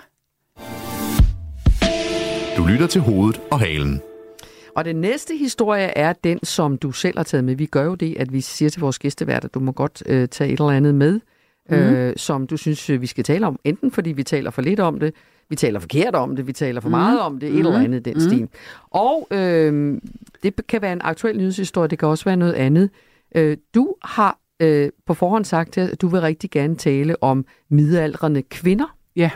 [2.57, 4.01] Du lytter til hovedet og halen.
[4.75, 7.55] Og den næste historie er den, som du selv har taget med.
[7.55, 10.27] Vi gør jo det, at vi siger til vores gæsteværter, at du må godt øh,
[10.27, 11.19] tage et eller andet med,
[11.69, 11.75] mm.
[11.75, 13.59] øh, som du synes, øh, vi skal tale om.
[13.63, 15.13] Enten fordi vi taler for lidt om det,
[15.49, 16.97] vi taler forkert om det, vi taler for Mhm.
[16.97, 17.83] meget om det, et eller Mhm.
[17.85, 18.19] andet den Mhm.
[18.21, 18.47] stil.
[18.89, 19.97] Og øh,
[20.43, 22.89] det kan være en aktuel nyhedshistorie, det kan også være noget andet.
[23.35, 28.41] Øh, du har øh, på forhånd sagt, at du vil rigtig gerne tale om midaldrende
[28.41, 28.95] kvinder.
[29.15, 29.29] Ja.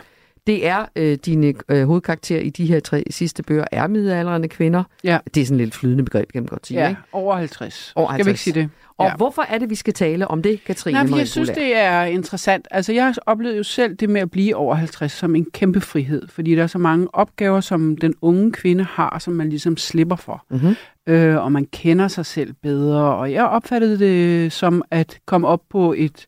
[0.46, 4.84] Det er øh, dine øh, hovedkarakterer i de her tre sidste bøger er midaldrende kvinder.
[5.04, 5.18] Ja.
[5.34, 6.80] Det er sådan et lidt flydende begreb, kan man godt sige.
[6.80, 7.00] Ja, Ikke?
[7.12, 7.92] over 50.
[7.96, 8.70] Over Skal vi ikke sige det?
[8.98, 9.16] Og Ja.
[9.16, 11.04] hvorfor er det, vi skal tale om det, Katrine?
[11.04, 12.68] Nej, jeg synes, det er interessant.
[12.70, 15.80] Altså, jeg har oplevet jo selv det med at blive over 50 som en kæmpe
[15.80, 19.76] frihed, fordi der er så mange opgaver, som den unge kvinde har, som man ligesom
[19.76, 20.44] slipper for.
[20.50, 20.74] Mm-hmm.
[21.06, 25.60] Øh, og man kender sig selv bedre, og jeg opfattede det som at komme op
[25.70, 26.26] på et...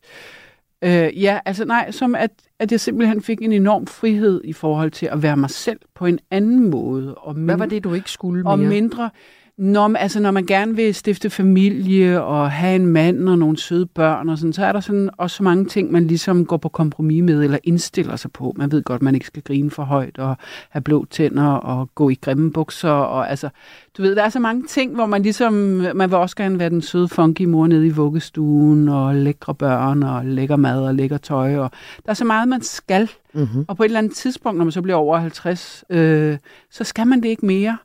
[0.83, 2.29] Øh, ja, altså nej, som at,
[2.59, 6.05] at jeg simpelthen fik en enorm frihed i forhold til at være mig selv på
[6.05, 7.15] en anden måde.
[7.15, 8.69] Og Hvad var det, du ikke skulle og mere?
[8.69, 9.09] mindre.
[9.57, 13.57] Når, man- altså, når man gerne vil stifte familie og have en mand og nogle
[13.57, 16.57] søde børn, og sådan, så er der sådan også så mange ting, man ligesom går
[16.57, 18.53] på kompromis med eller indstiller sig på.
[18.57, 20.37] Man ved godt, man ikke skal grine for højt og
[20.69, 22.89] have blå tænder og gå i grimme bukser.
[22.89, 23.49] Og, altså,
[23.97, 25.53] du ved, der er så mange ting, hvor man ligesom,
[25.95, 30.03] man vil også gerne være den søde funky mor nede i vuggestuen og lækre børn
[30.03, 31.57] og lækker mad og lækker tøj.
[31.57, 31.71] Og
[32.05, 33.09] der er så meget, man skal.
[33.33, 33.65] Mm-hmm.
[33.67, 36.37] Og på et eller andet tidspunkt, når man så bliver over 50, øh,
[36.71, 37.77] så skal man det ikke mere.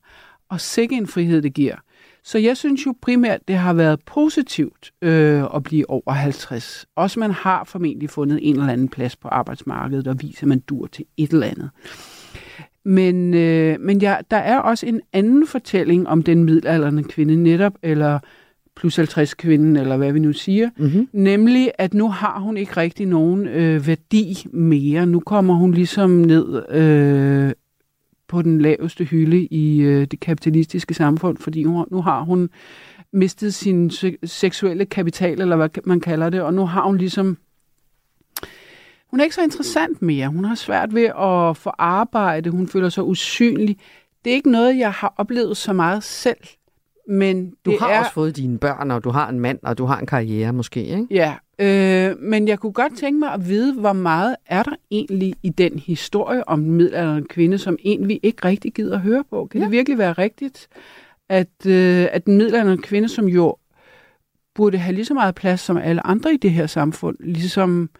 [0.50, 1.76] Og sikke en frihed, det giver.
[2.24, 6.86] Så jeg synes jo primært, det har været positivt øh, at blive over 50.
[6.96, 10.58] Også man har formentlig fundet en eller anden plads på arbejdsmarkedet, der viser, at man
[10.60, 11.70] dur til et eller andet.
[12.84, 17.72] Men, øh, men ja, der er også en anden fortælling om den middelalderne kvinde netop,
[17.82, 18.18] eller
[18.76, 20.70] plus 50 kvinden, eller hvad vi nu siger.
[20.76, 21.08] Mm-hmm.
[21.12, 25.06] Nemlig, at nu har hun ikke rigtig nogen øh, værdi mere.
[25.06, 27.52] Nu kommer hun ligesom ned øh,
[28.28, 32.50] på den laveste hylde i øh, det kapitalistiske samfund, fordi hun, nu har hun
[33.12, 37.38] mistet sin se- seksuelle kapital, eller hvad man kalder det, og nu har hun ligesom
[39.10, 40.28] hun er ikke så interessant mere.
[40.28, 42.50] Hun har svært ved at få arbejde.
[42.50, 43.78] Hun føler sig usynlig.
[44.24, 46.36] Det er ikke noget, jeg har oplevet så meget selv.
[47.08, 47.98] Men Du har er...
[47.98, 50.84] også fået dine børn, og du har en mand, og du har en karriere måske,
[50.84, 51.06] ikke?
[51.10, 55.34] Ja, øh, men jeg kunne godt tænke mig at vide, hvor meget er der egentlig
[55.42, 59.24] i den historie om den middelalderne kvinde, som en vi ikke rigtig gider at høre
[59.30, 59.46] på.
[59.46, 59.64] Kan ja.
[59.64, 60.68] det virkelig være rigtigt,
[61.28, 63.56] at, øh, at den middelalderne kvinde, som jo
[64.54, 67.90] burde have lige så meget plads som alle andre i det her samfund, ligesom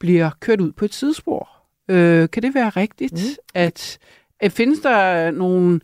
[0.00, 1.48] bliver kørt ud på et sidespor?
[1.88, 3.50] Øh, kan det være rigtigt, mm.
[3.54, 3.98] at,
[4.40, 5.80] at findes der nogle...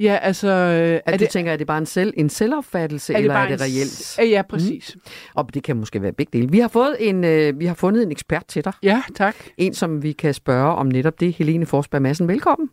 [0.00, 0.48] Ja, altså...
[0.48, 3.44] øh, At du tænker, er det bare en, selv, en selvopfattelse, Er det eller bare
[3.44, 3.90] er det en reelt?
[3.90, 4.92] s- Ja, ja, præcis.
[4.96, 5.00] Mm.
[5.34, 6.50] Og det kan måske være begge dele.
[6.50, 8.72] Vi har, fået en, øh, vi har fundet en ekspert til dig.
[8.82, 9.34] Ja, tak.
[9.58, 11.32] En, som vi kan spørge om netop det.
[11.34, 12.70] Helene Forsberg Madsen, velkommen.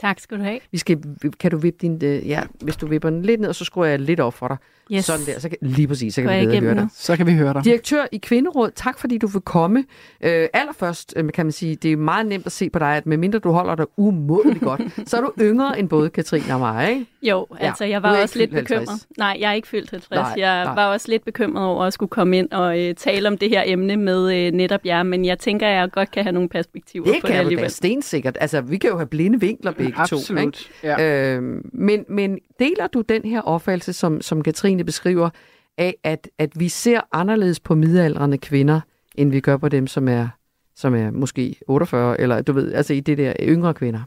[0.00, 0.60] Tak skal du have.
[0.72, 0.98] Vi skal,
[1.40, 3.86] kan du vippe din, øh, ja, hvis du vipper den lidt ned, og så skruer
[3.86, 4.56] jeg lidt op for dig.
[4.92, 5.04] Yes.
[5.04, 6.82] Sådan der, så kan, lige præcis, så kan vi jeg bedre høre dig.
[6.82, 6.88] nu?
[6.94, 7.64] Så kan vi høre dig.
[7.64, 9.84] Direktør i Kvinderåd, tak fordi du vil komme.
[10.24, 13.06] Øh, allerførst øh, kan man sige, det er meget nemt at se på dig, at
[13.06, 16.90] medmindre du holder dig umådeligt godt, så er du yngre end både Katrine og mig,
[16.90, 17.06] ikke?
[17.22, 18.80] Jo, Ja, altså jeg var også lidt fyldt 50.
[18.80, 19.00] bekymret.
[19.18, 20.10] Nej, jeg er ikke fyldt 50.
[20.20, 20.74] Nej, jeg nej.
[20.74, 23.62] var også lidt bekymret over at skulle komme ind og øh, tale om det her
[23.66, 27.04] emne med øh, netop jer, men jeg tænker, at jeg godt kan have nogle perspektiver
[27.04, 27.70] Det på det kan du da alligevel.
[27.70, 28.36] stensikkert.
[28.40, 30.46] Altså, vi kan jo have blinde vinkler begge Absolut, to.
[30.46, 30.58] Ikke?
[31.02, 31.34] ja.
[31.36, 35.30] Øhm, men, men deler du den her opfattelse, som, som Katrine beskriver,
[35.78, 38.80] af at, at vi ser anderledes på midaldrende kvinder,
[39.14, 40.28] end vi gør på dem, som er,
[40.76, 44.00] som er måske 48, eller du ved, altså i det der øh, yngre kvinder?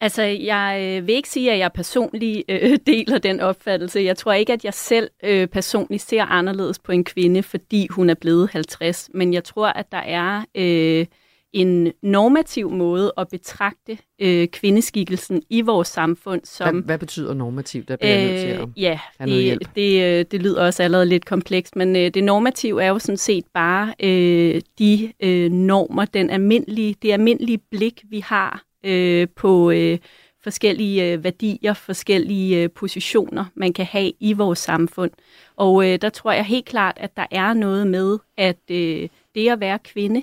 [0.00, 4.00] Altså, jeg øh, vil ikke sige, at jeg personligt øh, deler den opfattelse.
[4.00, 8.10] Jeg tror ikke, at jeg selv øh, personligt ser anderledes på en kvinde, fordi hun
[8.10, 9.10] er blevet 50.
[9.14, 11.06] Men jeg tror, at der er øh,
[11.52, 16.74] en normativ måde at betragte øh, kvindeskikkelsen i vores samfund som...
[16.74, 17.88] Hvad, hvad betyder normativt?
[17.88, 19.60] Der bliver jeg nødt til at Øh, ja, have noget hjælp.
[19.60, 22.98] det, det, øh, det lyder også allerede lidt komplekst, men øh, det normative er jo
[22.98, 29.28] sådan set bare øh, de øh, normer, den almindelige, det almindelige blik, vi har øh,
[29.36, 29.98] på øh,
[30.42, 35.10] forskellige øh, værdier, forskellige øh, positioner, man kan have i vores samfund.
[35.56, 39.48] Og øh, der tror jeg helt klart, at der er noget med, at øh, det
[39.48, 40.22] at være kvinde,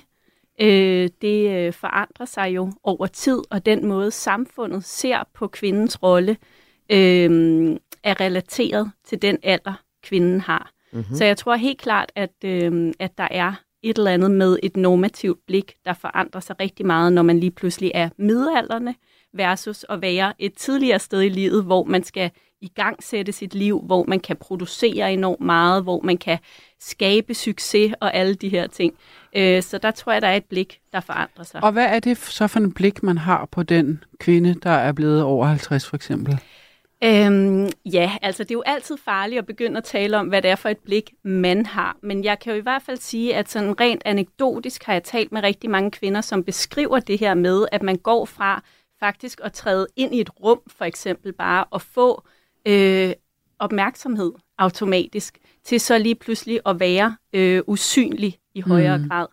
[0.62, 6.04] øh, det øh, forandrer sig jo over tid, og den måde samfundet ser på kvindens
[6.04, 6.38] rolle,
[6.90, 9.74] øh, er relateret til den alder,
[10.04, 10.72] kvinden har.
[10.92, 11.00] Mhm.
[11.00, 11.16] Mm-hmm.
[11.16, 14.78] Så jeg tror helt klart, at, øh, at der er et eller andet med et
[14.78, 18.96] normativt blik, der forandrer sig rigtig meget, når man lige pludselig er midalderne,
[19.34, 22.32] versus at være et tidligere sted i livet, hvor man skal
[22.62, 26.38] i gang sætte sit liv, hvor man kan producere enormt meget, hvor man kan
[26.80, 28.96] skabe succes og alle de her ting.
[29.36, 31.64] Øh, så der tror jeg, der er et blik, der forandrer sig.
[31.64, 34.92] Og hvad er det så for en blik, man har på den kvinde, der er
[34.92, 36.40] blevet over 50 for eksempel?
[37.04, 40.52] Øhm, ja, altså det er jo altid farligt at begynde at tale om, hvad det
[40.52, 41.98] er for et blik, man har.
[42.02, 45.32] Men jeg kan jo i hvert fald sige, at sådan rent anekdotisk har jeg talt
[45.32, 48.64] med rigtig mange kvinder, som beskriver det her med, at man går fra
[49.00, 52.24] faktisk at træde ind i et rum, for eksempel bare, og få
[52.68, 53.14] øh,
[53.60, 59.10] opmærksomhed automatisk, til så lige pludselig at være øh, usynlig i højere mm.
[59.10, 59.28] grad.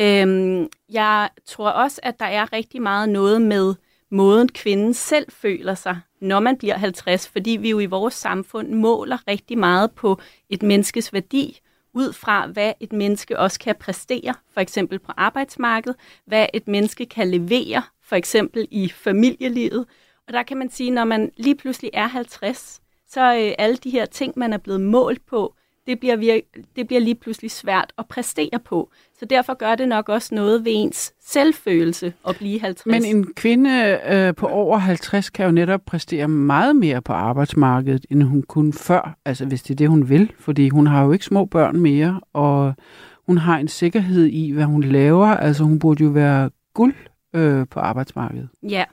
[0.00, 3.74] Øhm, jeg tror også, at der er rigtig meget noget med
[4.10, 8.68] måden, kvinden selv føler sig, når man bliver 50, fordi vi jo i vores samfund
[8.68, 11.60] måler rigtig meget på et menneskes værdi,
[11.94, 15.96] ud fra hvad et menneske også kan præstere, for eksempel på arbejdsmarkedet,
[16.26, 19.86] hvad et menneske kan levere, for eksempel i familielivet.
[20.26, 23.90] Og der kan man sige, når man lige pludselig er 50, så øh, alle de
[23.90, 25.54] her ting, man er blevet målt på,
[25.86, 28.90] det bliver, vir- det bliver lige pludselig svært at præstere på.
[29.18, 32.86] Så derfor gør det nok også noget ved ens selvfølelse at blive 50.
[32.86, 38.06] Men en kvinde øh, på over 50 kan jo netop præstere meget mere på arbejdsmarkedet,
[38.10, 41.12] end hun kunne før, altså hvis det er det, hun vil, fordi hun har jo
[41.12, 42.74] ikke små børn mere, og
[43.26, 46.94] hun har en sikkerhed i, hvad hun laver, altså hun burde jo være guld
[47.34, 48.48] øh, på arbejdsmarkedet.
[48.62, 48.84] Ja,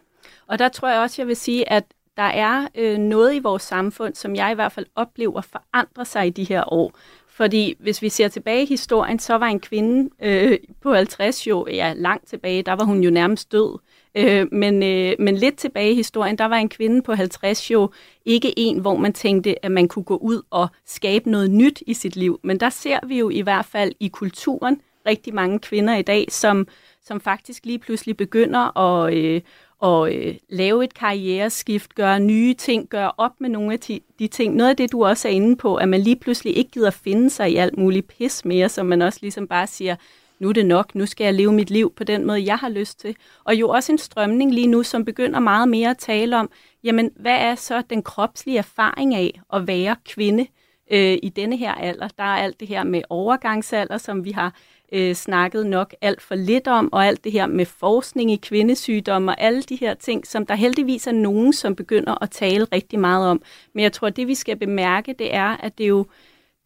[0.47, 1.83] og der tror jeg også, jeg vil sige, at
[2.19, 6.27] der er øh, noget i vores samfund, som jeg i hvert fald oplever forandrer sig
[6.27, 6.93] i de her år.
[7.27, 11.67] Fordi hvis vi ser tilbage i historien, så var en kvinde øh, på 50 jo,
[11.67, 13.79] ja langt tilbage, der var hun jo nærmest død.
[14.15, 17.91] Øh, men, øh, men lidt tilbage i historien, der var en kvinde på 50 jo
[18.25, 21.93] ikke en, hvor man tænkte, at man kunne gå ud og skabe noget nyt i
[21.93, 22.39] sit liv.
[22.43, 26.25] Men der ser vi jo i hvert fald i kulturen rigtig mange kvinder i dag,
[26.29, 26.67] som,
[27.03, 29.41] som faktisk lige pludselig begynder at, øh,
[29.79, 34.27] og øh, lave et karriereskift, gøre nye ting, gøre op med nogle af de, de
[34.27, 34.55] ting.
[34.55, 37.29] Noget af det, du også er inde på, at man lige pludselig ikke gider finde
[37.29, 39.95] sig i alt muligt pis mere, som man også ligesom bare siger,
[40.39, 42.69] nu er det nok, nu skal jeg leve mit liv på den måde, jeg har
[42.69, 43.15] lyst til.
[43.43, 46.49] Og jo også en strømning lige nu, som begynder meget mere at tale om,
[46.83, 50.47] jamen hvad er så den kropslige erfaring af at være kvinde
[50.91, 52.07] øh, i denne her alder?
[52.07, 54.55] Der er alt det her med overgangsalder, som vi har
[54.91, 59.31] øh, snakket nok alt for lidt om, og alt det her med forskning i kvindesygdomme
[59.31, 62.99] og alle de her ting, som der heldigvis er nogen, som begynder at tale rigtig
[62.99, 63.41] meget om.
[63.73, 66.05] Men jeg tror, at det vi skal bemærke, det er, at det er jo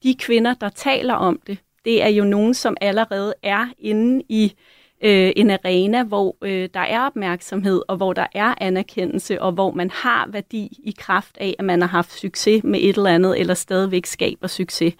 [0.03, 4.53] de kvinder, der taler om det, det er jo nogen, som allerede er inde i
[5.03, 9.71] øh, en arena, hvor øh, der er opmærksomhed, og hvor der er anerkendelse, og hvor
[9.71, 13.39] man har værdi i kraft af, at man har haft succes med et eller andet,
[13.39, 14.93] eller stadigvæk skaber succes.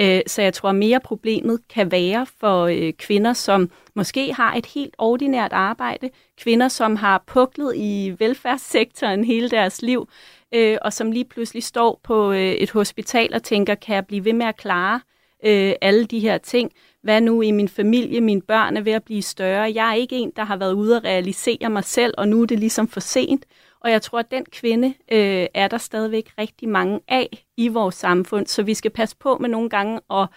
[0.00, 4.66] Øh, så jeg tror mere problemet kan være for øh, kvinder, som måske har et
[4.66, 10.08] helt ordinært arbejde, kvinder, som har puklet i velfærdssektoren hele deres liv,
[10.54, 14.24] øh, og som lige pludselig står på øh, et hospital og tænker, kan jeg blive
[14.24, 15.00] ved med at klare
[15.44, 16.72] øh, alle de her ting?
[17.02, 18.20] Hvad nu i min familie?
[18.20, 19.72] Mine børn er ved at blive større.
[19.74, 22.46] Jeg er ikke en, der har været ude at realisere mig selv, og nu er
[22.46, 23.44] det ligesom for sent.
[23.80, 27.94] Og jeg tror, at den kvinde øh, er der stadigvæk rigtig mange af i vores
[27.94, 30.28] samfund, så vi skal passe på med nogle gange at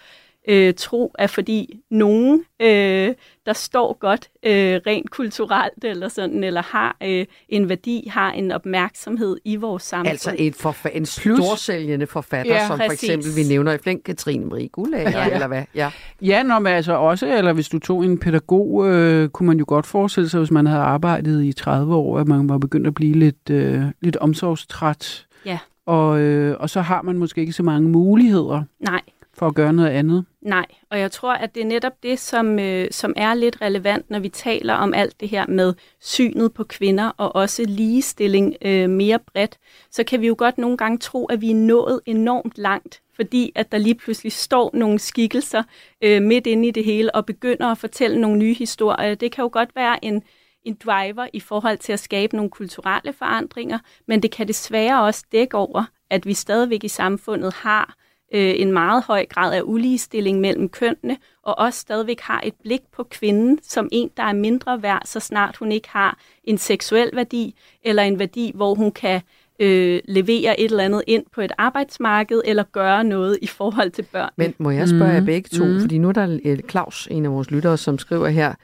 [0.48, 3.14] øh, tro, at fordi nogen, øh,
[3.46, 8.52] der står godt øh, rent kulturelt eller sådan, eller har øh, en værdi, har en
[8.52, 10.08] opmærksomhed i vores samfund.
[10.08, 12.88] Altså et forfa- en storsælgende forfatter, ja, som præcis.
[12.88, 15.34] for eksempel vi nævner i flink Katrine Marie Gullager, ja.
[15.34, 15.62] eller hvad?
[15.74, 15.90] Ja,
[16.22, 19.64] ja når man altså også, eller hvis du tog en pædagog, øh, kunne man jo
[19.68, 22.94] godt forestille sig, hvis man havde arbejdet i 30 år, at man var begyndt at
[22.94, 25.26] blive lidt, øh, lidt omsorgstræt.
[25.46, 25.58] Ja.
[25.86, 28.62] Og, øh, og så har man måske ikke så mange muligheder.
[28.80, 29.00] Nej
[29.34, 30.24] for at gøre noget andet?
[30.42, 34.10] Nej, og jeg tror, at det er netop det, som, øh, som er lidt relevant,
[34.10, 38.90] når vi taler om alt det her med synet på kvinder og også ligestilling øh,
[38.90, 39.58] mere bredt.
[39.90, 43.52] Så kan vi jo godt nogle gange tro, at vi er nået enormt langt, fordi
[43.54, 45.62] at der lige pludselig står nogle skikkelser
[46.02, 49.14] øh, midt inde i det hele og begynder at fortælle nogle nye historier.
[49.14, 50.22] Det kan jo godt være en,
[50.64, 53.78] en driver i forhold til at skabe nogle kulturelle forandringer,
[54.08, 57.94] men det kan desværre også dække over, at vi stadigvæk i samfundet har
[58.34, 62.80] øh, en meget høj grad af uligestilling mellem kønnene, og også stadigvæk har et blik
[62.96, 67.10] på kvinden som en, der er mindre værd, så snart hun ikke har en seksuel
[67.12, 69.20] værdi, eller en værdi, hvor hun kan
[69.60, 74.02] øh, levere et eller andet ind på et arbejdsmarked, eller gøre noget i forhold til
[74.02, 74.30] børn.
[74.36, 75.16] Men må jeg spørge mm.
[75.16, 75.80] jer begge to, mm.
[75.80, 78.54] fordi nu er der Claus, en af vores lyttere, som skriver her,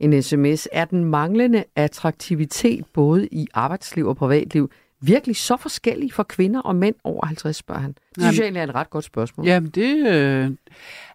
[0.00, 4.70] en sms, er den manglende attraktivitet både i arbejdsliv og privatliv
[5.00, 7.94] virkelig så forskellige for kvinder og mænd over 50, spørger han?
[8.14, 9.46] Det synes jeg egentlig er et ret godt spørgsmål.
[9.46, 10.06] Jamen, det...
[10.06, 10.50] Øh,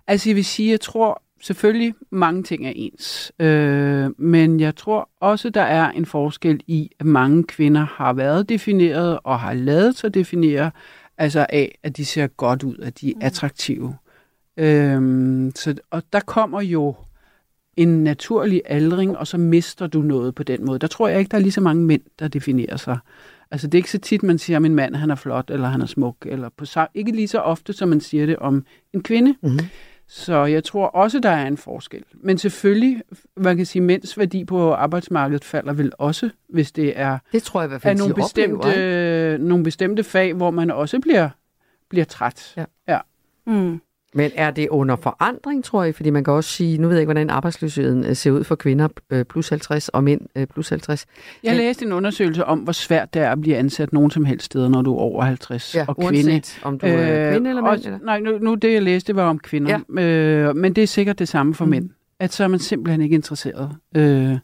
[0.08, 5.10] altså, jeg vil sige, jeg tror, selvfølgelig mange ting er ens, øh, men jeg tror
[5.20, 9.98] også, der er en forskel i, at mange kvinder har været defineret og har lavet
[9.98, 10.72] sig definere,
[11.18, 13.96] altså af, at de ser godt ud, at de er attraktive.
[14.58, 15.02] Øh,
[15.56, 16.96] så, og der kommer jo
[17.78, 20.80] en naturlig aldring, og så mister du noget på den måde.
[20.80, 22.98] Der tror jeg ikke, der er lige så mange mænd, der definerer sig.
[23.52, 25.68] Altså det er ikke så tit, man siger om en mand, han er flot, eller
[25.68, 29.04] han er smuk, eller på ikke lige så ofte, som man siger det om en
[29.04, 29.36] kvinde.
[29.42, 29.60] Mm-hmm.
[30.08, 32.04] Så jeg tror også, der er en forskel.
[32.14, 33.02] Men selvfølgelig,
[33.38, 37.62] man kan sige, mænds værdi på arbejdsmarkedet falder vel også, hvis det er, det tror
[37.62, 41.30] jeg i hvert fald, er nogle, bestemte, oplever, nogle bestemte fag, hvor man også bliver,
[41.90, 42.54] bliver træt.
[42.58, 42.66] Ja.
[42.88, 43.00] ja.
[43.48, 43.82] Mm.
[44.18, 45.96] Men er det under forandring, tror jeg?
[45.96, 48.56] Fordi man kan også sige, nu ved jeg ikke, hvordan arbejdsløsheden øh, ser ud for
[48.56, 51.06] kvinder øh, plus 50 og mænd øh, plus 50.
[51.44, 54.46] Jeg læste en undersøgelse om, hvor svært det er at blive ansat nogen som helst
[54.46, 56.32] steder, når du er over 50 ja, og kvinde.
[56.32, 57.74] Uanset, om du er kvinde eller mand?
[57.74, 58.00] Også, eller?
[58.06, 59.80] Nej, nu, nu det jeg læste, var om kvinder.
[59.96, 60.02] Ja.
[60.02, 61.72] Øh, men det er sikkert det samme for mm.
[61.72, 61.90] mænd.
[62.20, 63.76] At så er man simpelthen ikke interesseret.
[63.96, 64.38] Øh,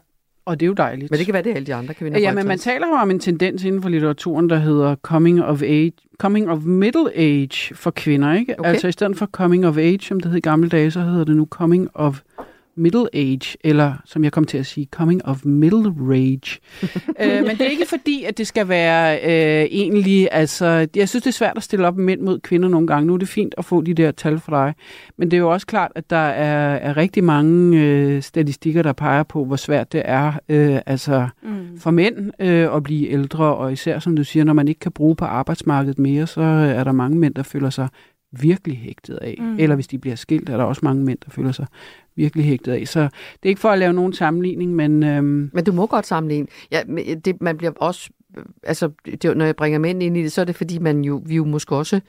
[0.45, 1.11] Og det er jo dejligt.
[1.11, 2.19] Men det kan være, det er alle de andre kvinder.
[2.19, 2.65] Ja, men man 50.
[2.65, 6.63] taler jo om en tendens inden for litteraturen, der hedder coming of age, coming of
[6.63, 8.59] middle age for kvinder, ikke?
[8.59, 8.71] Okay.
[8.71, 11.25] Altså i stedet for coming of age, som det hed i gamle dage, så hedder
[11.25, 12.21] det nu coming of
[12.77, 16.61] middle age, eller som jeg kom til at sige, coming of middle rage.
[17.23, 21.23] øh, men det er ikke fordi, at det skal være øh, egentlig, altså, jeg synes,
[21.23, 23.07] det er svært at stille op mænd mod kvinder nogle gange.
[23.07, 24.75] Nu er det fint at få de der tal fra dig.
[25.17, 28.93] Men det er jo også klart, at der er, er rigtig mange øh, statistikker, der
[28.93, 31.79] peger på, hvor svært det er øh, altså, mm.
[31.79, 34.93] for mænd øh, at blive ældre, og især, som du siger, når man ikke kan
[34.93, 37.89] bruge på arbejdsmarkedet mere, så er der mange mænd, der føler sig
[38.33, 39.37] virkelig hægtet af.
[39.39, 39.59] Mm.
[39.59, 41.67] Eller hvis de bliver skilt, er der også mange mænd, der føler sig
[42.17, 42.89] virkelig hægtet af.
[42.89, 43.09] Så det
[43.43, 45.03] er ikke for at lave nogen sammenligning, men...
[45.03, 46.47] Øhm, Men du må godt sammenligne.
[46.71, 46.83] Ja,
[47.25, 48.11] det, man bliver også...
[48.63, 48.91] Altså,
[49.23, 51.37] det, når jeg bringer mænd ind i det, så er det fordi, man jo, vi
[51.37, 52.01] jo måske også...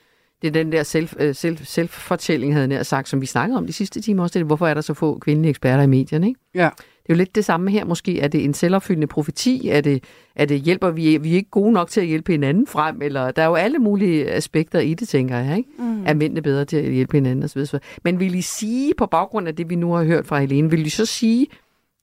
[0.42, 3.68] Det er den der selv, øh, selv, selvfortælling, havde jeg sagt, som vi snakkede om
[3.68, 4.34] de sidste timer også.
[4.34, 6.40] Det er, hvorfor er der så få kvindelige eksperter i medierne, ikke?
[6.56, 6.70] Ja.
[7.04, 8.20] Det er jo lidt det samme her måske.
[8.20, 9.70] Er det en selvopfyldende profeti?
[9.70, 10.04] Er det,
[10.36, 13.02] er det hjælper vi, vi er ikke gode nok til at hjælpe hinanden frem?
[13.02, 15.58] Eller der er jo alle mulige aspekter i det, tænker jeg.
[15.58, 15.70] Ikke?
[15.78, 16.04] Mm.
[16.06, 17.44] Er mændene bedre til at hjælpe hinanden?
[17.44, 17.80] Osv.
[18.04, 20.86] Men vil I sige, på baggrund af det, vi nu har hørt fra Helene, vil
[20.86, 21.48] I så sige,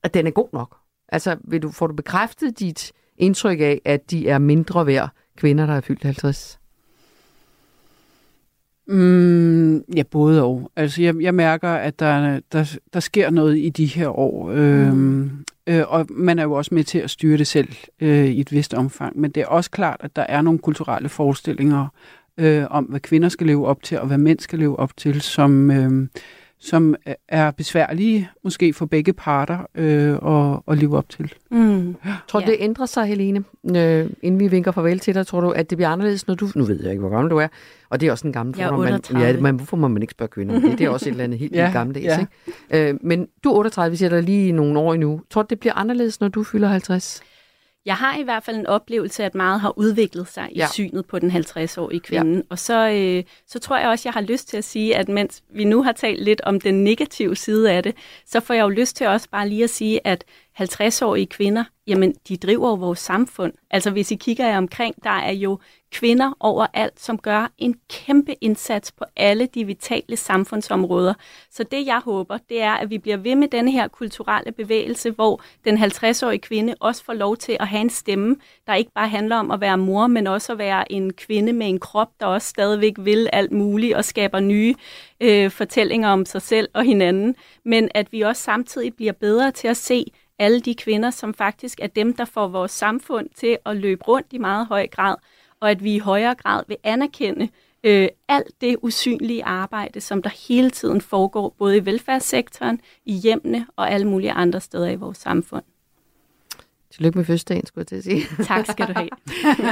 [0.04, 0.76] at den er god nok?
[1.08, 5.66] Altså, vil du, får du bekræftet dit indtryk af, at de er mindre værd, kvinder,
[5.66, 6.57] der er fyldt 50?
[8.88, 10.70] Mm, ja, både og.
[10.76, 14.50] Altså, jeg, jeg mærker, at der, der, der sker noget i de her år.
[14.50, 15.30] Øhm,
[15.66, 17.68] øh, og man er jo også med til at styre det selv
[18.00, 19.18] øh, i et vist omfang.
[19.20, 21.86] Men det er også klart, at der er nogle kulturelle forestillinger
[22.38, 25.20] øh, om, hvad kvinder skal leve op til, og hvad mænd skal leve op til,
[25.20, 26.08] som, øh,
[26.60, 26.94] som
[27.28, 31.32] er besværlige, måske for begge parter, øh, at, at leve op til.
[31.50, 31.96] Mm.
[32.28, 33.44] Tror du, det ændrer sig, Helene,
[33.76, 35.26] øh, inden vi vinker farvel til dig?
[35.26, 36.48] Tror du, at det bliver anderledes, når du...
[36.54, 37.48] Nu ved jeg ikke, hvor gammel du er,
[37.90, 39.26] og det er også en gammel fordom, man, 38.
[39.26, 40.60] ja, man, hvorfor må man ikke spørge kvinder?
[40.60, 42.18] Det, det er også et eller andet helt, Ja, helt gammeldags, ja.
[42.70, 42.90] ikke?
[42.90, 45.20] Øh, men du er 38, vi sætter lige nogle år endnu.
[45.30, 47.22] Tror du, det bliver anderledes, når du fylder 50?
[47.88, 50.66] Jeg har i hvert fald en oplevelse, at meget har udviklet sig i Ja.
[50.72, 52.34] synet på den 50-årige kvinde.
[52.36, 52.42] Ja.
[52.50, 55.42] Og så, øh, så tror jeg også, jeg har lyst til at sige, at mens
[55.54, 57.94] vi nu har talt lidt om den negative side af det,
[58.26, 60.24] så får jeg jo lyst til også bare lige at sige, at
[60.60, 63.52] 50-årige kvinder, jamen de driver jo vores samfund.
[63.70, 65.58] Altså hvis I kigger jer omkring, der er jo
[65.92, 71.14] kvinder overalt, som gør en kæmpe indsats på alle de vitale samfundsområder.
[71.50, 75.10] Så det jeg håber, det er, at vi bliver ved med denne her kulturelle bevægelse,
[75.10, 78.36] hvor den 50-årige kvinde også får lov til at have en stemme,
[78.66, 81.68] der ikke bare handler om at være mor, men også at være en kvinde med
[81.68, 84.74] en krop, der også stadigvæk vil alt muligt og skaber nye
[85.20, 87.34] øh, fortællinger om sig selv og hinanden.
[87.64, 90.04] Men at vi også samtidig bliver bedre til at se
[90.38, 94.26] alle de kvinder, som faktisk er dem, der får vores samfund til at løbe rundt
[94.30, 95.14] i meget høj grad,
[95.60, 97.48] og at vi i højere grad vil anerkende
[97.84, 103.66] øh, alt det usynlige arbejde, som der hele tiden foregår, både i velfærdssektoren, i hjemmene
[103.76, 105.62] og alle mulige andre steder i vores samfund.
[106.92, 108.44] Tillykke med fødselsdagen, skulle jeg til at sige.
[108.44, 109.08] Tak skal du have.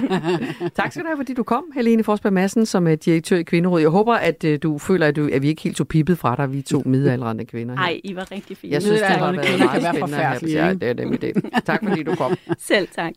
[0.77, 3.83] tak skal du have, fordi du kom, Helene Forsberg Madsen, som er direktør i Kvinderådet.
[3.83, 6.37] Jeg håber, at øh, du føler, at, du, at vi ikke helt tog pippet fra
[6.37, 7.77] dig, vi to midaldrende kvinder.
[7.77, 7.83] her.
[7.83, 8.73] Ej, I var rigtig fine.
[8.73, 10.17] Jeg synes, det har Midaldrende været meget kan være spændende.
[10.17, 11.45] forfærdelige, Ja, det er nemlig det.
[11.65, 12.35] Tak fordi du kom.
[12.59, 13.13] Selv tak.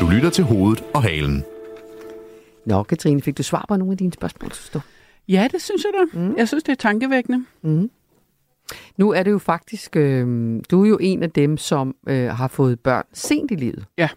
[0.00, 1.44] Du lytter til hovedet og halen.
[2.66, 4.80] Nå, Katrine, fik du svar på nogle af dine spørgsmål, synes du?
[5.28, 6.18] Ja, det synes jeg da.
[6.18, 6.36] Mm.
[6.36, 7.44] Jeg synes, det er tankevækkende.
[7.62, 7.90] Mm.
[8.96, 10.26] Nu er det jo faktisk, øh,
[10.70, 13.84] du er jo en af dem, som øh, har fået børn sent i livet.
[13.98, 14.08] Ja.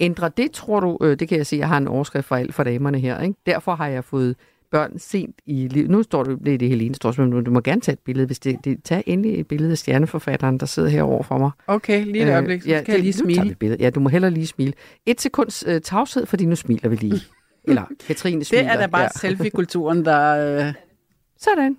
[0.00, 2.54] Ændrer det, tror du, øh, det kan jeg sige, jeg har en overskrift for alt
[2.54, 3.36] for damerne her, ikke?
[3.46, 4.36] derfor har jeg fået
[4.72, 5.90] børn sent i livet.
[5.90, 8.26] Nu står du, det er det Helene står, men du må gerne tage et billede,
[8.26, 11.50] hvis det, det tag endelig et billede af stjerneforfatteren, der sidder herovre for mig.
[11.66, 13.50] Okay, lige et øjeblik, så skal jeg lige det- tager vi smile.
[13.50, 13.82] et billede.
[13.82, 14.72] Ja, du må heller lige smile.
[15.06, 17.20] Et sekunds øh, tavshed, fordi nu smiler vi lige.
[17.68, 18.62] Eller Katrine smiler.
[18.64, 19.08] Det er da bare ja.
[19.08, 20.58] selfie-kulturen, der...
[20.66, 20.74] Øh...
[21.38, 21.76] Sådan.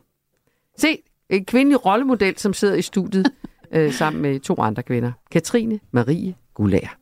[0.78, 0.98] Se,
[1.30, 3.26] en kvindelig rollemodel, som sidder i studiet
[3.72, 5.12] øh, sammen med to andre kvinder.
[5.32, 6.98] Katrine Marie Gulær.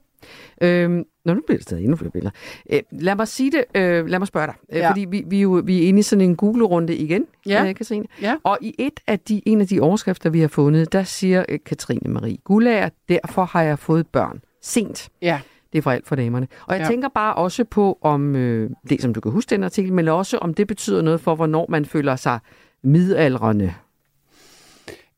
[0.61, 2.31] Øhm, nå, nu bliver det stadig endnu flere billeder.
[2.69, 4.55] Øh, lad mig sige det, øh, lad mig spørge dig.
[4.71, 4.89] Øh, Ja.
[4.89, 7.67] Fordi vi, vi, er jo, vi er inde i sådan en Google-runde igen, Ja.
[7.69, 8.05] øh, Katrine.
[8.21, 8.35] Ja.
[8.43, 11.59] Og i et af de, en af de overskrifter, vi har fundet, der siger øh,
[11.65, 15.09] Katrine Marie Gulær, derfor har jeg fået børn sent.
[15.21, 15.39] Ja.
[15.71, 16.47] Det er for alt for damerne.
[16.67, 16.87] Og jeg ja.
[16.87, 20.37] tænker bare også på, om øh, det, som du kan huske den artikel, men også
[20.37, 22.39] om det betyder noget for, hvornår man føler sig
[22.83, 23.73] midaldrende.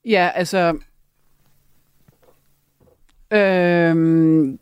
[0.05, 0.77] Ja, altså...
[3.33, 4.59] Øhm,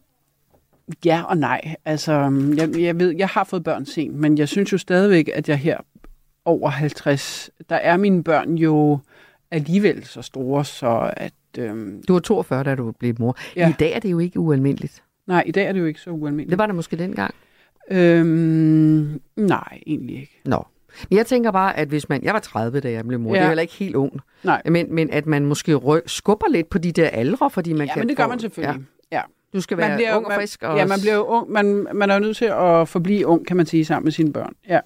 [1.05, 1.75] ja og nej.
[1.85, 2.13] Altså,
[2.57, 5.57] jeg, jeg ved, jeg har fået børn sent, men jeg synes jo stadigvæk, at jeg
[5.57, 5.77] her
[6.45, 8.99] over 50, der er mine børn jo
[9.51, 11.33] alligevel så store, så at...
[11.57, 13.37] Øhm, Du var 42, da du blev mor.
[13.55, 13.69] Ja.
[13.69, 15.03] I dag er det jo ikke ualmindeligt.
[15.27, 16.49] nej, i dag er det jo ikke så ualmindeligt.
[16.49, 17.33] Det var det måske dengang.
[17.91, 20.41] Øhm, nej, egentlig ikke.
[20.45, 20.65] Nå.
[21.09, 22.23] Men jeg tænker bare, at hvis man...
[22.23, 23.29] Jeg var 30, da jeg blev mor.
[23.29, 23.33] Ja.
[23.33, 23.49] Det er Ja.
[23.49, 24.19] heller ikke helt ung.
[24.43, 24.61] Nej.
[24.65, 27.93] Men, men at man måske rø- skubber lidt på de der aldre, fordi man Ja,
[27.93, 28.85] kan men det gør få- man selvfølgelig.
[29.11, 29.17] Ja.
[29.17, 29.21] ja.
[29.53, 30.63] Du skal være bliver jo- ung og frisk.
[30.63, 31.51] Og Ja, man bliver jo ung.
[31.51, 34.33] Man, man er jo nødt til at forblive ung, kan man sige, sammen med sine
[34.33, 34.53] børn.
[34.69, 34.79] Ja.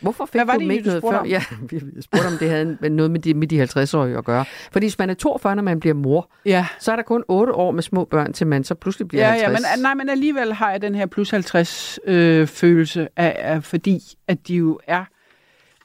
[0.00, 1.18] Hvorfor fik Hvad var du det ikke noget før?
[1.18, 1.26] om?
[1.26, 4.44] Ja, vi spurgte om det havde noget med de, med de 50-årige at gøre.
[4.72, 6.66] Fordi hvis man er 42, når man bliver mor, ja.
[6.80, 9.30] så er der kun 8 år med små børn, til man så pludselig bliver Ja,
[9.30, 9.60] 50.
[9.62, 13.64] ja, men, nej, men alligevel har jeg den her plus 50 øh, følelse af, af,
[13.64, 15.04] fordi at de jo er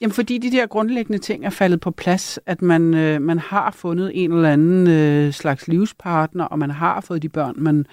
[0.02, 3.72] Jamen, fordi de der grundlæggende ting er faldet på plads, at man, øh, man har
[3.72, 7.86] fundet en eller anden øh, slags livspartner, og man har fået de børn, man,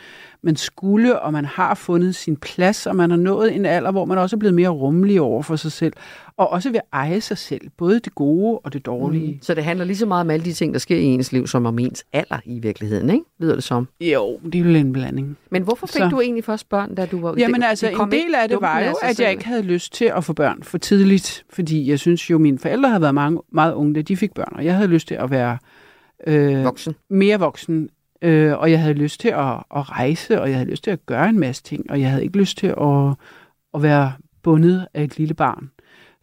[0.45, 4.05] man skulle, og man har fundet sin plads, og man har nået en alder, hvor
[4.05, 5.93] man også er blevet mere rummelig over for sig selv,
[6.37, 9.33] og også vil eje sig selv, både det gode og det dårlige.
[9.33, 9.39] Mm.
[9.43, 11.47] Så det handler lige så meget om alle de ting, der sker i ens liv,
[11.47, 13.25] som om ens alder i virkeligheden, ikke?
[13.41, 13.89] Lyder det som?
[14.01, 15.37] Jo, det er jo en blanding.
[15.51, 17.35] Men hvorfor fik Så- du egentlig først børn, da du var...
[17.39, 19.63] Jamen det- altså, de kom en del af det var jo, at jeg ikke havde
[19.63, 23.15] lyst til at få børn for tidligt, fordi jeg synes jo, mine forældre havde været
[23.15, 25.59] mange, meget unge, da de fik børn, og jeg havde lyst til at være
[26.27, 26.95] øh, voksen.
[27.11, 27.89] mere voksen,
[28.25, 31.07] øh, og jeg havde lyst til at, at rejse, og jeg havde lyst til at
[31.07, 33.15] gøre en masse ting, og jeg havde ikke lyst til at,
[33.75, 35.71] at være bundet af et lille barn.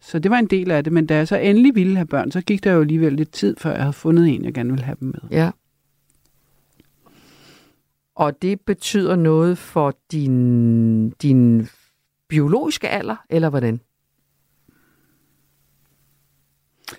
[0.00, 2.30] Så det var en del af det, men da jeg så endelig ville have børn,
[2.30, 4.84] så gik der jo alligevel lidt tid, før jeg havde fundet en, jeg gerne ville
[4.84, 5.30] have dem med.
[5.30, 5.50] Ja.
[8.16, 11.68] Og det betyder noget for din, din
[12.28, 13.80] biologiske alder, eller hvordan?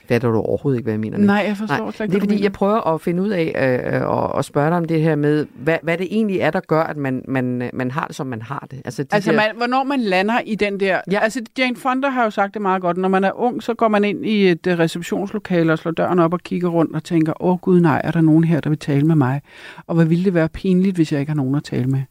[0.08, 1.18] Fatter du overhovedet ikke, hvad jeg mener?
[1.18, 1.26] nu?
[1.26, 2.44] Nej, jeg forstår slet ikke, Det er fordi, mener.
[2.44, 5.16] jeg prøver at finde ud af øh, øh, og, og spørge dig om det her
[5.16, 8.28] med, hvad, hvad det egentlig er, der gør, at man, man, man har det, som
[8.28, 8.82] man har det.
[8.86, 11.02] Altså, de Altså, der, man, hvornår man lander i den der...
[11.12, 11.20] Ja.
[11.20, 12.98] Altså, Jane Fonda har jo sagt det meget godt.
[12.98, 16.20] Når man er ung, så går man ind i et uh, receptionslokale og slår døren
[16.20, 18.80] op og kigger rundt og tænker, åh gud nej, er der nogen her, der vil
[18.80, 19.42] tale med mig?
[19.88, 22.02] Og hvad ville det være pinligt, hvis jeg ikke har nogen at tale med?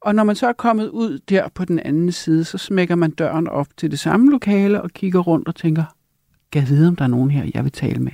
[0.00, 3.10] Og når man så er kommet ud der på den anden side, så smækker man
[3.10, 5.84] døren op til det samme lokale og kigger rundt og tænker,
[6.52, 8.12] kan jeg vide, om der er nogen her, jeg vil tale med?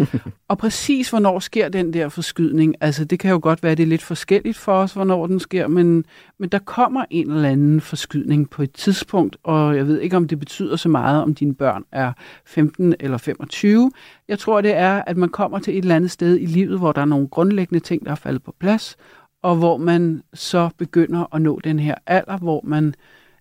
[0.48, 3.86] og præcis hvornår sker den der forskydning, altså det kan jo godt være, det er
[3.86, 6.04] lidt forskelligt for os, hvornår den sker, men,
[6.38, 10.28] men der kommer en eller anden forskydning på et tidspunkt, og jeg ved ikke, om
[10.28, 12.12] det betyder så meget, om dine børn er
[12.46, 13.90] 15 eller 25.
[14.28, 16.92] Jeg tror, det er, at man kommer til et eller andet sted i livet, hvor
[16.92, 18.96] der er nogle grundlæggende ting, der er faldet på plads,
[19.42, 22.94] og hvor man så begynder at nå den her alder, hvor man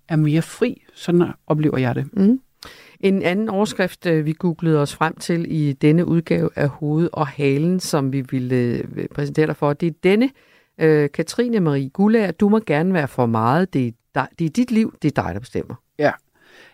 [0.08, 0.82] er mere fri.
[0.94, 2.06] Sådan oplever jeg det.
[2.14, 2.40] Mm.
[3.04, 7.28] En anden overskrift, øh, vi googlede os frem til i denne udgave af Hoved og
[7.28, 10.30] Halen, som vi ville øh, præsentere dig for, det er denne,
[10.82, 14.50] øh, Katrine Marie Gullager, du må gerne være for meget, det er, dig, det er
[14.50, 15.76] dit liv, det er dig, der bestemmer.
[16.00, 16.12] Ja.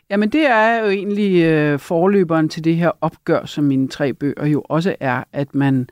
[0.09, 4.45] Jamen det er jo egentlig øh, forløberen til det her opgør, som mine tre bøger
[4.45, 5.89] jo også er, at man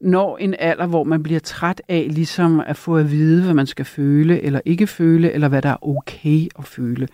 [0.00, 3.66] når en alder, hvor man bliver træt af ligesom at få at vide, hvad man
[3.66, 7.08] skal føle eller ikke føle, eller hvad der er okay at føle.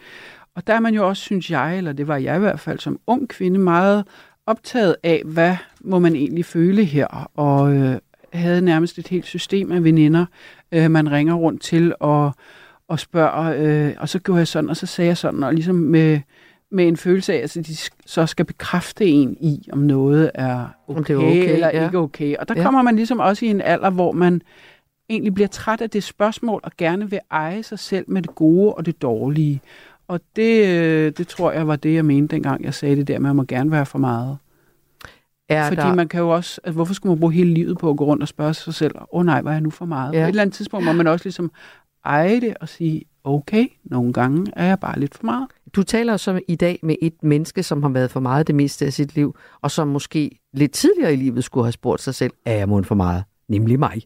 [0.56, 2.78] Og der er man jo også, synes jeg, eller det var jeg i hvert fald
[2.78, 4.04] som ung kvinde, meget
[4.46, 7.96] optaget af, hvad må man egentlig føle her, og øh,
[8.32, 10.26] havde nærmest et helt system af veninder,
[10.72, 12.32] øh, man ringer rundt til og,
[12.88, 15.74] og spørger, øh, og så gjorde jeg sådan, og så sagde jeg sådan, og ligesom
[15.74, 16.20] med,
[16.70, 17.76] med en følelse af, at altså, de
[18.06, 21.84] så skal bekræfte en i, om noget er okay, Om det er okay, eller ja.
[21.84, 22.36] ikke okay.
[22.36, 22.62] Og der Ja.
[22.62, 24.42] kommer man ligesom også i en alder, hvor man
[25.08, 28.74] egentlig bliver træt af det spørgsmål, og gerne vil eje sig selv med det gode
[28.74, 29.60] og det dårlige.
[30.08, 33.18] Og det, øh, det tror jeg var det, jeg mente, dengang jeg sagde det der
[33.18, 34.38] med, at man må gerne være for meget.
[35.48, 37.90] Er Fordi der- man kan jo også, altså, hvorfor skulle man bruge hele livet på
[37.90, 40.12] at gå rundt og spørge sig selv, åh oh, nej, var jeg nu for meget?
[40.14, 40.18] Ja.
[40.18, 41.50] På et eller andet tidspunkt må man også ligesom
[42.04, 45.46] eje det og sige, okay, nogle gange er jeg bare lidt for meget.
[45.74, 48.86] Du taler så i dag med et menneske, som har været for meget det meste
[48.86, 52.32] af sit liv, og som måske lidt tidligere i livet skulle have spurgt sig selv,
[52.44, 53.24] er jeg mund for meget?
[53.48, 54.02] Nemlig mig.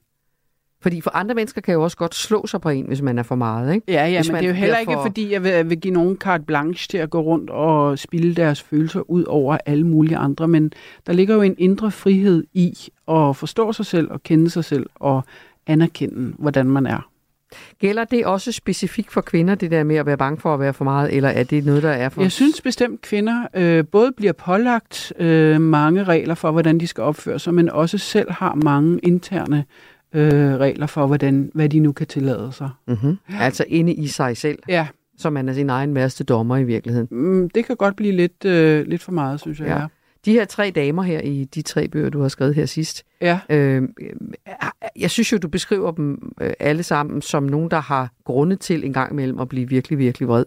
[0.88, 3.22] Fordi for andre mennesker kan jo også godt slå sig på en, hvis man er
[3.22, 3.92] for meget, ikke?
[3.92, 6.16] Ja, ja, hvis men det er jo heller ikke, fordi jeg vil, vil give nogen
[6.16, 10.48] carte blanche til at gå rundt og spille deres følelser ud over alle mulige andre,
[10.48, 10.72] men
[11.06, 12.74] der ligger jo en indre frihed i
[13.08, 15.24] at forstå sig selv og kende sig selv og
[15.66, 17.10] anerkende, hvordan man er.
[17.78, 20.72] Gælder det også specifikt for kvinder, det der med at være bange for at være
[20.72, 22.22] for meget, eller er det noget, der er for...
[22.22, 27.02] Jeg synes bestemt, kvinder øh, både bliver pålagt øh, mange regler for, hvordan de skal
[27.02, 29.64] opføre sig, men også selv har mange interne
[30.12, 32.70] øh, regler for, hvordan, hvad de nu kan tillade sig.
[32.88, 33.16] Mm-hmm.
[33.40, 34.58] Altså inde i sig selv.
[34.68, 34.86] Ja.
[35.18, 37.08] Så man er sin egen værste dommer i virkeligheden.
[37.10, 39.66] Mm, det kan godt blive lidt, øh, lidt for meget, synes jeg.
[39.68, 39.80] Ja.
[39.80, 39.86] Ja.
[40.24, 43.38] De her tre damer her i de tre bøger, du har skrevet her sidst, Ja.
[43.50, 43.82] øh,
[44.98, 48.84] jeg synes jo, du beskriver dem øh, alle sammen som nogen, der har grunde til
[48.84, 50.44] en gang imellem at blive virkelig, virkelig vred.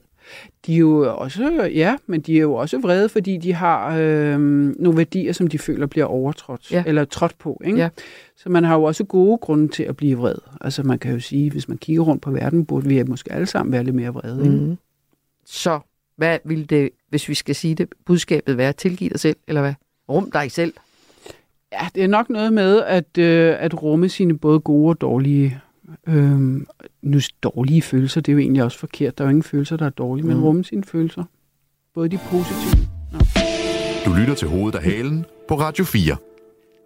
[0.65, 4.39] De er jo også, ja, men de er jo også vrede, fordi de har øh,
[4.79, 6.83] nogle værdier, som de føler bliver overtrådt, Ja.
[6.87, 7.61] eller trådt på.
[7.65, 7.77] Ikke?
[7.77, 7.89] Ja.
[8.37, 10.35] Så man har jo også gode grunde til at blive vred.
[10.61, 13.45] Altså man kan jo sige, hvis man kigger rundt på verden, burde vi måske alle
[13.47, 14.43] sammen være lidt mere vrede.
[14.45, 14.57] Ikke?
[14.57, 14.77] Mm.
[15.45, 15.79] Så
[16.15, 18.73] Hvad vil det, hvis vi skal sige det, budskabet være?
[18.73, 19.73] Tilgiv dig selv, eller hvad?
[20.09, 20.73] Rum dig selv.
[21.73, 25.59] Ja, det er nok noget med at, øh, at rumme sine både gode og dårlige
[26.07, 26.61] øh,
[27.01, 29.17] nu dårlige følelser, det er jo egentlig også forkert.
[29.17, 30.43] Der er jo ingen følelser, der er dårlige, men Mm.
[30.43, 31.23] rumme sine følelser.
[31.93, 32.87] Både de positive.
[34.05, 36.15] Du lytter til hovedet og halen på Radio 4.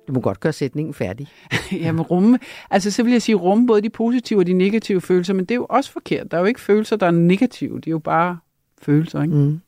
[0.08, 1.28] Du må godt gøre sætningen færdig.
[1.72, 5.34] Jamen rumme, altså så vil jeg sige rumme både de positive og de negative følelser,
[5.34, 6.32] men det er jo også forkert.
[6.32, 7.76] Der er jo ikke følelser, der er negative.
[7.76, 8.38] Det er jo bare
[8.82, 9.36] følelser, ikke?
[9.36, 9.60] Mm.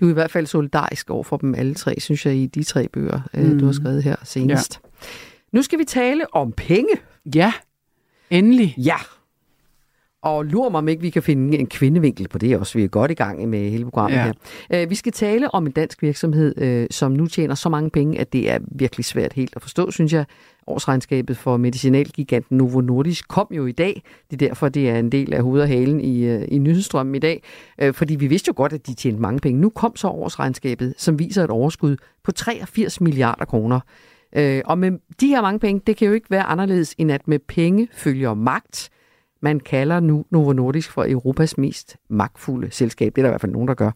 [0.00, 2.62] Du er i hvert fald solidarisk over for dem alle tre, synes jeg, i de
[2.62, 3.58] tre bøger, mm.
[3.58, 4.80] du har skrevet her senest.
[4.84, 4.88] Ja.
[5.52, 6.88] Nu skal vi tale om penge.
[7.34, 7.52] Ja,
[8.30, 8.74] endelig.
[8.78, 8.96] Ja.
[10.22, 12.78] Og lur mig om ikke, vi kan finde en kvindevinkel på det også.
[12.78, 14.24] Vi er godt i gang med hele programmet Ja.
[14.70, 14.82] her.
[14.82, 18.18] Øh, Vi skal tale om en dansk virksomhed, øh, som nu tjener så mange penge,
[18.20, 20.24] at det er virkelig svært helt at forstå, synes jeg.
[20.66, 24.02] Årsregnskabet for medicinalgiganten Novo Nordisk kom jo i dag.
[24.30, 27.14] Det er derfor, det er en del af hovedet og halen i, øh, i nyhedsstrømmen
[27.14, 27.42] i dag.
[27.80, 29.60] Øh, Fordi vi vidste jo godt, at de tjente mange penge.
[29.60, 33.80] Nu kom så årsregnskabet, som viser et overskud på 83 milliarder kroner.
[34.36, 37.28] Øh, Og med de her mange penge, det kan jo ikke være anderledes, end at
[37.28, 38.90] med penge følger magt.
[39.40, 43.16] Man kalder nu Novo Nordisk for Europas mest magtfulde selskab.
[43.16, 43.90] Det er der i hvert fald nogen, der gør.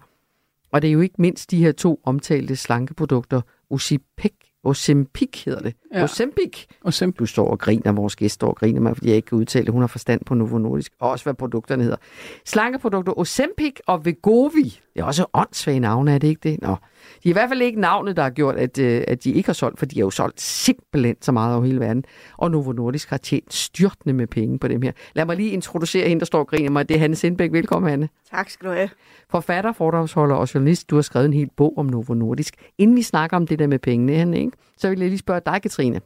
[0.73, 3.41] Og det er jo ikke mindst de her to omtalte slankeprodukter,
[3.71, 4.33] Ozempic,
[4.65, 5.75] Ozempic hedder det.
[5.95, 6.05] Ja.
[6.05, 6.67] Ozempic.
[6.85, 7.19] Ozempic.
[7.19, 9.65] Du står og griner, vores gæst står og griner mig, fordi jeg ikke kan udtale
[9.67, 9.73] det.
[9.73, 11.97] Hun har forstand på Novo Nordisk, og også hvad produkterne hedder.
[12.45, 14.81] Slankeprodukter Ozempic og Vegovi.
[14.95, 16.62] Det er også åndssvage navne, er det ikke det?
[16.62, 16.77] Nå.
[17.24, 19.48] De er i hvert fald ikke navnet, der har gjort, at, øh, at de ikke
[19.48, 22.05] har solgt, for de har jo solgt simpelthen så meget over hele verden.
[22.36, 24.93] Og Novo Nordisk har tjent styrtende med penge på dem her.
[25.14, 26.89] Lad mig lige introducere hende, der står og griner mig.
[26.89, 27.52] Det er Hanne Sindbæk.
[27.52, 28.09] Velkommen, Hanne.
[28.31, 28.89] Tak skal du have.
[29.31, 30.90] Forfatter, foredragsholder og journalist.
[30.90, 32.55] Du har skrevet en hel bog om Novo Nordisk.
[32.78, 34.52] Inden vi snakker om det der med pengene, Hanne, ikke?
[34.77, 36.01] så vil jeg lige spørge dig, Katrine.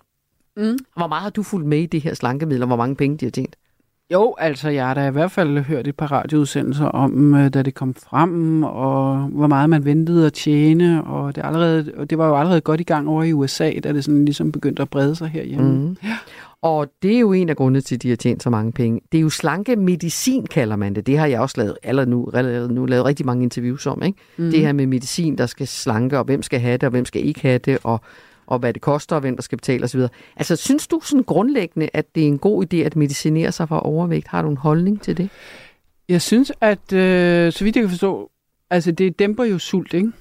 [0.56, 0.78] Mm.
[0.96, 3.26] Hvor meget har du fulgt med i det her slankemiddel, og hvor mange penge de
[3.26, 3.56] har tjent?
[4.12, 7.62] Jo, altså jeg har da i hvert fald hørt et par radioudsendelser om, øh, da
[7.62, 12.10] det kom frem, og hvor meget man ventede at tjene, og det, er allerede, og
[12.10, 14.82] det var jo allerede godt i gang over i USA, da det sådan ligesom begyndte
[14.82, 15.72] at brede sig herhjemme.
[15.72, 15.96] Mm.
[16.62, 19.00] Og det er jo en af grundene til, at de har tjent så mange penge.
[19.12, 21.06] Det er jo slanke medicin, kalder man det.
[21.06, 24.02] Det har jeg også lavet, allerede nu, allerede nu lavet rigtig mange interviews om.
[24.02, 24.18] Ikke?
[24.36, 24.50] Mm.
[24.50, 27.26] Det her med medicin, der skal slanke, og hvem skal have det, og hvem skal
[27.26, 28.00] ikke have det, og,
[28.46, 30.00] og hvad det koster, og hvem der skal betale osv.
[30.36, 33.76] Altså, synes du sådan grundlæggende, at det er en god idé at medicinere sig for
[33.76, 34.28] overvægt?
[34.28, 35.28] Har du en holdning til det?
[36.08, 38.30] Jeg synes, at øh, så vidt jeg kan forstå,
[38.70, 40.12] altså det dæmper jo sult, ikke?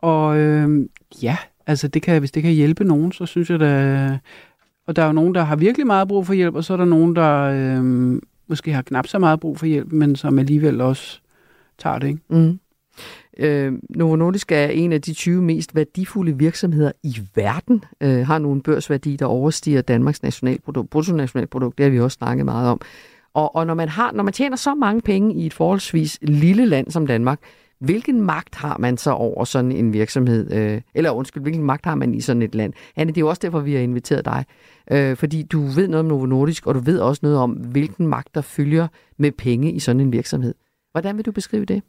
[0.00, 0.88] Og øh,
[1.22, 4.18] ja, altså det kan, hvis det kan hjælpe nogen, så synes jeg da...
[4.86, 6.76] Og der er jo nogen, der har virkelig meget brug for hjælp, og så er
[6.76, 10.80] der nogen, der øh, måske har knap så meget brug for hjælp, men som alligevel
[10.80, 11.20] også
[11.78, 12.20] tager det, ikke?
[12.28, 12.58] Mm.
[13.38, 17.84] Øh, Novo Nordisk er en af de 20 mest værdifulde virksomheder i verden.
[18.00, 21.78] Øh, har nu en børsværdi, der overstiger Danmarks nationalprodukt, bruttonationalprodukt.
[21.78, 22.80] Det har vi også snakket meget om.
[23.34, 26.66] Og, og når, man har, når man tjener så mange penge i et forholdsvis lille
[26.66, 27.40] land som Danmark,
[27.80, 30.52] hvilken magt har man så over sådan en virksomhed?
[30.52, 32.72] Øh, eller undskyld, hvilken magt har man i sådan et land?
[32.96, 34.44] Anne, det er jo også derfor, vi har inviteret dig.
[34.90, 38.06] Øh, fordi du ved noget om Novo Nordisk, og du ved også noget om, hvilken
[38.06, 38.88] magt der følger
[39.18, 40.54] med penge i sådan en virksomhed.
[40.92, 41.82] Hvordan vil du beskrive det?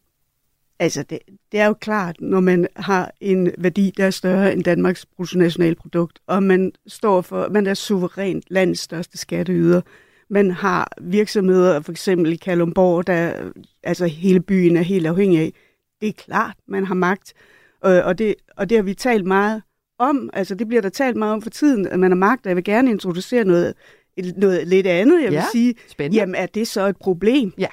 [0.79, 1.19] Altså, det,
[1.51, 6.19] det er jo klart, når man har en værdi, der er større end Danmarks bruttonationalprodukt,
[6.27, 9.81] og man står for, man er suverænt landets største skatteyder.
[10.29, 13.51] Man har virksomheder, for eksempel i Kalumborg, der
[13.83, 15.53] altså hele byen er helt afhængig af.
[16.01, 17.33] Det er klart, man har magt,
[17.85, 19.61] øh, og det, og det har vi talt meget
[19.99, 20.29] om.
[20.33, 22.55] Altså, det bliver der talt meget om for tiden, at man har magt, og jeg
[22.55, 23.73] vil gerne introducere noget,
[24.37, 25.21] noget lidt andet.
[25.23, 26.17] Jeg vil Ja, sige, spændende.
[26.21, 27.53] jamen, er det så et problem?
[27.57, 27.67] Ja,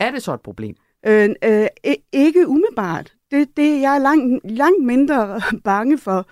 [0.00, 0.74] er det så et problem?
[1.06, 1.66] Øh, øh,
[2.12, 3.12] ikke umiddelbart.
[3.30, 6.26] Det, det, jeg er langt, langt mindre bange for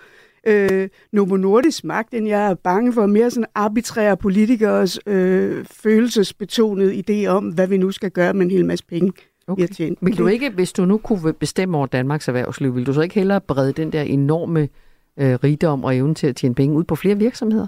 [0.47, 7.03] øh, Novo Nordisk magt, end jeg er bange for mere sådan arbitrære politikers øh, følelsesbetonede
[7.09, 9.13] idé om, hvad vi nu skal gøre med en hel masse penge,
[9.47, 9.61] okay.
[9.61, 9.97] har tjent.
[10.01, 13.15] Vil du ikke, hvis du nu kunne bestemme over Danmarks erhvervsliv, vil du så ikke
[13.15, 14.69] hellere brede den der enorme
[15.17, 17.67] øh, rigdom og evne til at tjene penge ud på flere virksomheder?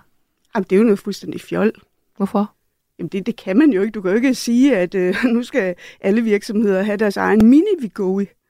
[0.56, 1.72] Jamen, det er jo noget fuldstændig fjol.
[2.18, 2.55] Hvorfor?
[3.00, 3.92] Jamen, det, det kan man jo ikke.
[3.92, 8.42] Du kan jo ikke sige, at øh, nu skal alle virksomheder have deres egen mini-Vigoи.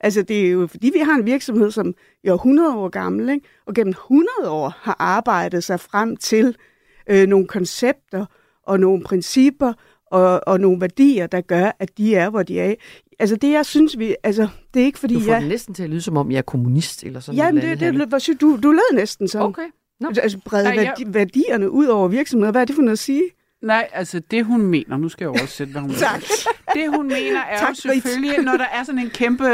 [0.00, 1.94] Altså, det er jo fordi, vi har en virksomhed, som
[2.24, 3.46] jo er 100 år gammel, ikke?
[3.66, 6.56] og gennem 100 år har arbejdet sig frem til
[7.10, 8.26] øh, nogle koncepter
[8.62, 9.72] og nogle principper
[10.06, 12.74] og, og nogle værdier, der gør, at de er, hvor de er.
[13.18, 14.16] Altså, det jeg synes, vi...
[14.22, 15.40] Altså, det er ikke fordi, Du får jeg...
[15.40, 17.62] det næsten til at lyde, som om jeg er kommunist eller sådan Jamen, noget.
[17.70, 19.46] det, det, det, det, du, du lød næsten sådan.
[19.46, 19.66] Okay.
[20.00, 20.08] No.
[20.22, 22.50] Altså, brede Ej, jeg- værdi, værdierne ud over virksomheder.
[22.52, 23.22] Hvad er det for noget at sige?
[23.64, 26.12] Nej, altså det hun mener, nu skal jeg oversætte, hvad hun Tak.
[26.20, 26.84] mener.
[26.86, 29.44] Det hun mener er Tak, jo selvfølgelig, når der er sådan en kæmpe,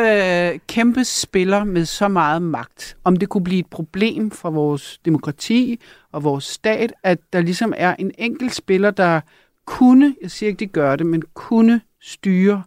[0.68, 5.80] kæmpe spiller med så meget magt, om det kunne blive et problem for vores demokrati
[6.12, 9.20] og vores stat, at der ligesom er en enkelt spiller, der
[9.66, 12.62] kunne, jeg siger ikke, de gør det, men kunne styre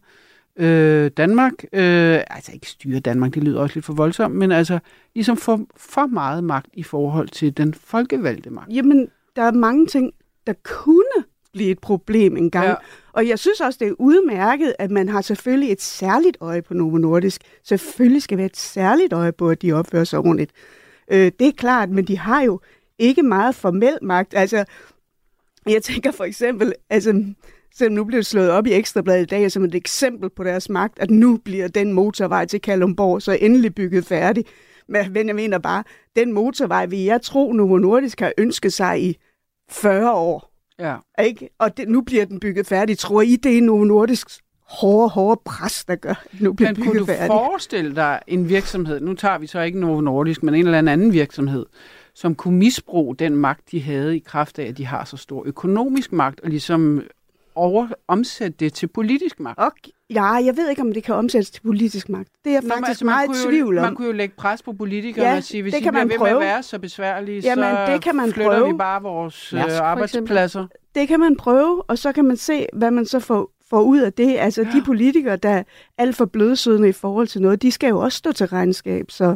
[0.59, 4.79] øh, Danmark, øh, altså ikke styre Danmark, det lyder også lidt for voldsomt, men altså
[5.15, 8.73] ligesom for, for meget magt i forhold til den folkevalgte magt.
[8.73, 10.13] Jamen, der er mange ting,
[10.47, 11.23] der kunne
[11.53, 12.67] blive et problem engang.
[12.67, 12.75] Ja.
[13.13, 16.73] Og jeg synes også, det er udmærket, at man har selvfølgelig et særligt øje på
[16.73, 17.41] Novo Nordisk.
[17.63, 20.51] Selvfølgelig skal være et særligt øje på, at de opfører sig ordentligt.
[21.11, 22.59] Øh, det er klart, men de har jo
[22.99, 24.33] ikke meget formel magt.
[24.33, 24.65] Altså,
[25.69, 27.25] jeg tænker for eksempel, altså,
[27.75, 30.69] selvom nu bliver det slået op i Ekstrabladet i dag som et eksempel på deres
[30.69, 34.45] magt, at nu bliver den motorvej til Kalumborg så endelig bygget færdig.
[34.87, 35.83] Men jeg mener bare,
[36.15, 39.17] den motorvej vil jeg tro, Novo Nordisk har ønsket sig i
[39.69, 40.52] 40 år.
[40.83, 41.23] Ja.
[41.23, 41.49] Ikke?
[41.59, 42.97] Og det, nu bliver den bygget færdig.
[42.97, 44.27] Tror I, det er Novo Nordisk
[44.69, 47.27] hårde, hårde pres, der gør, at nu bliver Men bygget kunne du færdig?
[47.27, 51.13] forestille dig en virksomhed, nu tager vi så ikke Novo Nordisk, men en eller anden
[51.13, 51.65] virksomhed,
[52.15, 55.43] som kunne misbruge den magt, de havde i kraft af, at de har så stor
[55.45, 57.03] økonomisk magt, og ligesom
[57.55, 59.59] over, omsætte det til politisk magt.
[59.59, 59.91] Okay.
[60.09, 62.29] Ja, jeg ved ikke, om det kan omsættes til politisk magt.
[62.43, 63.83] Det er jeg Nå, faktisk altså, man meget i tvivl om.
[63.83, 66.03] Man kunne jo lægge pres på politikerne Ja, og sige, hvis det I kan bliver
[66.05, 66.39] man ved med at prøve.
[66.41, 68.67] være så besværlige, Jamen, så det kan man flytter prøve.
[68.67, 70.67] vi bare vores Mærsk, øh, arbejdspladser.
[70.95, 73.99] Det kan man prøve, og så kan man se, hvad man så får, får ud
[73.99, 74.35] af det.
[74.39, 74.67] Altså, ja.
[74.77, 75.63] de politikere, der er
[75.97, 79.05] alt for blødsødende i forhold til noget, de skal jo også stå til regnskab.
[79.11, 79.35] Så,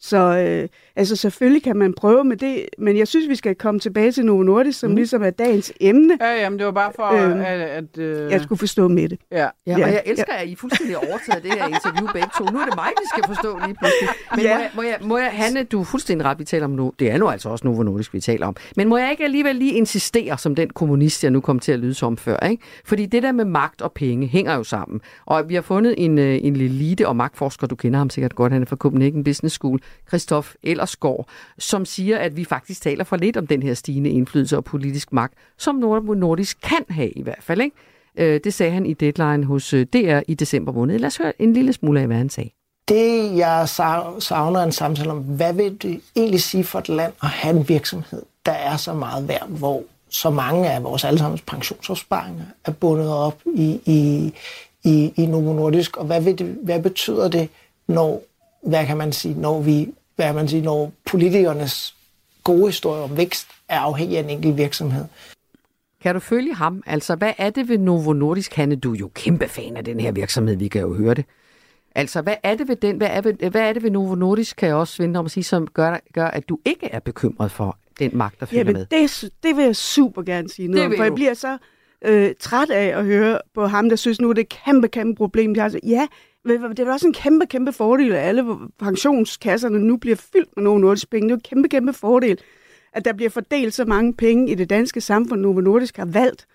[0.00, 3.80] så øh, altså, selvfølgelig kan man prøve med det, men jeg synes, vi skal komme
[3.80, 4.96] tilbage til Novo Nordisk, som mm.
[4.96, 6.18] ligesom er dagens emne.
[6.20, 7.60] Ja, jamen, det var bare for, Øhm, at...
[7.60, 8.32] at øh...
[8.32, 9.18] Jeg skulle forstå med det.
[9.32, 9.48] Ja.
[9.66, 12.44] Ja, og jeg elsker, at I fuldstændig overtaget det her interview begge to.
[12.44, 14.08] Nu er det mig, vi skal forstå lige pludselig.
[14.36, 14.56] Men Ja.
[14.56, 16.92] må, jeg, må, jeg, må jeg, Hanne, du er fuldstændig ret, vi taler om nu.
[16.98, 18.56] Det er nu altså også Novo Nordisk, vi taler om.
[18.76, 21.78] Men må jeg ikke alligevel lige insistere, som den kommunist, jeg nu kom til at
[21.78, 22.62] lyde som før, ikke?
[22.84, 25.00] Fordi det der med magt og penge hænger jo sammen.
[25.26, 28.52] Og vi har fundet en, øh, en elite og magtforsker, du kender ham sikkert godt,
[28.52, 33.16] han er fra Copenhagen Business School, Christoph Ellersgaard, som siger, at vi faktisk taler for
[33.16, 37.22] lidt om den her stigende indflydelse og politisk magt, som Novo Nordisk kan have i
[37.22, 37.76] hvert fald, ikke?
[38.16, 40.98] Øh, det sagde han i Deadline hos øh, DR i december måned.
[40.98, 42.50] Lad os høre en lille smule af, hvad han sagde.
[42.88, 43.68] Det, jeg
[44.18, 47.68] savner en samtale om, hvad vil det egentlig sige for et land at have en
[47.68, 53.12] virksomhed, der er så meget værd, hvor så mange af vores allesammens pensionsopsparinger er bundet
[53.12, 54.32] op i, i,
[54.84, 57.48] i, i Novo Nordisk, og hvad, vil det, hvad betyder det,
[57.88, 58.22] når,
[58.62, 61.96] hvad kan man sige, når vi, hvad kan man sige, når politikernes
[62.44, 65.04] gode historie om vækst er afhængig af en enkelt virksomhed.
[66.02, 66.82] Kan du følge ham?
[66.86, 68.54] Altså, hvad er det ved Novo Nordisk?
[68.54, 71.24] Han du er jo kæmpe fan af den her virksomhed, vi kan jo høre det.
[71.94, 74.56] Altså, hvad er det ved den, hvad er, ved, hvad er det ved Novo Nordisk,
[74.56, 77.50] kan jeg også vente om at sige, som gør, gør, at du ikke er bekymret
[77.50, 78.86] for den magt, der følger Jamen, med?
[78.86, 81.58] det, det vil jeg super gerne sige noget Det om, for jeg bliver så
[82.04, 85.14] øh, træt af at høre på ham, der synes nu, det er et kæmpe, kæmpe
[85.16, 85.54] problem.
[85.54, 86.06] De har altså, ja,
[86.46, 88.44] det er også en kæmpe, kæmpe fordel, at alle
[88.78, 91.28] pensionskasserne nu bliver fyldt med nogle nordiske penge.
[91.28, 92.38] Det er en kæmpe, kæmpe fordel,
[92.92, 95.40] at der bliver fordelt så mange penge i det danske samfund.
[95.40, 96.46] Novo Nordisk har valgt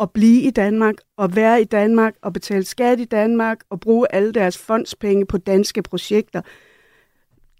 [0.00, 4.06] at blive i Danmark, og være i Danmark, og betale skat i Danmark, og bruge
[4.10, 6.42] alle deres fondspenge på danske projekter.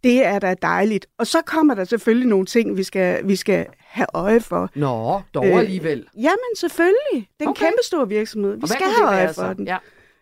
[0.05, 1.07] Det er da dejligt.
[1.19, 4.71] Og så kommer der selvfølgelig nogle ting, vi skal, vi skal have øje for.
[4.75, 6.07] Nå, dog Øh, alligevel.
[6.17, 7.13] Jamen, selvfølgelig.
[7.13, 7.65] Det er en Okay.
[7.65, 8.57] kæmpe stor virksomhed.
[8.61, 9.55] Vi skal have øje for så?
[9.55, 9.67] den.
[9.67, 9.77] Ja.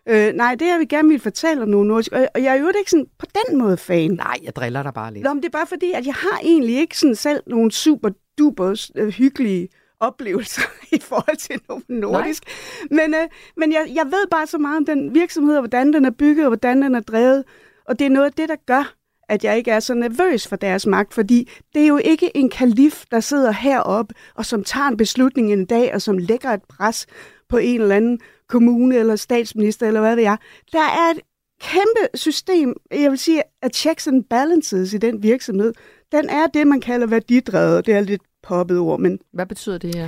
[0.09, 2.11] Øh, nej, det jeg vil gerne vil fortælle om nogle nordisk.
[2.11, 4.11] Og, jeg er jo ikke sådan på den måde fan.
[4.11, 5.23] Nej, jeg driller dig bare lidt.
[5.23, 8.09] Nå, men det er bare fordi, at jeg har egentlig ikke sådan selv nogle super
[8.37, 9.67] duper øh, hyggelige
[9.99, 10.61] oplevelser
[10.97, 12.43] i forhold til Novo Nordisk.
[12.91, 13.27] Men, øh,
[13.57, 16.45] men jeg, jeg ved bare så meget om den virksomhed, og hvordan den er bygget,
[16.45, 17.43] og hvordan den er drevet.
[17.85, 18.93] Og det er noget af det, der gør,
[19.31, 22.49] at jeg ikke er så nervøs for deres magt, fordi det er jo ikke en
[22.49, 26.63] kalif, der sidder heroppe, og som tager en beslutning en dag, og som lægger et
[26.69, 27.07] pres
[27.49, 30.37] på en eller anden kommune, eller statsminister, eller hvad ved jeg.
[30.71, 31.19] Der er et
[31.61, 35.73] kæmpe system, jeg vil sige, at checks and balances i den virksomhed,
[36.11, 37.85] den er det, man kalder værdidrevet.
[37.85, 39.19] Det er lidt poppet ord, men...
[39.33, 40.07] Hvad betyder det her?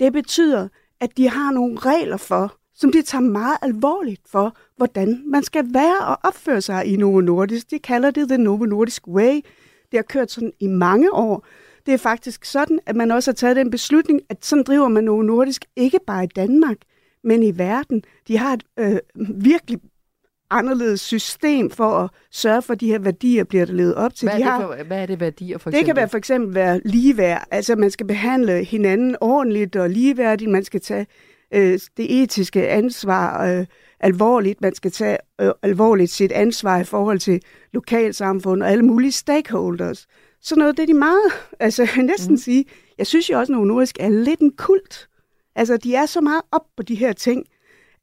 [0.00, 0.68] Det betyder,
[1.00, 5.74] at de har nogle regler for, som de tager meget alvorligt for, hvordan man skal
[5.74, 7.70] være og opføre sig i Novo Nordisk.
[7.70, 9.34] De kalder det The Novo Nordisk Way.
[9.90, 11.46] Det har kørt sådan i mange år.
[11.86, 15.04] Det er faktisk sådan, at man også har taget den beslutning, at sådan driver man
[15.04, 16.76] Novo Nordisk ikke bare i Danmark,
[17.24, 18.02] men i verden.
[18.28, 18.96] De har et øh,
[19.44, 19.78] virkelig
[20.50, 24.26] anderledes system for at sørge for, at de her værdier bliver der levet op til.
[24.26, 25.86] Hvad er, de det har, for, hvad er det værdier for det eksempel?
[25.86, 27.46] kan være for eksempel være ligeværd.
[27.50, 30.50] Altså man skal behandle hinanden ordentligt og ligeværdigt.
[30.50, 31.06] Man skal tage
[31.54, 33.66] øh, det etiske ansvar øh,
[34.00, 34.60] alvorligt.
[34.60, 40.06] Man skal tage øh, alvorligt sit ansvar i forhold til lokalsamfund og alle mulige stakeholders.
[40.42, 42.38] Så noget, det er de meget, altså jeg næsten mm.
[42.38, 42.64] sige,
[42.98, 45.08] jeg synes jo også, at Novo Nordisk er lidt en kult.
[45.54, 47.46] Altså de er så meget op på de her ting,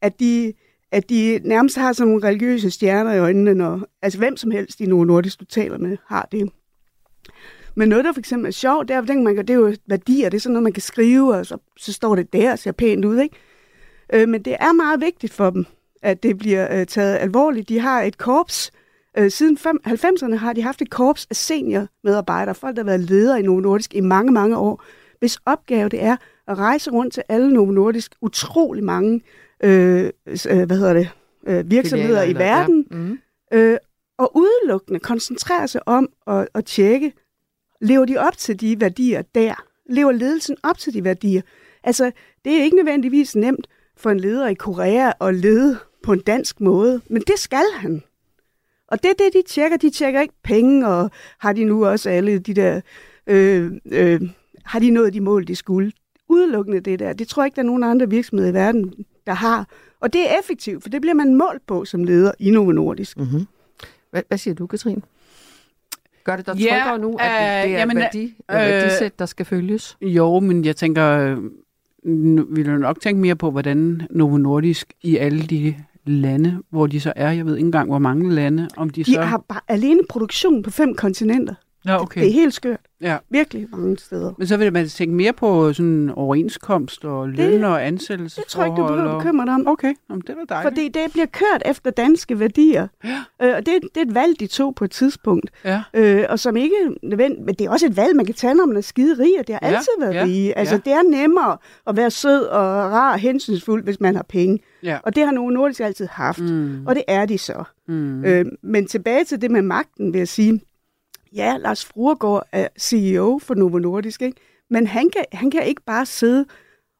[0.02, 0.54] at de,
[0.92, 4.80] at de nærmest har sådan nogle religiøse stjerner i øjnene, når, altså hvem som helst
[4.80, 6.52] i Novo Nordisk, du taler med, har det.
[7.78, 9.74] Men noget, der for eksempel er sjovt, det er, at man kan, det er jo
[9.88, 12.60] værdier, det er sådan noget, man kan skrive, og så, så står det der og
[12.60, 13.36] ser pænt ud, ikke?
[14.14, 15.66] Øh, men det er meget vigtigt for dem,
[16.02, 17.70] at det bliver øh, taget alvorligt.
[17.70, 18.72] De har et korps.
[19.18, 23.00] Øh, siden fem- 90'erne har de haft et korps af seniormedarbejdere, folk, der har været
[23.00, 24.84] ledere i Novo Nordisk i mange, mange år,
[25.20, 26.16] hvis opgave det er
[26.48, 29.22] at rejse rundt til alle Novo Nordisk, utrolig mange
[29.64, 30.10] øh,
[30.50, 31.10] øh, hvad hedder det,
[31.48, 32.98] øh, virksomheder i Filialer, eller- verden, Ja.
[32.98, 33.20] Mm.
[33.54, 33.78] øh,
[34.18, 37.14] og udelukkende koncentrere sig om at, at tjekke,
[37.82, 39.64] lever de op til de værdier der?
[39.90, 41.42] Lever ledelsen op til de værdier?
[41.84, 42.12] Altså,
[42.46, 43.68] det er ikke nødvendigvis nemt
[43.98, 48.04] for en leder i Korea at lede på en dansk måde, men det skal han.
[48.88, 49.78] Og det er det, de tjekker.
[49.78, 52.82] De tjekker ikke penge, og har de nu også alle de der...
[53.28, 54.22] Øh, øh,
[54.66, 55.92] har de nået de mål, de skulle?
[56.30, 57.14] Udelukkende det der.
[57.14, 58.94] Det tror jeg ikke, der er nogen andre virksomheder i verden,
[59.28, 59.68] der har.
[60.00, 63.18] Og det er effektivt, for det bliver man målt på som leder i Novo Nordisk.
[63.18, 63.48] Mm-hmm.
[64.12, 65.02] Hvad, hvad siger du, Katrine?
[66.28, 69.26] Gør det dig Ja, tryggere nu, at øh, det er jamen, værdi, øh, værdisæt, der
[69.26, 69.98] skal følges?
[70.02, 71.38] Jo, men jeg tænker, øh,
[72.04, 75.76] nu vil nok tænke mere på, hvordan Novo Nordisk i alle de
[76.06, 79.14] lande, hvor de så er, jeg ved ikke engang, hvor mange lande, om de, De
[79.14, 79.22] så...
[79.22, 81.54] har bare alene produktion på fem kontinenter.
[81.88, 82.22] Ja, okay.
[82.22, 82.80] Det er helt skørt.
[83.02, 83.18] Ja.
[83.30, 84.34] Virkelig mange steder.
[84.38, 88.46] Men så vil man tænke mere på sådan overenskomst og løn Det- og ansættelsesforhold.
[88.46, 89.68] Det tror jeg ikke, du behøver og- bekymre dig om.
[89.68, 90.72] Okay, Jamen, det er da dejligt.
[90.76, 92.88] Fordi det bliver kørt efter danske værdier.
[93.04, 93.24] Ja.
[93.42, 95.50] Øh, og det, det er et valg, de tog på et tidspunkt.
[95.66, 95.82] Ja.
[95.94, 98.66] Øh, og som ikke nødvendigt, men det er også et valg, man kan tage, når
[98.66, 100.58] man er skide rig, og det har Ja, altid været ja, rige.
[100.58, 100.82] Altså, ja.
[100.86, 101.58] det er nemmere
[101.88, 104.60] at være sød og rar og hensynsfuld, hvis man har penge.
[104.84, 104.98] Ja.
[105.04, 106.40] Og det har nogle nordiske altid haft.
[106.40, 106.88] Mm.
[106.88, 107.64] Og det er de så.
[107.88, 108.26] Mm.
[108.26, 110.62] Øh, men tilbage til det med magten, vil jeg sige,
[111.36, 114.38] ja, Lars Fruergaard er CEO for Novo Nordisk, ikke?
[114.70, 116.46] men han kan, han kan ikke bare sidde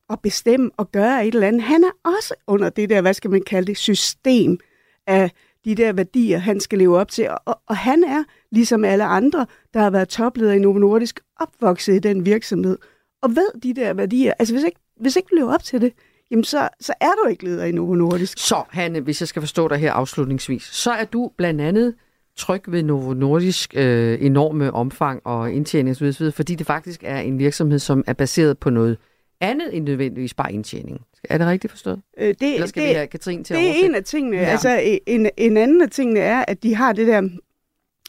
[0.10, 1.62] og bestemme og gøre et eller andet.
[1.62, 4.60] Han er også under det der, hvad skal man kalde det, system
[5.08, 5.32] af
[5.66, 7.30] de der værdier, han skal leve op til.
[7.30, 11.20] Og, og, og han er, ligesom alle andre, der har været topleder i Novo Nordisk,
[11.40, 12.78] opvokset i den virksomhed,
[13.22, 14.34] og ved de der værdier.
[14.40, 15.94] Altså hvis ikke, hvis ikke du lever op til det,
[16.32, 18.38] jamen så, så er du ikke leder i Novo Nordisk.
[18.38, 21.96] Så, Hanne, hvis jeg skal forstå dig her afslutningsvis, så er du blandt andet
[22.38, 27.40] tryg ved Novo Nordisk øh, enorme omfang og indtjening osv., fordi det faktisk er en
[27.40, 28.98] virksomhed, som er baseret på noget
[29.42, 31.02] andet end nødvendigvis bare indtjening.
[31.24, 32.02] Er det rigtigt forstået?
[32.18, 34.38] Øh, det, Eller skal det, vi have Katrine til at Det er en af tingene.
[34.38, 34.44] Ja.
[34.44, 37.30] Altså, en, en anden af tingene er, at de har det der...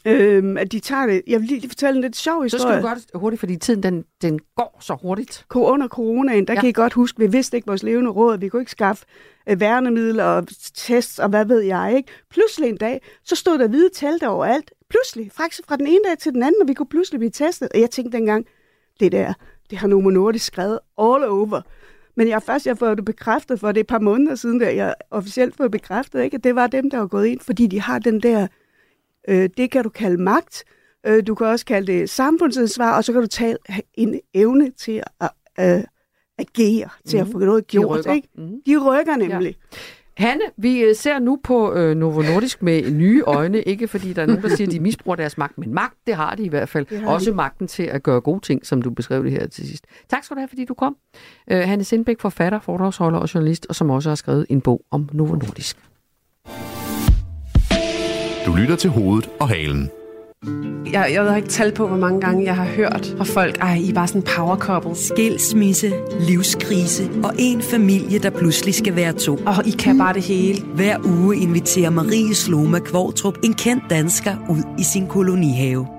[0.05, 1.21] Øhm, at de tager det...
[1.27, 2.81] Jeg vil lige fortælle en lidt sjov Så historie.
[2.81, 5.45] skal du det hurtigt, fordi tiden den, den går så hurtigt.
[5.55, 6.59] Under coronaen, der ja.
[6.59, 9.05] kan I godt huske, vi vidste ikke vores levende råd, vi kunne ikke skaffe
[9.49, 12.11] øh, værnemidler og tests og hvad ved jeg, ikke?
[12.29, 14.71] Pludselig en dag, så stod der hvide telte overalt.
[14.89, 17.69] Pludselig, faktisk fra den ene dag til den anden, og vi kunne pludselig blive testet.
[17.73, 18.45] Og jeg tænkte dengang,
[18.99, 19.33] det der,
[19.69, 21.61] det har Novo Nordisk skrevet all over.
[22.15, 24.59] Men jeg har først jeg fået det bekræftet, for det er et par måneder siden,
[24.59, 26.35] der jeg officielt fået bekræftet, ikke?
[26.35, 28.47] at det var dem, der var gået ind, fordi de har den der,
[29.27, 30.63] øh, det kan du kalde magt,
[31.05, 33.57] øh, du kan også kalde det samfundsansvar, og så kan du tale
[33.93, 35.83] en evne til at øh,
[36.39, 37.31] agere, til at Mhm.
[37.31, 37.97] få noget De gjort.
[37.99, 38.13] rykker.
[38.13, 38.27] Ikke?
[38.65, 39.55] De rykker nemlig.
[40.17, 44.21] Hanne, vi øh, ser nu på øh, Novo Nordisk med nye øjne, ikke fordi der
[44.21, 46.49] er nogen, der siger, at de misbruger deres magt, men magt, det har de i
[46.49, 46.99] hvert fald.
[46.99, 47.35] Har Også de.
[47.35, 49.85] magten til at gøre gode ting, som du beskrev det her til sidst.
[50.09, 50.95] Tak skal du have, fordi du kom.
[51.51, 55.09] Øh, Hanne Sindbæk, forfatter, foredragsholder og journalist, og som også har skrevet en bog om
[55.13, 55.77] Novo Nordisk.
[58.45, 59.89] Du lytter til hovedet og halen.
[60.93, 63.75] Jeg, jeg har ikke talt på, hvor mange gange jeg har hørt fra folk, ej,
[63.75, 64.95] I er bare sådan power couple.
[64.95, 69.35] Skilsmisse, livskrise og en familie, der pludselig skal være to.
[69.35, 70.61] Og I kan bare det hele.
[70.75, 75.98] Hver uge inviterer Marie Sloma Kvartrup en kendt dansker ud i sin kolonihave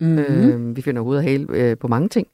[0.00, 0.18] Mhm.
[0.18, 2.26] Øh, vi finder hoved og hale øh, på mange ting.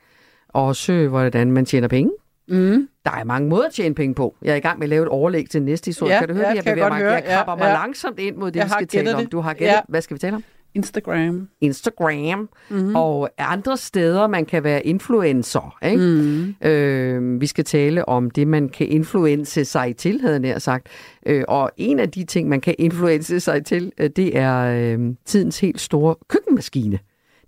[0.48, 2.12] Også hvordan man tjener penge.
[2.48, 2.88] Mm.
[3.04, 4.34] Der er mange måder at tjene penge på.
[4.42, 6.12] Jeg er i gang med at lave et overlæg til næste historie.
[6.12, 6.56] Ja, kan du høre, ja, det?
[6.56, 6.98] jeg kan jeg mig?
[6.98, 7.12] høre.
[7.12, 7.72] Jeg krabber Ja, mig ja.
[7.72, 9.20] langsomt ind mod det, Jeg vi skal tale gættet om.
[9.22, 9.32] det.
[9.32, 9.66] Du har gættet.
[9.74, 9.80] Ja.
[9.88, 10.44] Hvad skal vi tale om?
[10.74, 11.48] Instagram.
[11.60, 12.48] Instagram Mhm.
[12.78, 12.96] mm-hmm.
[12.96, 15.78] og andre steder, man kan være influencer.
[15.84, 15.96] Ikke?
[16.02, 16.54] Mhm.
[16.70, 20.86] Øh, vi skal tale om det, man kan influence sig til, havde jeg nær sagt.
[21.26, 24.58] Øh, og en af de ting, man kan influence sig til, øh, det er
[24.98, 26.98] øh, tidens helt store køkkenmaskine,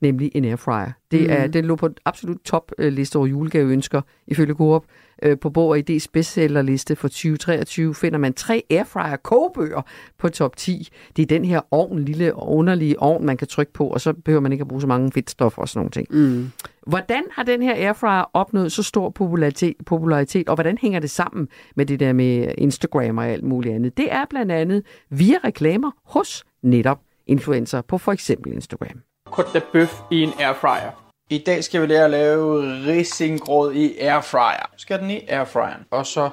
[0.06, 0.90] nemlig en airfryer.
[1.10, 1.26] Det, Mm.
[1.30, 4.84] er, det lå på absolut top øh, liste over julegaveønsker ifølge Coop.
[5.22, 9.82] Øh, På Bog og Idés bestsellerliste for 2023 finder man tre airfryer kogebøger
[10.18, 10.88] på top 10.
[11.16, 14.40] Det er den her ovn, lille underlige ovn, man kan trykke på, og så behøver
[14.40, 16.06] man ikke at bruge så mange fedtstoffer og sådan nogle ting.
[16.10, 16.50] Mm.
[16.86, 21.48] Hvordan har den her airfryer opnået så stor popularitet, popularitet, og hvordan hænger det sammen
[21.76, 23.96] med det der med Instagram og alt muligt andet?
[23.96, 29.00] Det er blandt andet via reklamer hos netop influencer på for eksempel Instagram.
[29.30, 30.90] Côte de bøf i en airfryer.
[31.30, 34.66] I dag skal vi lære at lave risengrød i airfryer.
[34.76, 36.30] Så skal den i airfryeren, og så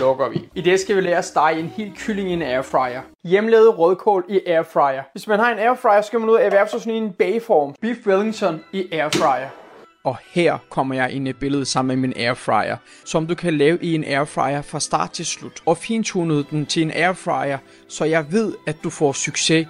[0.00, 0.48] lukker vi.
[0.54, 3.00] I dag skal vi lære at stege en hel kylling i en airfryer.
[3.24, 5.02] Hjemlavet rødkål i airfryer.
[5.12, 7.74] Hvis man har en airfryer, skal man ud af erhverve sig sådan en bageform.
[7.80, 9.48] Beef Wellington i airfryer.
[10.04, 13.78] Og her kommer jeg ind i billedet sammen med min airfryer, som du kan lave
[13.82, 15.62] i en airfryer fra start til slut.
[15.66, 17.58] Og fintunet den til en airfryer,
[17.88, 19.66] så jeg ved, at du får succes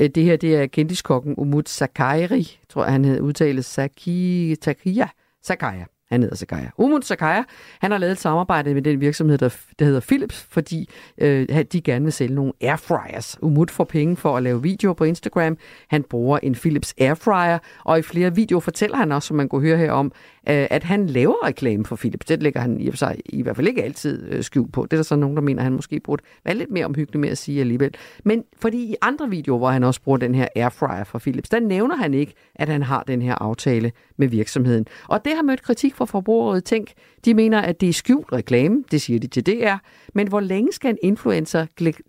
[0.00, 5.08] Øh, det her det er kendiskokken Umut Sakairi, tror jeg han hed udtales Saki, Takia,
[5.42, 5.84] Sakaya.
[6.10, 6.68] Han hedder Sakaya.
[6.76, 7.42] Umut Sakaya,
[7.80, 10.88] han har lavet et samarbejde med den virksomhed, der, der hedder Philips, fordi
[11.18, 13.38] øh, de gerne vil sælge nogle airfryers.
[13.42, 15.58] Umut får penge for at lave videoer på Instagram.
[15.88, 19.62] Han bruger en Philips airfryer, og i flere videoer fortæller han også, som man kunne
[19.62, 20.12] høre her om,
[20.48, 22.26] øh, at han laver reklame for Philips.
[22.26, 24.82] Det lægger han i, og for sig, i hvert fald ikke altid øh, skjult på.
[24.82, 27.20] Det er der så nogen, der mener, at han måske burde være lidt mere omhyggelig
[27.20, 27.94] med at sige alligevel.
[28.24, 31.60] Men fordi i andre videoer, hvor han også bruger den her airfryer fra Philips, der
[31.60, 34.86] nævner han ikke, at han har den her aftale med virksomheden.
[35.08, 36.92] Og det har mødt kritik fra forbrugerrådet Tænk.
[37.24, 39.76] De mener, at det er skjult reklame, det siger de til DR,
[40.14, 41.66] men hvor længe skal en influencer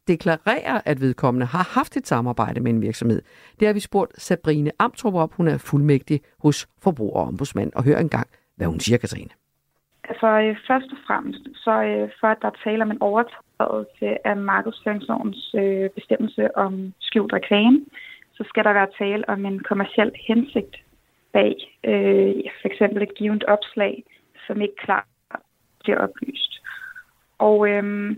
[0.08, 3.22] deklarere, at vedkommende har haft et samarbejde med en virksomhed?
[3.60, 5.34] Det har vi spurgt Sabrine Amtrup op.
[5.34, 7.72] Hun er fuldmægtig hos Forbrugerombudsmand.
[7.76, 9.30] Og hør engang, hvad hun siger, Katrine.
[10.04, 14.38] Altså øh, først og fremmest, så øh, for at der taler om en overtrædelse af
[14.38, 17.86] markedsføringslovens øh, bestemmelse om skjult reklame,
[18.34, 20.76] så skal der være tale om en kommersiel hensigt
[21.34, 24.04] bag øh, for eksempel et givet opslag,
[24.48, 25.06] som ikke klart
[25.84, 26.62] bliver oplyst.
[27.38, 28.16] Og øh,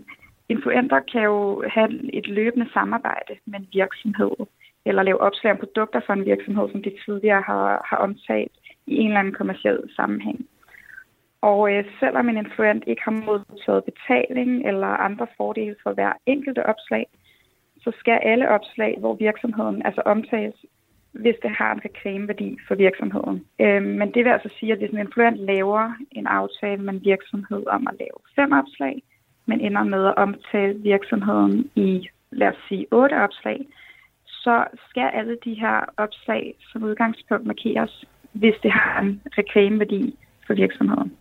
[0.48, 4.36] influenter kan jo have et løbende samarbejde med en virksomhed,
[4.86, 8.52] eller lave opslag om produkter for en virksomhed, som de tidligere har, har omtalt
[8.86, 10.46] i en eller anden kommersiel sammenhæng.
[11.40, 16.66] Og øh, selvom en influent ikke har modtaget betaling eller andre fordele for hver enkelte
[16.66, 17.06] opslag,
[17.82, 20.54] så skal alle opslag, hvor virksomheden altså omtales,
[21.12, 23.44] hvis det har en reklameværdi for virksomheden.
[23.60, 27.04] Øh, men det vil altså sige, at hvis en influent laver en aftale med en
[27.04, 29.02] virksomhed om at lave fem opslag,
[29.46, 33.66] men ender med at omtale virksomheden i, lad os sige, otte opslag,
[34.44, 40.16] så skal alle de her opslag som udgangspunkt markeres, hvis det har en reklameværdi
[40.46, 41.16] for virksomheden.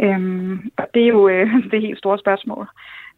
[0.00, 2.66] Øhm, og det er jo øh, det helt store spørgsmål.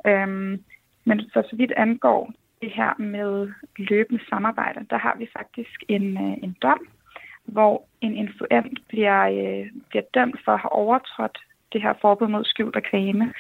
[0.07, 0.63] Øhm,
[1.05, 2.33] men for så vidt angår
[2.63, 6.87] det her med løbende samarbejde, der har vi faktisk en, øh, en dom,
[7.45, 11.39] hvor en influent bliver, øh, bliver dømt for at have overtrådt
[11.73, 13.33] det her forbud mod skjult reklame,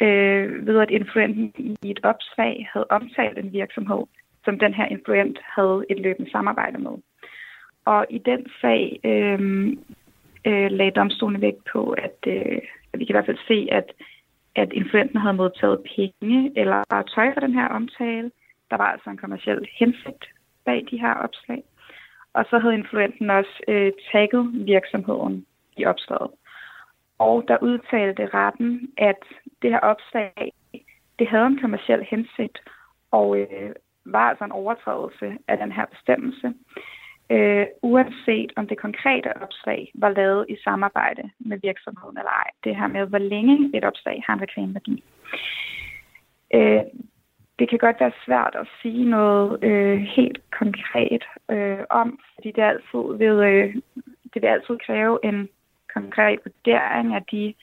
[0.00, 4.04] øh, ved at influenten i et opslag havde omtalt en virksomhed,
[4.48, 6.96] som den her influent havde et løbende samarbejde med.
[7.84, 9.40] Og i den sag øh,
[10.48, 12.58] øh, lagde domstolen vægt på, at, øh,
[12.92, 13.92] at vi kan i hvert fald se, at,
[14.54, 16.82] at influenten havde modtaget penge eller
[17.14, 18.30] tøj for den her omtale.
[18.70, 20.24] Der var altså en kommersiel hensigt
[20.64, 21.62] bag de her opslag.
[22.32, 25.46] Og så havde influenten også øh, tagget virksomheden
[25.76, 26.30] i opslaget.
[27.18, 29.22] Og der udtalte retten, at
[29.62, 30.52] det her opslag,
[31.18, 32.58] det havde en kommersiel hensigt,
[33.10, 33.70] og øh,
[34.12, 36.54] var altså en overtrædelse af den her bestemmelse
[37.30, 42.50] øh, uanset om det konkrete opslag var lavet i samarbejde med virksomheden eller ej.
[42.64, 45.04] Det her med, hvor længe et opslag har en reklameværdi.
[46.54, 46.82] Øh,
[47.58, 52.62] det kan godt være svært at sige noget øh, helt konkret øh, om, fordi det,
[52.62, 53.74] altid vil, øh,
[54.34, 55.48] det vil altid kræve en
[55.94, 57.54] konkret vurdering af de,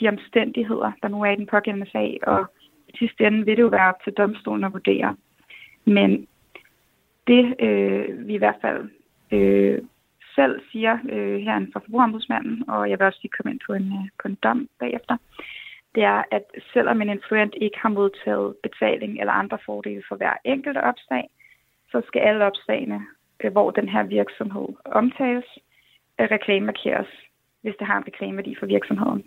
[0.00, 2.46] de omstændigheder, der nu er i den pågældende sag, og
[2.88, 5.16] i sidste ende vil det jo være op til domstolen at vurdere.
[5.84, 6.26] Men
[7.26, 8.90] det øh, vi i hvert fald
[9.30, 9.78] øh,
[10.34, 13.86] selv siger øh, herinde fra forbrugerombudsmanden, og jeg vil også lige komme ind på en,
[13.98, 15.16] øh, på en dom bagefter,
[15.94, 20.34] det er, at selvom en influent ikke har modtaget betaling eller andre fordele for hver
[20.44, 21.24] enkelte opslag,
[21.90, 23.00] så skal alle opslagene,
[23.44, 25.44] øh, hvor den her virksomhed omtales,
[26.20, 27.08] øh, reklamemarkeres,
[27.62, 29.24] hvis det har en reklameværdi for virksomheden.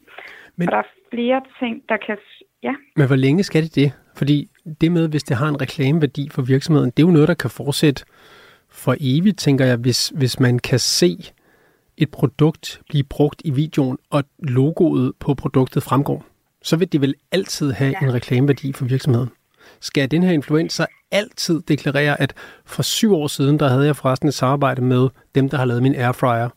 [0.55, 2.17] Men, og der er flere ting, der kan...
[2.63, 3.91] Ja, Men hvor længe skal det det?
[4.15, 4.49] Fordi
[4.81, 7.49] det med, hvis det har en reklameværdi for virksomheden, det er jo noget, der kan
[7.49, 8.05] fortsætte
[8.69, 11.17] for evigt, tænker jeg, hvis, hvis man kan se
[11.97, 16.25] et produkt blive brugt i videoen, og logoet på produktet fremgår,
[16.61, 18.07] så vil det vel altid have ja.
[18.07, 19.29] en reklameværdi for virksomheden.
[19.79, 22.33] skal den her influencer altid deklarere, at
[22.65, 25.83] for syv år siden, der havde jeg forresten et samarbejde med dem, der har lavet
[25.83, 26.49] min airfryer?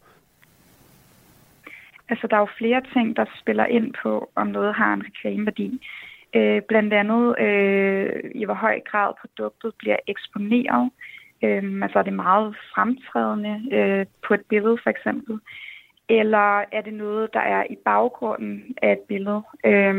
[2.08, 5.80] Altså, der er jo flere ting, der spiller ind på, om noget har en reklameværdi.
[6.36, 10.90] Øh, blandt andet, øh, i hvor høj grad produktet bliver eksponeret.
[11.44, 15.40] Øh, altså, er det meget fremtrædende øh, på et billede, for eksempel.
[16.08, 19.94] Eller er det noget, der er i baggrunden af et billede, øh,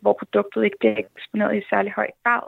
[0.00, 2.42] hvor produktet ikke bliver eksponeret i særlig høj grad.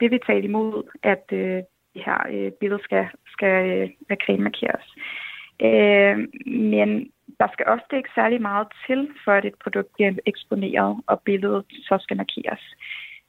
[0.00, 1.62] Det vil tale imod, at øh,
[1.94, 4.86] det her øh, billede skal, skal øh, reklamemarkeres.
[5.62, 7.10] Øh, men
[7.42, 11.64] der skal ofte ikke særlig meget til, for at et produkt bliver eksponeret, og billedet
[11.88, 12.64] så skal markeres.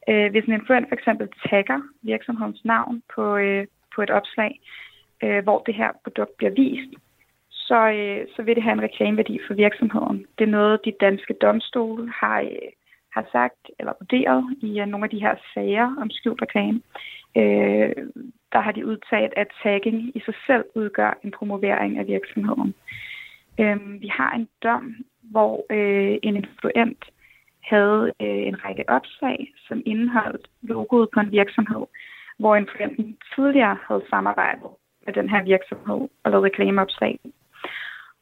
[0.09, 4.51] Øh, hvis en influencer for eksempel tagger virksomhedens navn på, øh, på et opslag,
[5.23, 6.91] øh, hvor det her produkt bliver vist,
[7.49, 10.25] så, øh, så vil det have en reklameværdi for virksomheden.
[10.37, 12.69] Det er noget, de danske domstole har, øh,
[13.15, 16.81] har sagt eller vurderet i uh, nogle af de her sager om skjult reklame.
[17.37, 17.95] Øh,
[18.53, 22.69] der har de udtalt, at tagging i sig selv udgør en promovering af virksomheden.
[22.69, 23.12] Øh,
[23.59, 27.03] Øhm, vi har en dom, hvor øh, en influent
[27.63, 31.85] havde øh, en række opslag, som indeholdt logoet på en virksomhed,
[32.39, 34.69] hvor influenten tidligere havde samarbejdet
[35.05, 37.19] med den her virksomhed og lavet reklameopslag.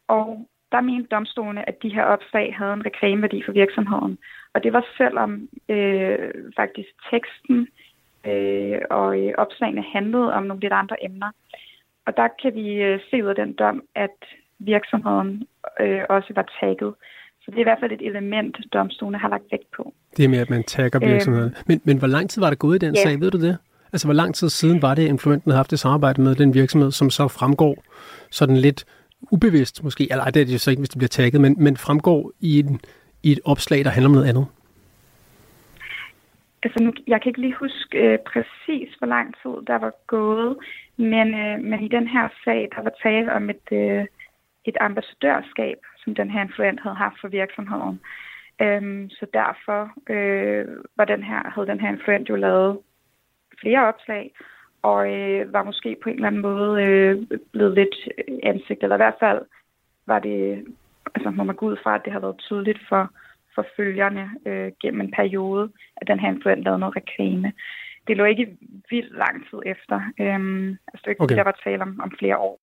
[0.07, 4.17] Og der mente domstolene, at de her opslag havde en reklameværdi for virksomheden.
[4.53, 7.67] Og det var selvom øh, faktisk teksten
[8.25, 11.31] øh, og øh, opslagene handlede om nogle lidt andre emner.
[12.05, 14.17] Og der kan vi øh, se ud af den dom, at
[14.65, 15.47] virksomheden
[15.79, 16.93] øh, også var tagget.
[17.41, 19.93] Så det er i hvert fald et element, domstolene har lagt vægt på.
[20.17, 21.49] Det er med, at man tagger virksomheden.
[21.49, 23.01] Øh, men, men hvor lang tid var der gået i den ja.
[23.01, 23.57] sag, ved du det?
[23.93, 26.53] Altså, hvor lang tid siden var det, at influenten havde haft et samarbejde med den
[26.53, 27.83] virksomhed, som så fremgår
[28.31, 28.85] sådan lidt
[29.31, 31.77] ubevidst måske, eller det er det jo så ikke, hvis det bliver tagget, men, men
[31.77, 32.79] fremgår i, en,
[33.23, 34.45] i et opslag, der handler om noget andet?
[36.63, 40.57] Altså nu, jeg kan ikke lige huske øh, præcis, hvor lang tid der var gået,
[40.97, 44.05] men, øh, men i den her sag, der var tale om et, øh,
[44.65, 48.01] et ambassadørskab, som den her influent havde haft for virksomheden.
[48.61, 50.67] Øhm, så derfor øh,
[50.97, 52.79] var den her, havde den her influent jo lavet
[53.61, 54.33] flere opslag,
[54.81, 57.95] og øh, var måske på en eller anden måde øh, blevet lidt
[58.43, 59.41] ansigt, eller i hvert fald
[60.05, 60.65] var det,
[61.15, 63.09] altså må man gå ud fra, at det har været tydeligt for,
[63.55, 67.53] for følgerne øh, gennem en periode, at den her influent lavede noget reklame.
[68.07, 68.57] Det lå ikke
[68.89, 69.95] vildt lang tid efter.
[70.19, 71.35] Øhm, altså det er ikke, okay.
[71.35, 72.59] der var tale om, om flere år.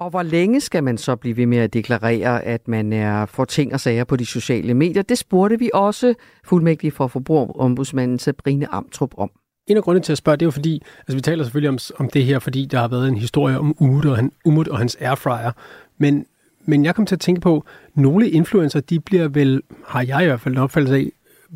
[0.00, 3.44] Og hvor længe skal man så blive ved med at deklarere, at man er for
[3.44, 5.02] ting og sager på de sociale medier?
[5.02, 6.14] Det spurgte vi også
[6.44, 9.30] fuldmægtig for forbrugerombudsmanden Sabrine Amtrup om.
[9.66, 11.78] En af grundene til at spørge, det er jo fordi, altså vi taler selvfølgelig om,
[11.98, 14.78] om det her, fordi der har været en historie om Umut og, han, Umut og
[14.78, 15.52] hans airfryer,
[15.98, 16.26] men,
[16.64, 17.64] men jeg kom til at tænke på,
[17.94, 21.12] nogle influencer, de bliver vel, har jeg i hvert fald en opfattelse af,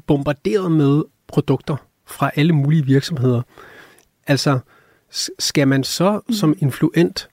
[0.06, 1.76] bombarderet med produkter
[2.06, 3.42] fra alle mulige virksomheder.
[4.26, 4.58] Altså,
[5.38, 7.28] skal man så som influent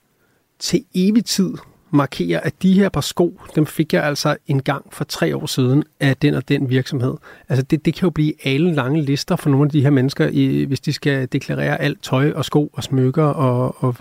[0.66, 1.52] til evig tid
[1.92, 5.46] markere, at de her par sko, dem fik jeg altså en gang for tre år
[5.46, 7.14] siden af den og den virksomhed.
[7.48, 10.28] Altså det, det kan jo blive alle lange lister for nogle af de her mennesker,
[10.32, 13.94] i, hvis de skal deklarere alt tøj og sko og smykker og, og,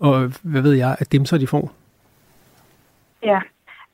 [0.00, 1.72] og hvad ved jeg, at dem så de får.
[3.22, 3.40] Ja,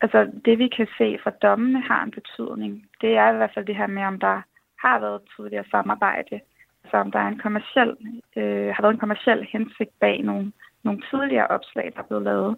[0.01, 2.73] altså det vi kan se fra dommene har en betydning.
[3.01, 4.43] Det er i hvert fald det her med, om der
[4.85, 6.41] har været tidligere samarbejde.
[6.85, 7.91] Altså om der er en kommersiel,
[8.37, 10.53] øh, har været en kommersiel hensigt bag nogle,
[10.89, 12.57] nogle tidligere opslag, der er blevet lavet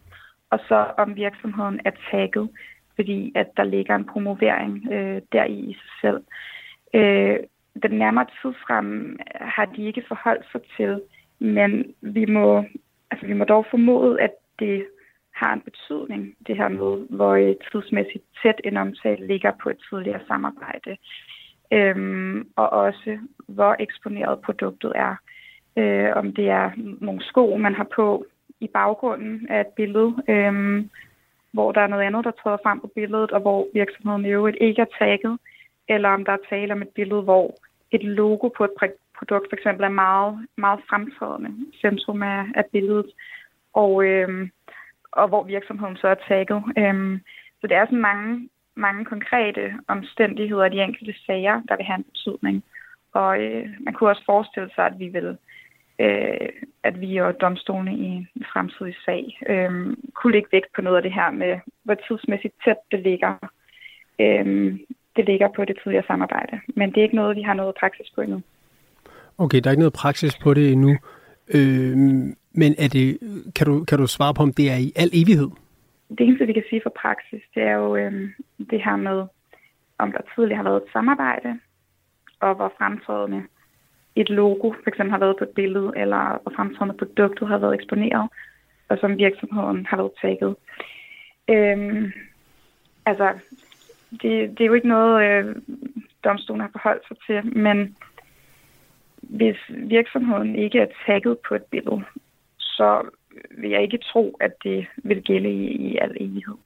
[0.51, 2.49] og så om virksomheden er tagget,
[2.95, 6.25] fordi at der ligger en promovering øh, deri i sig selv.
[6.95, 7.39] Øh,
[7.83, 11.03] den nærmere tidsramme har de ikke forholdt sig til,
[11.39, 12.65] men vi må,
[13.11, 14.87] altså, vi må dog formode, at det
[15.35, 19.77] har en betydning, det her med, hvor øh, tidsmæssigt tæt en omtale ligger på et
[19.91, 20.97] tidligere samarbejde.
[21.73, 25.17] Øhm, og også, hvor eksponeret produktet er.
[25.77, 26.71] Øh, om det er
[27.01, 28.27] nogle sko, man har på,
[28.61, 30.85] i baggrunden af et billede, øh,
[31.53, 34.57] hvor der er noget andet, der træder frem på billedet, og hvor virksomheden i øvrigt
[34.61, 35.39] ikke er tagget,
[35.89, 37.55] eller om der er tale om et billede, hvor
[37.91, 38.71] et logo på et
[39.19, 43.11] produkt for eksempel er meget, meget fremtrædende centrum af, af billedet,
[43.73, 44.49] og, øh,
[45.13, 46.63] og hvor virksomheden så er tagget.
[46.79, 47.21] Øh,
[47.61, 51.99] så det er sådan mange, mange konkrete omstændigheder i de enkelte sager, der vil have
[51.99, 52.65] en betydning.
[53.13, 55.37] Og øh, man kunne også forestille sig, at vi vil
[56.01, 56.49] øh,
[56.83, 61.03] at vi og domstolene i en fremtidig sag øh, kunne lægge vægt på noget af
[61.03, 63.33] det her med, hvor tidsmæssigt tæt det ligger.
[64.21, 64.79] Øh,
[65.17, 66.61] det ligger på det tidligere samarbejde.
[66.67, 68.43] Men det er ikke noget, vi har noget praksis på endnu.
[69.39, 70.97] Okay, der er ikke noget praksis på det endnu.
[71.55, 71.97] Øh,
[72.53, 73.19] men er det,
[73.57, 75.51] kan, du, kan du svare på, om det er i al evighed?
[76.09, 78.13] Det eneste, vi kan sige for praksis, det er jo øh,
[78.71, 79.27] det her med,
[79.99, 81.61] om der tidligere har været et samarbejde,
[82.41, 83.43] og hvor fremtrædende
[84.17, 87.75] et logo for eksempel har været på et billede, eller hvor fremtrædende produktet har været
[87.75, 88.29] eksponeret,
[88.89, 90.57] og som virksomheden har været tagget.
[91.49, 92.13] Øhm,
[93.07, 93.33] altså,
[94.11, 95.57] det, det er jo ikke noget, øh,
[96.25, 97.97] domstolen har forholdt sig til, men
[99.23, 102.03] hvis virksomheden ikke er tagget på et billede,
[102.59, 103.09] så
[103.51, 106.57] vil jeg ikke tro, at det vil gælde i, i al evighed.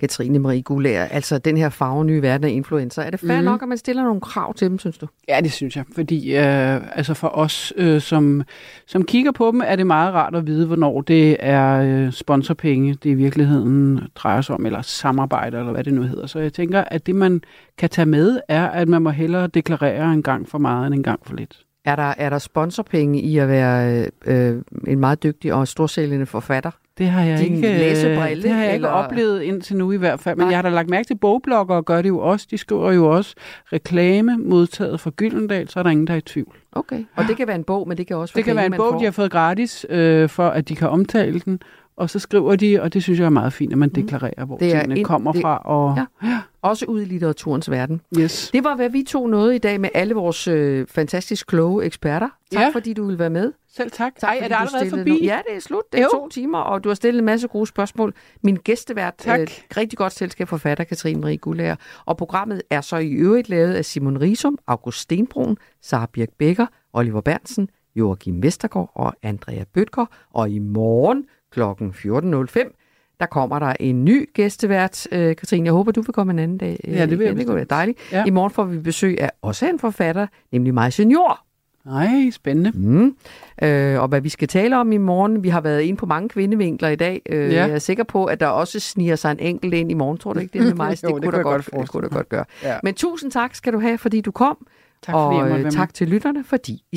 [0.00, 3.44] Katrine Marie Gulager, altså den her farve nye verden af influencer, er det fair mm.
[3.44, 5.06] nok, at man stiller nogle krav til dem, synes du?
[5.28, 8.42] Ja, det synes jeg, fordi øh, altså for os, øh, som,
[8.86, 12.94] som kigger på dem, er det meget rart at vide, hvornår det er øh, sponsorpenge,
[12.94, 16.26] det i virkeligheden drejer sig om, eller samarbejde, eller hvad det nu hedder.
[16.26, 17.40] Så jeg tænker, at det man
[17.78, 21.02] kan tage med, er, at man må hellere deklarere en gang for meget end en
[21.02, 21.64] gang for lidt.
[21.84, 26.70] Er der, er der sponsorpenge i at være øh, en meget dygtig og storsælgende forfatter?
[26.98, 29.92] Det har jeg Din ikke, øh, læsebrille, det har jeg eller- ikke oplevet indtil nu
[29.92, 30.36] i hvert fald.
[30.36, 30.50] Men Nej.
[30.50, 32.46] jeg har da lagt mærke til, bogbloggere og gør det jo også.
[32.50, 33.34] De skriver jo også
[33.72, 36.56] reklame modtaget fra Gyldendal, så er der ingen, der er i tvivl.
[36.72, 38.66] Okay, og det kan være en bog, men det kan også være Det kan være
[38.66, 38.98] en bog, får.
[38.98, 41.60] de har fået gratis, øh, for at de kan omtale den.
[41.98, 44.56] Og så skriver de, og det synes jeg er meget fint, at man deklarerer, hvor
[44.56, 45.56] det tingene ind- kommer det- fra.
[45.64, 46.38] Og, ja.
[46.62, 48.00] Også ud i litteraturens verden.
[48.18, 48.50] Yes.
[48.52, 52.28] Det var, hvad vi to nåede i dag med alle vores øh, fantastisk kloge eksperter.
[52.52, 52.70] Tak, Ja.
[52.72, 53.52] fordi du ville være med.
[53.76, 54.12] Selv tak.
[54.18, 55.10] tak Ej, er det allerede forbi?
[55.10, 55.82] nogle- Ja, det er slut.
[55.92, 56.08] Det er Jo.
[56.12, 58.14] to timer, og du har stillet en masse gode spørgsmål.
[58.42, 59.40] Min gæstevært, Tak.
[59.40, 59.46] øh,
[59.76, 61.76] rigtig godt selskab forfatter, Katrine Marie Gullager.
[62.04, 66.66] Og programmet er så i øvrigt lavet af Simon Risum, August Stenbrun, Sara Birk Becker,
[66.92, 70.06] Oliver Bernsen, Joachim Vestergaard og Andrea Bøtger.
[70.34, 71.60] Og i morgen kl.
[71.62, 75.06] 14.05, der kommer der en ny gæstevært.
[75.12, 76.80] Øh, Katrine, jeg håber, du vil komme en anden dag.
[76.88, 77.36] øh, Ja, det vil jeg.
[77.36, 77.98] Det kunne være dejligt.
[78.12, 78.24] Ja.
[78.26, 81.40] I morgen får vi besøg af også en forfatter, nemlig mig senior.
[81.86, 82.70] Nej, spændende.
[82.74, 83.16] Mm.
[83.62, 86.28] Øh, og hvad vi skal tale om i morgen, vi har været inde på mange
[86.28, 87.22] kvindevinkler i dag.
[87.28, 87.56] Øh, Ja.
[87.66, 90.18] Jeg er sikker på, at der også sniger sig en enkelt ind i morgen.
[90.18, 90.86] Tror du ikke det med mig?
[91.04, 92.44] Jo, det kunne kunne jeg godt, godt det kunne der godt gøre.
[92.62, 92.76] Ja.
[92.82, 94.66] Men tusind tak skal du have, fordi du kom.
[95.02, 96.96] Tak, fordi og øh, tak til lytterne, fordi I